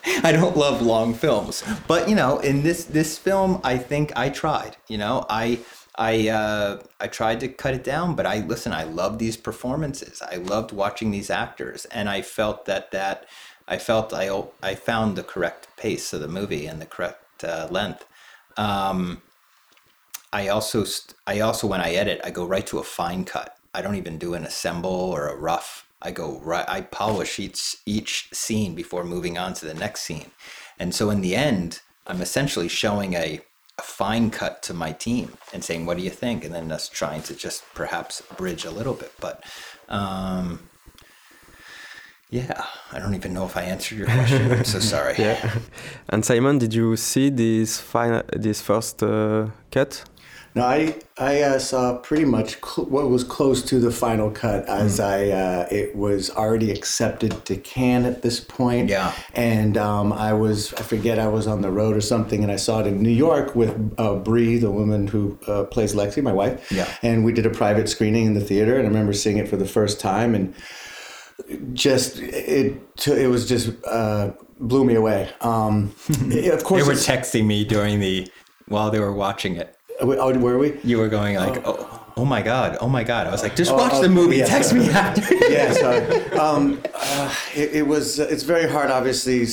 I 0.22 0.32
don't 0.32 0.57
love 0.57 0.82
long 0.82 1.14
films. 1.14 1.64
But 1.86 2.09
you 2.09 2.14
know, 2.14 2.38
in 2.38 2.62
this 2.62 2.84
this 2.84 3.18
film 3.18 3.61
I 3.64 3.78
think 3.78 4.12
I 4.16 4.28
tried. 4.28 4.76
You 4.88 4.98
know, 4.98 5.24
I 5.28 5.61
I 5.96 6.28
uh, 6.28 6.82
I 7.00 7.07
tried 7.07 7.40
to 7.40 7.48
cut 7.48 7.74
it 7.74 7.84
down, 7.84 8.14
but 8.14 8.26
I 8.26 8.40
listen, 8.40 8.72
I 8.72 8.84
love 8.84 9.18
these 9.18 9.36
performances. 9.36 10.20
I 10.22 10.36
loved 10.36 10.72
watching 10.72 11.11
these 11.11 11.30
actors 11.30 11.84
and 11.86 12.09
I 12.09 12.22
felt 12.22 12.66
that 12.66 12.90
that 12.90 13.26
I 13.66 13.78
felt 13.78 14.12
I 14.12 14.44
I 14.62 14.74
found 14.74 15.16
the 15.16 15.22
correct 15.22 15.68
pace 15.76 16.12
of 16.12 16.20
the 16.20 16.28
movie 16.28 16.66
and 16.66 16.80
the 16.80 16.86
correct 16.86 17.44
uh, 17.44 17.68
length. 17.70 18.05
Um, 18.57 19.22
I 20.32 20.48
also 20.48 20.84
I 21.26 21.40
also 21.40 21.66
when 21.66 21.80
I 21.80 21.92
edit, 21.92 22.20
I 22.24 22.30
go 22.30 22.44
right 22.44 22.66
to 22.66 22.78
a 22.78 22.84
fine 22.84 23.24
cut. 23.24 23.57
I 23.72 23.82
don't 23.82 23.96
even 23.96 24.18
do 24.18 24.34
an 24.34 24.44
assemble 24.44 24.90
or 24.90 25.28
a 25.28 25.36
rough. 25.36 25.84
I 26.05 26.11
go 26.11 26.40
right. 26.40 26.68
I 26.68 26.82
polish 26.82 27.38
each 27.38 27.76
each 27.86 28.28
scene 28.32 28.74
before 28.74 29.05
moving 29.05 29.38
on 29.38 29.55
to 29.55 29.66
the 29.66 29.74
next 29.74 30.02
scene, 30.02 30.30
and 30.78 30.94
so 30.94 31.11
in 31.11 31.20
the 31.22 31.34
end, 31.34 31.80
I'm 32.07 32.20
essentially 32.20 32.68
showing 32.68 33.14
a 33.14 33.40
a 33.78 33.82
fine 33.82 34.30
cut 34.30 34.62
to 34.64 34.74
my 34.74 34.92
team 34.92 35.36
and 35.52 35.64
saying, 35.64 35.86
"What 35.86 35.96
do 35.96 36.02
you 36.05 36.11
think?" 36.11 36.44
and 36.44 36.55
then 36.55 36.70
us 36.70 36.88
trying 36.88 37.22
to 37.22 37.34
just 37.34 37.64
perhaps 37.74 38.22
bridge 38.36 38.64
a 38.64 38.70
little 38.70 38.94
bit. 38.94 39.12
But 39.20 39.42
um, 39.88 40.68
yeah, 42.30 42.64
I 42.92 42.98
don't 42.98 43.14
even 43.14 43.32
know 43.32 43.46
if 43.46 43.57
I 43.57 43.62
answered 43.62 43.98
your 43.98 44.07
question. 44.07 44.50
I'm 44.50 44.64
so 44.64 44.80
sorry. 44.80 45.14
yeah. 45.18 45.59
And 46.09 46.24
Simon, 46.24 46.59
did 46.59 46.74
you 46.74 46.96
see 46.96 47.30
this 47.30 47.80
final, 47.80 48.22
this 48.32 48.61
first 48.61 49.02
uh, 49.02 49.48
cut? 49.70 50.05
No, 50.55 50.64
I 50.64 50.94
I 51.18 51.42
uh, 51.42 51.59
saw 51.59 51.98
pretty 51.98 52.24
much 52.24 52.59
cl- 52.64 52.86
what 52.88 53.11
was 53.11 53.24
close 53.24 53.61
to 53.62 53.80
the 53.80 53.90
final 53.90 54.30
cut 54.30 54.68
as 54.68 55.00
mm. 55.00 55.05
I 55.05 55.30
uh, 55.32 55.68
it 55.68 55.96
was 55.96 56.30
already 56.30 56.70
accepted 56.70 57.44
to 57.46 57.57
Cannes 57.57 58.07
at 58.07 58.22
this 58.22 58.38
point. 58.38 58.88
Yeah, 58.88 59.12
and 59.34 59.76
um, 59.76 60.12
I 60.12 60.32
was 60.32 60.72
I 60.74 60.82
forget 60.82 61.18
I 61.18 61.26
was 61.26 61.48
on 61.48 61.61
the 61.61 61.72
road 61.72 61.96
or 61.96 62.00
something, 62.00 62.44
and 62.44 62.52
I 62.52 62.57
saw 62.57 62.80
it 62.80 62.86
in 62.86 63.02
New 63.02 63.11
York 63.11 63.57
with 63.57 63.94
uh, 63.98 64.14
Bree, 64.14 64.59
the 64.59 64.70
woman 64.70 65.09
who 65.09 65.36
uh, 65.48 65.64
plays 65.64 65.92
Lexi, 65.92 66.22
my 66.22 66.32
wife. 66.32 66.70
Yeah, 66.70 66.88
and 67.02 67.24
we 67.24 67.32
did 67.32 67.46
a 67.46 67.50
private 67.50 67.88
screening 67.88 68.26
in 68.26 68.34
the 68.34 68.40
theater, 68.40 68.76
and 68.76 68.86
I 68.86 68.88
remember 68.88 69.12
seeing 69.12 69.38
it 69.38 69.48
for 69.48 69.57
the 69.57 69.66
first 69.66 69.98
time, 69.98 70.36
and 70.36 70.55
just 71.72 72.20
it 72.20 72.80
it 73.09 73.28
was 73.28 73.48
just 73.48 73.72
uh, 73.86 74.30
blew 74.61 74.84
me 74.84 74.94
away. 74.94 75.30
Um, 75.40 75.92
of 76.09 76.62
course, 76.62 76.82
they 76.82 76.88
were 76.88 76.94
texting 76.94 77.44
me 77.44 77.64
during 77.64 77.98
the 77.98 78.28
while 78.68 78.92
they 78.92 79.00
were 79.00 79.12
watching 79.12 79.57
it. 79.57 79.76
Oh, 80.01 80.38
were 80.38 80.59
we? 80.59 80.78
You 80.82 80.99
were 80.99 81.09
going 81.09 81.36
like, 81.36 81.62
oh, 81.64 81.76
oh, 81.78 82.05
oh 82.16 82.24
my 82.24 82.42
god, 82.42 82.78
oh 82.80 82.88
my 82.88 83.05
god. 83.05 83.26
I 83.26 83.30
was 83.30 83.42
like, 83.42 83.57
just 83.57 83.70
oh, 83.70 83.76
watch 83.76 83.92
oh, 83.95 84.03
the 84.03 84.09
movie. 84.09 84.36
Yeah, 84.38 84.47
Text 84.47 84.70
sorry. 84.70 84.82
me 84.82 84.90
after. 84.90 85.34
yeah, 85.51 85.72
sorry. 85.84 86.30
Um, 86.32 86.82
uh, 86.95 87.34
it, 87.55 87.74
it, 87.74 87.86
was. 87.86 88.18
It's 88.18 88.42
very 88.42 88.68
hard, 88.68 88.90
obviously, 88.90 89.47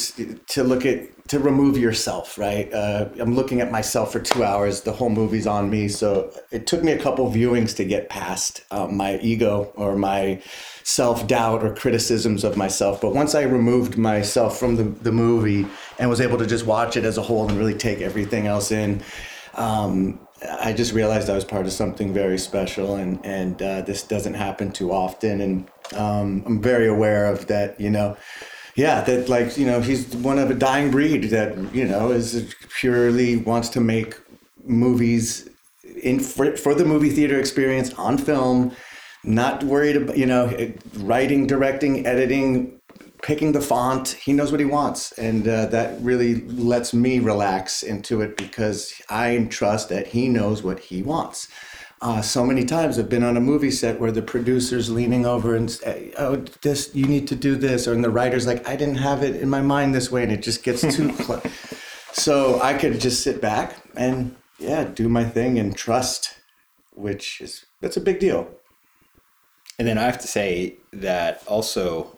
to 0.48 0.64
look 0.64 0.86
at 0.86 1.28
to 1.28 1.40
remove 1.40 1.78
yourself. 1.78 2.38
Right. 2.38 2.72
Uh, 2.74 3.10
I'm 3.20 3.36
looking 3.36 3.62
at 3.62 3.72
myself 3.72 4.12
for 4.12 4.20
two 4.20 4.44
hours. 4.44 4.82
The 4.82 4.92
whole 4.92 5.10
movie's 5.10 5.48
on 5.48 5.70
me, 5.70 5.88
so 5.88 6.34
it 6.52 6.68
took 6.68 6.84
me 6.84 6.92
a 6.92 7.02
couple 7.02 7.32
viewings 7.32 7.76
to 7.78 7.86
get 7.86 8.10
past 8.10 8.64
um, 8.72 8.98
my 8.98 9.18
ego 9.20 9.72
or 9.76 9.96
my 9.96 10.42
self 10.84 11.28
doubt 11.28 11.64
or 11.64 11.74
criticisms 11.76 12.44
of 12.44 12.58
myself. 12.58 13.00
But 13.00 13.14
once 13.14 13.36
I 13.36 13.44
removed 13.44 13.98
myself 13.98 14.58
from 14.58 14.76
the, 14.76 14.84
the 14.84 15.12
movie 15.12 15.68
and 16.00 16.10
was 16.10 16.20
able 16.20 16.38
to 16.38 16.48
just 16.48 16.66
watch 16.66 16.98
it 16.98 17.06
as 17.06 17.18
a 17.18 17.22
whole 17.22 17.48
and 17.48 17.58
really 17.58 17.76
take 17.76 18.02
everything 18.02 18.48
else 18.48 18.72
in. 18.72 19.02
Um, 19.56 20.20
I 20.50 20.74
just 20.74 20.94
realized 20.94 21.30
I 21.30 21.36
was 21.36 21.46
part 21.46 21.66
of 21.66 21.72
something 21.72 22.14
very 22.14 22.38
special, 22.38 22.96
and 22.96 23.24
and 23.24 23.62
uh, 23.62 23.82
this 23.82 24.04
doesn't 24.04 24.34
happen 24.34 24.72
too 24.72 24.92
often. 24.92 25.42
And 25.42 25.70
um, 25.96 26.44
I'm 26.46 26.62
very 26.62 26.88
aware 26.88 27.28
of 27.28 27.48
that. 27.48 27.80
You 27.80 27.92
know, 27.92 28.18
yeah, 28.76 29.02
that 29.02 29.30
like 29.30 29.58
you 29.58 29.66
know 29.66 29.82
he's 29.82 30.08
one 30.16 30.40
of 30.40 30.50
a 30.50 30.56
dying 30.56 30.90
breed 30.90 31.26
that 31.26 31.58
you 31.74 31.86
know 31.86 32.12
is 32.12 32.56
purely 32.80 33.38
wants 33.38 33.70
to 33.70 33.82
make 33.82 34.16
movies 34.64 35.50
in 36.02 36.20
for, 36.20 36.56
for 36.58 36.74
the 36.74 36.86
movie 36.86 37.10
theater 37.10 37.40
experience 37.40 37.94
on 37.94 38.18
film. 38.18 38.76
Not 39.24 39.64
worried 39.64 39.98
about 39.98 40.18
you 40.18 40.26
know 40.26 40.74
writing, 40.96 41.46
directing, 41.46 42.08
editing, 42.08 42.81
picking 43.22 43.52
the 43.52 43.62
font. 43.62 44.10
He 44.10 44.34
knows 44.34 44.52
what 44.52 44.60
he 44.60 44.66
wants, 44.66 45.12
and 45.14 45.48
uh, 45.48 45.68
that 45.68 46.02
really 46.02 46.42
lets 46.42 46.94
me 46.94 47.20
relax 47.20 47.84
into 47.84 48.22
it 48.22 48.38
because 48.38 48.94
I 49.10 49.48
trust 49.50 49.90
that 49.90 50.08
he 50.08 50.28
knows 50.28 50.64
what 50.64 50.80
he 50.80 51.02
wants. 51.04 51.48
Uh, 52.02 52.20
so 52.20 52.44
many 52.44 52.66
times 52.66 52.98
I've 52.98 53.10
been 53.10 53.24
on 53.24 53.38
a 53.38 53.42
movie 53.42 53.70
set 53.70 54.00
where 54.00 54.12
the 54.12 54.24
producer's 54.24 54.90
leaning 54.90 55.26
over 55.26 55.56
and 55.56 55.70
say, 55.70 56.12
"Oh, 56.18 56.38
this 56.62 56.90
you 56.96 57.06
need 57.06 57.28
to 57.28 57.36
do 57.36 57.56
this," 57.56 57.88
or 57.88 57.94
and 57.94 58.04
the 58.04 58.10
writer's 58.10 58.48
like, 58.48 58.68
"I 58.68 58.76
didn't 58.76 58.96
have 58.96 59.22
it 59.22 59.36
in 59.36 59.50
my 59.50 59.62
mind 59.62 59.94
this 59.94 60.12
way," 60.12 60.24
and 60.24 60.32
it 60.32 60.42
just 60.42 60.64
gets 60.64 60.82
too 60.82 61.14
close. 61.20 61.44
So 62.14 62.60
I 62.62 62.74
could 62.74 63.00
just 63.00 63.24
sit 63.24 63.40
back 63.40 63.76
and 63.96 64.36
yeah, 64.58 64.84
do 64.84 65.08
my 65.10 65.24
thing 65.24 65.60
and 65.60 65.76
trust, 65.76 66.38
which 66.94 67.40
is 67.40 67.66
that's 67.82 67.98
a 67.98 68.02
big 68.02 68.20
deal. 68.20 68.50
And 69.78 69.88
then 69.88 69.98
I 69.98 70.04
have 70.04 70.20
to 70.20 70.28
say 70.28 70.78
that 70.94 71.44
also 71.48 72.18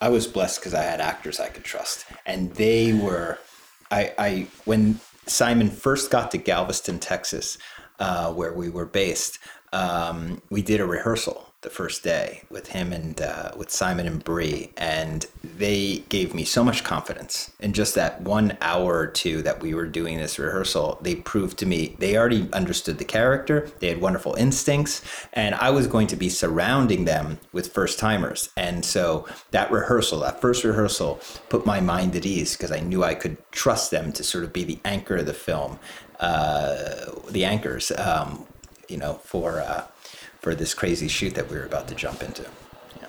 I 0.00 0.08
was 0.08 0.26
blessed 0.26 0.60
because 0.60 0.74
I 0.74 0.82
had 0.82 1.00
actors 1.00 1.40
I 1.40 1.48
could 1.48 1.64
trust, 1.64 2.06
and 2.24 2.54
they 2.54 2.92
were. 2.92 3.38
I, 3.90 4.12
I 4.18 4.46
when 4.64 5.00
Simon 5.26 5.70
first 5.70 6.10
got 6.10 6.30
to 6.32 6.38
Galveston, 6.38 6.98
Texas, 6.98 7.56
uh, 7.98 8.32
where 8.32 8.52
we 8.52 8.68
were 8.68 8.84
based, 8.86 9.38
um, 9.72 10.42
we 10.50 10.62
did 10.62 10.80
a 10.80 10.86
rehearsal 10.86 11.45
the 11.62 11.70
first 11.70 12.04
day 12.04 12.42
with 12.50 12.68
him 12.68 12.92
and 12.92 13.20
uh, 13.20 13.50
with 13.56 13.70
Simon 13.70 14.06
and 14.06 14.22
Bree, 14.22 14.70
and 14.76 15.26
they 15.42 16.04
gave 16.10 16.34
me 16.34 16.44
so 16.44 16.62
much 16.62 16.84
confidence. 16.84 17.50
In 17.58 17.72
just 17.72 17.94
that 17.94 18.20
one 18.20 18.56
hour 18.60 18.98
or 18.98 19.06
two 19.06 19.42
that 19.42 19.60
we 19.60 19.74
were 19.74 19.86
doing 19.86 20.18
this 20.18 20.38
rehearsal, 20.38 20.98
they 21.00 21.16
proved 21.16 21.58
to 21.58 21.66
me 21.66 21.96
they 21.98 22.16
already 22.16 22.48
understood 22.52 22.98
the 22.98 23.04
character, 23.04 23.70
they 23.80 23.88
had 23.88 24.00
wonderful 24.00 24.34
instincts, 24.34 25.02
and 25.32 25.54
I 25.54 25.70
was 25.70 25.86
going 25.86 26.06
to 26.08 26.16
be 26.16 26.28
surrounding 26.28 27.04
them 27.04 27.38
with 27.52 27.72
first 27.72 27.98
timers. 27.98 28.50
And 28.56 28.84
so 28.84 29.26
that 29.50 29.70
rehearsal, 29.70 30.20
that 30.20 30.40
first 30.40 30.62
rehearsal, 30.62 31.20
put 31.48 31.64
my 31.64 31.80
mind 31.80 32.14
at 32.14 32.26
ease 32.26 32.56
because 32.56 32.70
I 32.70 32.80
knew 32.80 33.02
I 33.02 33.14
could 33.14 33.38
trust 33.50 33.90
them 33.90 34.12
to 34.12 34.22
sort 34.22 34.44
of 34.44 34.52
be 34.52 34.62
the 34.62 34.78
anchor 34.84 35.16
of 35.16 35.26
the 35.26 35.34
film, 35.34 35.78
uh, 36.20 37.06
the 37.30 37.44
anchors, 37.44 37.90
um, 37.96 38.46
you 38.88 38.98
know, 38.98 39.14
for. 39.14 39.60
Uh, 39.60 39.84
for 40.46 40.54
this 40.54 40.74
crazy 40.74 41.08
shoot 41.08 41.34
that 41.34 41.50
we 41.50 41.56
were 41.56 41.64
about 41.64 41.88
to 41.88 41.94
jump 41.96 42.22
into. 42.22 42.44
Yeah. 43.00 43.08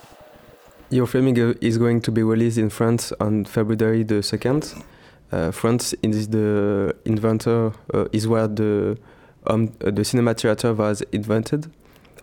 Your 0.90 1.06
film 1.06 1.28
is 1.62 1.78
going 1.78 2.02
to 2.02 2.12
be 2.12 2.24
released 2.24 2.58
in 2.58 2.72
France 2.72 3.14
on 3.20 3.46
February 3.46 4.02
the 4.02 4.22
2nd. 4.24 4.84
Uh, 5.32 5.52
France 5.52 5.94
is 6.02 6.30
the 6.30 6.96
inventor, 7.06 7.74
uh, 7.94 8.06
is 8.12 8.28
where 8.28 8.48
the, 8.48 8.98
um, 9.46 9.68
the 9.78 10.04
cinema 10.04 10.34
theater 10.34 10.74
was 10.74 11.04
invented. 11.12 11.72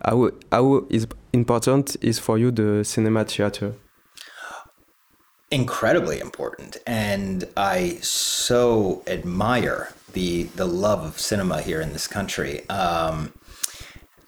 How, 0.03 0.31
how 0.51 0.85
is 0.89 1.07
important 1.31 1.95
is 2.01 2.19
for 2.19 2.37
you 2.37 2.51
the 2.51 2.83
cinema 2.83 3.23
theater? 3.23 3.73
Incredibly 5.49 6.19
important. 6.19 6.75
And 6.85 7.47
I 7.55 7.99
so 8.01 9.01
admire 9.07 9.93
the, 10.11 10.43
the 10.57 10.65
love 10.65 11.05
of 11.05 11.21
cinema 11.21 11.61
here 11.61 11.79
in 11.79 11.93
this 11.93 12.05
country. 12.05 12.67
Um, 12.67 13.31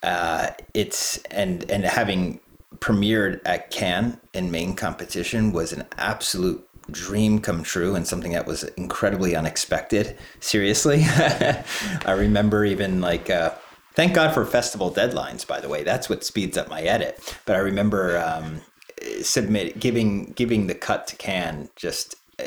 uh, 0.03 0.51
it's 0.73 1.17
and 1.31 1.69
and 1.69 1.83
having 1.83 2.39
premiered 2.77 3.41
at 3.45 3.71
Cannes 3.71 4.19
in 4.33 4.51
main 4.51 4.75
competition 4.75 5.51
was 5.51 5.73
an 5.73 5.85
absolute 5.97 6.63
dream 6.91 7.39
come 7.39 7.63
true 7.63 7.95
and 7.95 8.07
something 8.07 8.31
that 8.31 8.45
was 8.45 8.63
incredibly 8.63 9.35
unexpected. 9.35 10.17
Seriously, 10.39 11.01
I 11.05 12.13
remember 12.15 12.65
even 12.65 13.01
like. 13.01 13.29
Uh, 13.29 13.53
thank 13.93 14.13
God 14.13 14.33
for 14.33 14.45
festival 14.45 14.91
deadlines, 14.91 15.45
by 15.45 15.59
the 15.59 15.69
way. 15.69 15.83
That's 15.83 16.07
what 16.07 16.23
speeds 16.23 16.55
up 16.57 16.69
my 16.69 16.81
edit. 16.81 17.19
But 17.45 17.55
I 17.55 17.59
remember 17.59 18.19
um, 18.19 18.61
submit 19.21 19.79
giving 19.79 20.33
giving 20.33 20.67
the 20.67 20.75
cut 20.75 21.07
to 21.07 21.15
Cannes 21.15 21.69
just 21.75 22.15
uh, 22.39 22.45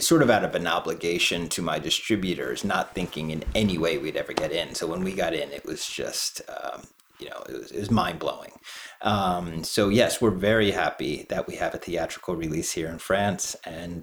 sort 0.00 0.22
of 0.22 0.30
out 0.30 0.44
of 0.44 0.54
an 0.54 0.66
obligation 0.66 1.48
to 1.50 1.62
my 1.62 1.78
distributors, 1.78 2.64
not 2.64 2.94
thinking 2.94 3.30
in 3.30 3.44
any 3.54 3.78
way 3.78 3.98
we'd 3.98 4.16
ever 4.16 4.32
get 4.32 4.52
in. 4.52 4.74
So 4.74 4.86
when 4.86 5.02
we 5.02 5.12
got 5.12 5.34
in, 5.34 5.50
it 5.50 5.64
was 5.64 5.86
just, 5.86 6.42
um, 6.48 6.82
you 7.18 7.28
know, 7.28 7.42
it 7.48 7.52
was, 7.52 7.70
it 7.70 7.80
was 7.80 7.90
mind 7.90 8.18
blowing. 8.18 8.52
Um, 9.02 9.64
so 9.64 9.88
yes, 9.88 10.20
we're 10.20 10.30
very 10.30 10.70
happy 10.70 11.26
that 11.28 11.46
we 11.48 11.56
have 11.56 11.74
a 11.74 11.78
theatrical 11.78 12.36
release 12.36 12.72
here 12.72 12.88
in 12.88 12.98
France, 12.98 13.56
and 13.66 14.02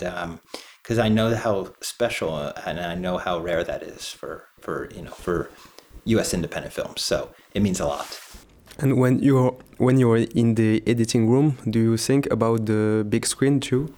because 0.84 1.00
um, 1.00 1.06
I 1.06 1.10
know 1.10 1.36
how 1.36 1.74
special 1.82 2.38
and 2.66 2.80
I 2.80 2.96
know 2.96 3.18
how 3.18 3.40
rare 3.40 3.64
that 3.64 3.82
is 3.82 4.08
for 4.08 4.48
for 4.60 4.90
you 4.94 5.04
know 5.04 5.12
for 5.12 5.50
U.S. 6.06 6.34
independent 6.34 6.74
films. 6.74 7.02
So 7.02 7.32
it 7.54 7.62
means 7.62 7.80
a 7.80 7.86
lot. 7.86 8.20
And 8.78 8.98
when 8.98 9.20
you're 9.20 9.58
when 9.78 10.00
you're 10.00 10.18
in 10.18 10.56
the 10.56 10.84
editing 10.86 11.30
room, 11.30 11.58
do 11.70 11.80
you 11.80 11.98
think 11.98 12.28
about 12.32 12.66
the 12.66 13.06
big 13.08 13.26
screen 13.26 13.60
too? 13.60 13.94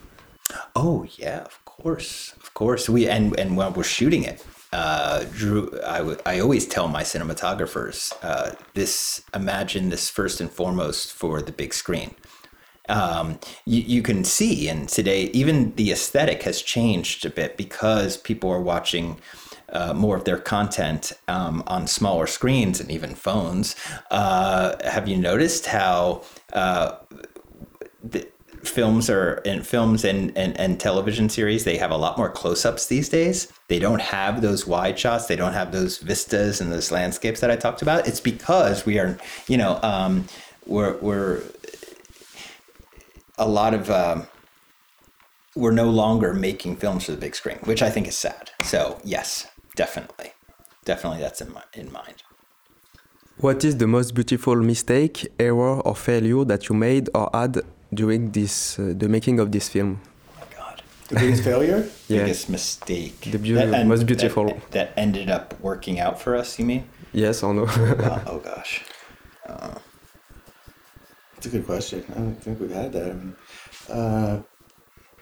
Oh 0.75 1.05
yeah, 1.17 1.41
of 1.41 1.60
course, 1.81 2.33
of 2.41 2.53
course. 2.53 2.89
We 2.89 3.07
and 3.07 3.37
and 3.39 3.57
when 3.57 3.73
we're 3.73 3.83
shooting 3.83 4.23
it, 4.23 4.45
uh, 4.71 5.25
Drew, 5.33 5.69
I, 5.85 5.97
w- 5.99 6.17
I 6.25 6.39
always 6.39 6.67
tell 6.67 6.87
my 6.87 7.03
cinematographers 7.03 8.13
uh, 8.21 8.55
this: 8.73 9.23
imagine 9.33 9.89
this 9.89 10.09
first 10.09 10.41
and 10.41 10.51
foremost 10.51 11.13
for 11.13 11.41
the 11.41 11.51
big 11.51 11.73
screen. 11.73 12.13
Um, 12.89 13.39
you, 13.65 13.81
you 13.81 14.01
can 14.01 14.23
see, 14.23 14.67
and 14.69 14.87
today 14.89 15.23
even 15.33 15.73
the 15.75 15.91
aesthetic 15.91 16.43
has 16.43 16.61
changed 16.61 17.25
a 17.25 17.29
bit 17.29 17.57
because 17.57 18.17
people 18.17 18.49
are 18.49 18.61
watching. 18.61 19.19
Uh, 19.73 19.93
more 19.93 20.17
of 20.17 20.25
their 20.25 20.37
content 20.37 21.13
um, 21.29 21.63
on 21.65 21.87
smaller 21.87 22.27
screens 22.27 22.81
and 22.81 22.91
even 22.91 23.15
phones. 23.15 23.73
Uh, 24.11 24.75
have 24.83 25.07
you 25.07 25.15
noticed 25.15 25.65
how 25.65 26.21
uh, 26.51 26.91
films 28.63 29.09
are 29.09 29.35
in 29.45 29.63
films 29.63 30.03
and, 30.03 30.35
and, 30.37 30.59
and 30.59 30.79
television 30.79 31.29
series 31.29 31.63
they 31.63 31.77
have 31.77 31.91
a 31.91 31.97
lot 31.97 32.17
more 32.17 32.29
close-ups 32.29 32.87
these 32.87 33.09
days. 33.09 33.51
They 33.67 33.79
don't 33.79 34.01
have 34.01 34.41
those 34.41 34.67
wide 34.67 34.97
shots. 34.97 35.25
They 35.27 35.35
don't 35.35 35.53
have 35.53 35.71
those 35.71 35.97
vistas 35.97 36.61
and 36.61 36.71
those 36.71 36.91
landscapes 36.91 37.39
that 37.39 37.51
i 37.51 37.55
talked 37.55 37.81
about. 37.81 38.07
It's 38.07 38.19
because 38.19 38.85
we 38.85 38.99
are 38.99 39.17
you 39.47 39.57
know 39.57 39.79
um, 39.83 40.27
we're, 40.65 40.97
we're 40.97 41.41
a 43.37 43.47
lot 43.47 43.73
of 43.73 43.89
um, 43.89 44.27
we're 45.55 45.71
no 45.71 45.89
longer 45.89 46.33
making 46.33 46.77
films 46.77 47.05
for 47.05 47.11
the 47.11 47.17
big 47.17 47.35
screen 47.35 47.57
which 47.63 47.81
i 47.81 47.89
think 47.89 48.07
is 48.07 48.17
sad. 48.17 48.51
So 48.63 48.99
yes 49.03 49.47
definitely. 49.75 50.33
Definitely 50.85 51.21
that's 51.21 51.41
in, 51.41 51.53
my, 51.53 51.63
in 51.73 51.91
mind. 51.91 52.23
What 53.37 53.63
is 53.63 53.77
the 53.77 53.87
most 53.87 54.13
beautiful 54.13 54.55
mistake, 54.55 55.27
error, 55.39 55.79
or 55.81 55.95
failure 55.95 56.43
that 56.45 56.69
you 56.69 56.75
made 56.75 57.09
or 57.15 57.29
had 57.33 57.61
during 57.93 58.31
this 58.31 58.79
uh, 58.79 58.93
the 58.97 59.07
making 59.09 59.39
of 59.39 59.51
this 59.51 59.69
film? 59.69 59.99
oh 60.01 60.39
my 60.39 60.47
god 60.57 60.81
The 61.09 61.15
biggest 61.19 61.43
failure? 61.43 61.83
Yeah. 62.07 62.23
biggest 62.23 62.49
mistake 62.49 63.19
The 63.31 63.37
beau- 63.37 63.59
en- 63.73 63.87
most 63.87 64.05
beautiful. 64.05 64.45
that, 64.47 64.71
that 64.71 64.87
ended 64.97 65.29
up 65.29 65.53
working 65.61 65.99
out 65.99 66.19
for 66.21 66.35
us 66.35 66.59
you 66.59 66.65
mean 66.65 66.83
Yes 67.13 67.43
or 67.43 67.53
no? 67.53 67.63
uh, 67.65 68.23
oh 68.27 68.39
gosh 68.39 68.83
That's 71.35 71.45
a 71.47 71.49
good 71.49 71.65
question. 71.65 72.03
I 72.15 72.19
don't 72.19 72.35
think 72.43 72.59
we've 72.59 72.71
had 72.71 72.93
that. 72.93 73.15
Uh, 73.89 74.41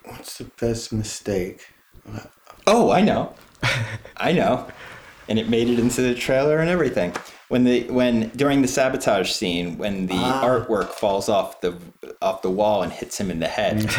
what's 0.04 0.38
the 0.38 0.44
best 0.60 0.92
mistake? 0.92 1.66
Oh, 2.68 2.92
I 2.92 3.02
know. 3.02 3.34
I 4.18 4.32
know. 4.34 4.68
And 5.30 5.38
it 5.40 5.48
made 5.48 5.70
it 5.70 5.78
into 5.80 6.02
the 6.02 6.16
trailer 6.16 6.58
and 6.58 6.70
everything. 6.70 7.14
When 7.50 7.64
the 7.64 7.90
when 7.90 8.30
during 8.36 8.62
the 8.62 8.68
sabotage 8.68 9.32
scene, 9.32 9.78
when 9.78 10.06
the 10.08 10.14
Ah. 10.16 10.44
artwork 10.46 10.90
falls 10.90 11.28
off 11.30 11.62
the 11.62 11.76
off 12.22 12.42
the 12.44 12.50
wall 12.52 12.84
and 12.84 12.92
hits 12.92 13.20
him 13.20 13.30
in 13.32 13.40
the 13.40 13.48
head, 13.48 13.90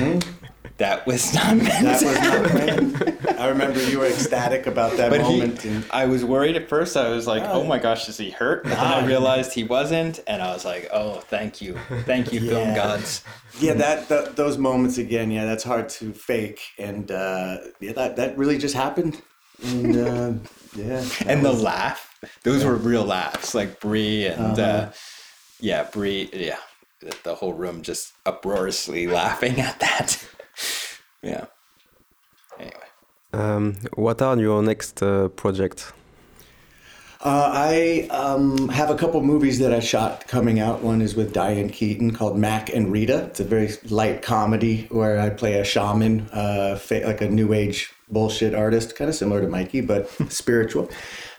that 0.79 1.05
was 1.07 1.35
not 1.35 1.57
meant. 1.57 1.85
That 1.85 2.03
was 2.03 2.21
not 2.21 2.55
meant. 2.55 3.41
I 3.41 3.49
remember 3.49 3.83
you 3.83 3.99
were 3.99 4.07
ecstatic 4.07 4.67
about 4.69 4.97
that 4.99 5.11
But 5.11 5.23
he, 5.23 5.39
moment. 5.41 5.65
and, 5.65 5.85
I 5.91 6.05
was 6.07 6.25
worried 6.25 6.55
at 6.57 6.69
first. 6.69 6.97
I 6.97 7.09
was 7.09 7.27
like, 7.27 7.43
"Oh 7.45 7.65
my 7.65 7.79
gosh, 7.79 8.09
is 8.09 8.17
he 8.19 8.31
hurt?" 8.31 8.63
But 8.65 8.71
then 8.71 8.79
I 8.79 9.03
Ah. 9.03 9.05
realized 9.07 9.53
he 9.53 9.65
wasn't, 9.65 10.21
and 10.29 10.41
I 10.43 10.53
was 10.53 10.65
like, 10.65 10.89
"Oh, 10.93 11.15
thank 11.29 11.61
you, 11.61 11.77
thank 12.07 12.33
you, 12.33 12.41
film 12.49 12.75
gods." 12.75 13.23
yeah, 13.59 13.75
that, 13.75 14.09
that 14.11 14.37
those 14.37 14.59
moments 14.59 14.97
again. 14.99 15.31
Yeah, 15.33 15.45
that's 15.45 15.65
hard 15.65 15.89
to 15.99 16.13
fake, 16.13 16.61
and 16.79 17.11
uh, 17.11 17.57
yeah, 17.81 17.93
that 17.95 18.15
that 18.15 18.39
really 18.39 18.59
just 18.59 18.77
happened. 18.77 19.21
And 19.65 19.97
uh, 19.97 20.33
yeah, 20.77 21.05
and 21.27 21.45
the 21.45 21.53
laugh 21.53 22.10
those 22.43 22.65
were 22.65 22.75
real 22.77 23.05
laughs 23.05 23.55
like 23.55 23.81
Bree 23.81 24.27
and 24.27 24.59
uh 24.59 24.63
Uh-huh. 24.63 24.93
yeah 25.61 25.83
Bree 25.93 26.29
yeah 26.33 26.59
the, 27.01 27.17
the 27.25 27.35
whole 27.35 27.55
room 27.55 27.83
just 27.83 28.13
uproariously 28.27 29.07
laughing 29.21 29.61
at 29.61 29.79
that 29.81 30.09
yeah 31.23 31.47
anyway 32.59 32.89
um, 33.33 33.75
what 33.95 34.21
are 34.23 34.37
your 34.41 34.61
next 34.63 35.03
uh, 35.03 35.29
projects? 35.29 35.93
Uh, 37.23 37.51
I 37.53 38.09
um, 38.11 38.69
have 38.71 38.91
a 38.91 38.97
couple 38.97 39.21
movies 39.23 39.59
that 39.59 39.73
I 39.73 39.79
shot 39.81 40.27
coming 40.27 40.59
out. 40.59 40.83
One 40.83 41.01
is 41.03 41.15
with 41.15 41.33
Diane 41.33 41.69
Keaton 41.69 42.13
called 42.13 42.39
Mac 42.39 42.75
and 42.75 42.91
Rita. 42.91 43.27
It's 43.27 43.39
a 43.41 43.45
very 43.45 43.69
light 43.89 44.23
comedy 44.23 44.87
where 44.91 45.21
I 45.21 45.29
play 45.31 45.61
a 45.61 45.65
shaman, 45.65 46.29
uh, 46.33 46.77
fa- 46.77 47.03
like 47.05 47.21
a 47.21 47.29
new 47.29 47.53
age 47.53 47.93
bullshit 48.11 48.55
artist, 48.55 48.97
kind 48.97 49.09
of 49.09 49.15
similar 49.15 49.41
to 49.41 49.49
Mikey, 49.49 49.81
but 49.81 50.09
spiritual. 50.33 50.91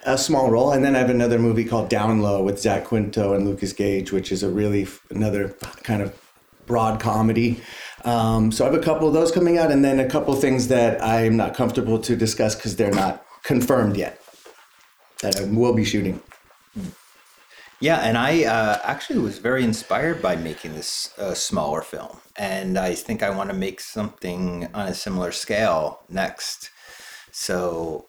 A 0.06 0.18
small 0.18 0.50
role. 0.50 0.72
And 0.72 0.84
then 0.84 0.96
I 0.96 1.00
have 1.00 1.10
another 1.10 1.38
movie 1.38 1.66
called 1.66 1.90
Down 1.90 2.22
Low 2.22 2.44
with 2.44 2.60
Zach 2.60 2.86
Quinto 2.86 3.34
and 3.34 3.48
Lukas 3.48 3.74
Gage, 3.74 4.12
which 4.12 4.32
is 4.32 4.42
a 4.42 4.50
really 4.50 4.84
f- 4.84 5.06
another 5.12 5.50
kind 5.84 6.02
of 6.02 6.20
broad 6.66 7.00
comedy. 7.00 7.62
Um, 8.04 8.52
so 8.52 8.66
I 8.66 8.72
have 8.72 8.80
a 8.80 8.84
couple 8.84 9.08
of 9.08 9.14
those 9.14 9.32
coming 9.32 9.58
out, 9.58 9.72
and 9.72 9.86
then 9.86 10.00
a 10.00 10.10
couple 10.10 10.34
things 10.36 10.70
that 10.70 11.04
I'm 11.04 11.38
not 11.38 11.54
comfortable 11.54 12.00
to 12.00 12.16
discuss 12.16 12.56
because 12.56 12.76
they're 12.76 12.92
not 12.92 13.24
confirmed 13.44 13.96
yet 13.96 14.20
that 15.22 15.40
I 15.40 15.44
will 15.46 15.74
be 15.74 15.86
shooting. 15.86 16.22
Yeah 17.82 17.98
and 17.98 18.18
i 18.18 18.44
uh, 18.46 18.80
actually 18.84 19.20
was 19.20 19.40
very 19.40 19.64
inspired 19.64 20.22
by 20.22 20.36
making 20.36 20.74
this 20.74 21.14
uh, 21.18 21.34
smaller 21.34 21.82
film 21.82 22.18
and 22.38 22.78
i 22.78 22.94
think 22.94 23.22
i 23.22 23.30
want 23.30 23.50
to 23.50 23.56
make 23.56 23.82
something 23.82 24.70
on 24.74 24.88
a 24.88 24.94
similar 24.94 25.32
scale 25.32 26.00
next 26.08 26.70
so 27.32 28.06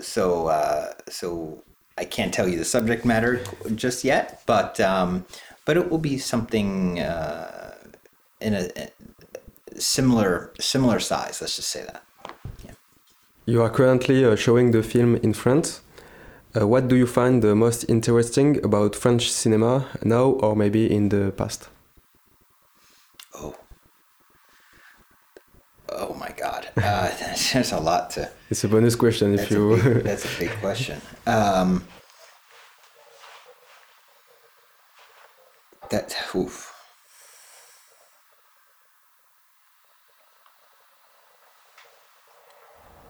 so 0.00 0.46
uh, 0.48 0.92
so 1.08 1.62
i 1.98 2.04
can't 2.04 2.32
tell 2.32 2.46
you 2.46 2.58
the 2.58 2.64
subject 2.64 3.04
matter 3.04 3.42
just 3.74 4.04
yet 4.04 4.42
but 4.46 4.78
um, 4.80 5.24
but 5.64 5.76
it 5.76 5.90
will 5.90 5.98
be 5.98 6.18
something 6.18 7.00
uh, 7.00 7.74
in 8.40 8.54
a, 8.54 8.68
a 8.76 9.80
similar 9.80 10.52
similar 10.60 11.00
size 11.00 11.40
let's 11.40 11.56
just 11.56 11.68
say 11.68 11.84
that 11.84 12.02
Yeah. 12.64 12.72
You 13.46 13.62
are 13.62 13.70
currently 13.70 14.24
uh, 14.24 14.36
showing 14.36 14.72
the 14.72 14.82
film 14.82 15.16
in 15.16 15.32
France. 15.32 15.80
Uh, 16.56 16.66
what 16.66 16.88
do 16.88 16.96
you 16.96 17.06
find 17.06 17.42
the 17.42 17.54
most 17.54 17.84
interesting 17.88 18.64
about 18.64 18.96
French 18.96 19.30
cinema 19.30 19.86
now 20.02 20.24
or 20.24 20.56
maybe 20.56 20.90
in 20.90 21.08
the 21.10 21.32
past? 21.36 21.68
oh 23.34 23.54
oh 25.90 26.14
my 26.14 26.30
god 26.38 26.68
uh, 26.78 27.10
there's 27.52 27.72
a 27.72 27.78
lot 27.78 28.08
to 28.10 28.30
It's 28.50 28.64
a 28.64 28.68
bonus 28.68 28.94
question 28.96 29.34
if 29.34 29.50
a 29.50 29.54
you. 29.54 29.76
big, 29.76 30.04
that's 30.04 30.24
a 30.24 30.38
big 30.38 30.50
question. 30.60 31.00
Um, 31.26 31.84
that 35.90 36.16
oof. 36.34 36.72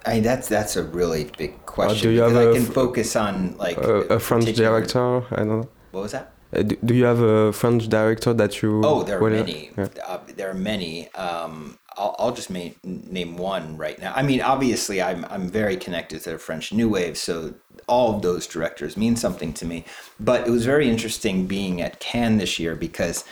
I 0.07 0.15
mean 0.15 0.23
that's 0.23 0.49
that's 0.49 0.77
a 0.77 0.85
really 0.85 1.31
big 1.37 1.67
question. 1.67 2.09
do 2.09 2.11
you 2.11 2.21
have 2.23 2.33
because 2.33 2.47
I 2.47 2.51
a 2.51 2.55
can 2.55 2.73
focus 2.73 3.17
on 3.17 3.57
like 3.59 3.77
a, 3.77 4.03
a 4.03 4.21
French 4.21 4.55
director? 4.55 5.25
I 5.33 5.37
don't 5.37 5.49
know. 5.49 5.69
What 5.91 6.03
was 6.05 6.13
that? 6.13 6.33
Uh, 6.53 6.63
do, 6.63 6.77
do 6.85 6.95
you 6.95 7.05
have 7.05 7.21
a 7.21 7.53
French 7.53 7.89
director 7.89 8.33
that 8.35 8.63
you? 8.63 8.83
Oh, 8.85 9.03
there 9.03 9.21
are 9.21 9.31
many. 9.31 9.71
yeah. 9.77 9.89
Uh, 10.07 10.19
there 10.37 10.51
are 10.51 10.55
many. 10.55 11.13
Um, 11.15 11.79
I'll, 11.97 12.15
I'll 12.19 12.33
just 12.33 12.51
ma- 12.51 12.77
name 12.85 13.37
one 13.37 13.77
right 13.77 13.99
now. 13.99 14.13
I 14.15 14.23
mean, 14.23 14.41
obviously, 14.41 15.03
I'm 15.03 15.25
I'm 15.25 15.49
very 15.49 15.77
connected 15.77 16.23
to 16.23 16.31
the 16.33 16.39
French 16.39 16.73
New 16.73 16.89
Wave, 16.89 17.19
so 17.19 17.55
all 17.89 18.15
of 18.15 18.23
those 18.23 18.47
directors 18.47 18.97
mean 18.97 19.17
something 19.17 19.53
to 19.55 19.65
me. 19.65 19.85
But 20.21 20.47
it 20.47 20.51
was 20.51 20.65
very 20.65 20.89
interesting 20.89 21.47
being 21.47 21.83
at 21.83 21.99
Cannes 21.99 22.39
this 22.39 22.59
year 22.59 22.77
because 22.77 23.25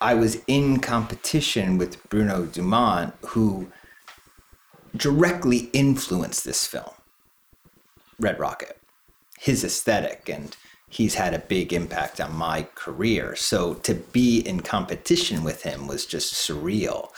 I 0.00 0.14
was 0.14 0.40
in 0.46 0.80
competition 0.80 1.78
with 1.78 2.02
Bruno 2.08 2.46
Dumont, 2.46 3.14
who 3.28 3.70
directly 4.96 5.70
influenced 5.72 6.44
this 6.44 6.66
film, 6.66 6.92
Red 8.18 8.38
Rocket 8.38 8.78
his 9.44 9.62
aesthetic 9.62 10.26
and 10.28 10.56
he's 10.88 11.16
had 11.16 11.34
a 11.34 11.38
big 11.38 11.72
impact 11.72 12.18
on 12.18 12.34
my 12.34 12.66
career. 12.74 13.36
So 13.36 13.74
to 13.74 13.94
be 13.94 14.40
in 14.40 14.60
competition 14.60 15.44
with 15.44 15.62
him 15.64 15.86
was 15.86 16.06
just 16.06 16.32
surreal 16.32 17.10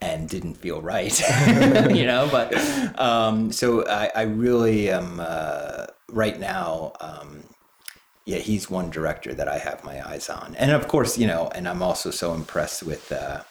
and 0.00 0.28
didn't 0.28 0.54
feel 0.54 0.80
right, 0.80 1.18
you 1.90 2.06
know. 2.06 2.28
But 2.30 2.54
um, 3.00 3.50
so 3.50 3.84
I, 3.88 4.10
I 4.14 4.22
really 4.22 4.90
am 4.90 5.18
uh, 5.20 5.86
right 6.08 6.38
now. 6.38 6.92
Um, 7.00 7.42
yeah, 8.24 8.38
he's 8.38 8.70
one 8.70 8.90
director 8.90 9.34
that 9.34 9.48
I 9.48 9.58
have 9.58 9.82
my 9.82 10.06
eyes 10.08 10.28
on, 10.28 10.54
and 10.56 10.70
of 10.70 10.86
course, 10.86 11.18
you 11.18 11.26
know, 11.26 11.50
and 11.54 11.68
I'm 11.68 11.82
also 11.82 12.10
so 12.10 12.34
impressed 12.34 12.82
with. 12.84 13.10
Uh, 13.10 13.42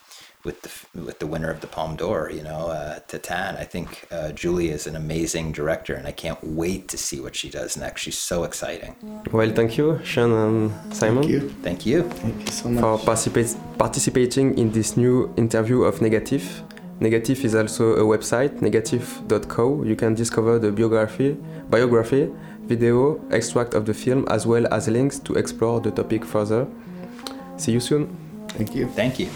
with 0.43 0.61
the 0.61 1.01
with 1.01 1.19
the 1.19 1.27
winner 1.27 1.49
of 1.49 1.61
the 1.61 1.67
Palme 1.67 1.95
d'Or, 1.95 2.29
you 2.31 2.43
know, 2.43 2.67
uh, 2.67 2.99
Titane. 3.07 3.57
I 3.57 3.63
think 3.63 4.07
uh, 4.11 4.31
Julie 4.31 4.69
is 4.69 4.87
an 4.87 4.95
amazing 4.95 5.51
director, 5.51 5.93
and 5.93 6.07
I 6.07 6.11
can't 6.11 6.39
wait 6.43 6.87
to 6.89 6.97
see 6.97 7.19
what 7.19 7.35
she 7.35 7.49
does 7.49 7.77
next. 7.77 8.01
She's 8.01 8.17
so 8.17 8.43
exciting. 8.43 8.95
Well, 9.31 9.51
thank 9.51 9.77
you, 9.77 9.99
Sean 10.03 10.31
and 10.31 10.95
Simon, 10.95 11.23
Thank 11.23 11.33
you. 11.33 11.49
Thank 11.61 11.85
you. 11.85 12.03
Thank 12.03 12.39
you 12.41 12.51
so 12.51 12.63
for 12.63 12.69
much. 12.69 13.05
participate, 13.05 13.55
participating 13.77 14.57
in 14.57 14.71
this 14.71 14.97
new 14.97 15.33
interview 15.37 15.83
of 15.83 16.01
Negative. 16.01 16.63
Negative 16.99 17.43
is 17.45 17.55
also 17.55 17.93
a 17.95 18.03
website, 18.03 18.61
negative.co. 18.61 19.83
You 19.83 19.95
can 19.95 20.13
discover 20.13 20.59
the 20.59 20.71
biography, 20.71 21.35
biography, 21.67 22.29
video, 22.67 23.19
extract 23.31 23.73
of 23.73 23.85
the 23.85 23.93
film, 23.93 24.27
as 24.29 24.45
well 24.45 24.71
as 24.71 24.87
links 24.87 25.17
to 25.19 25.33
explore 25.33 25.81
the 25.81 25.89
topic 25.89 26.23
further. 26.23 26.67
See 27.57 27.71
you 27.71 27.79
soon. 27.79 28.15
Thank 28.49 28.75
you. 28.75 28.87
Thank 28.87 29.17
you. 29.19 29.29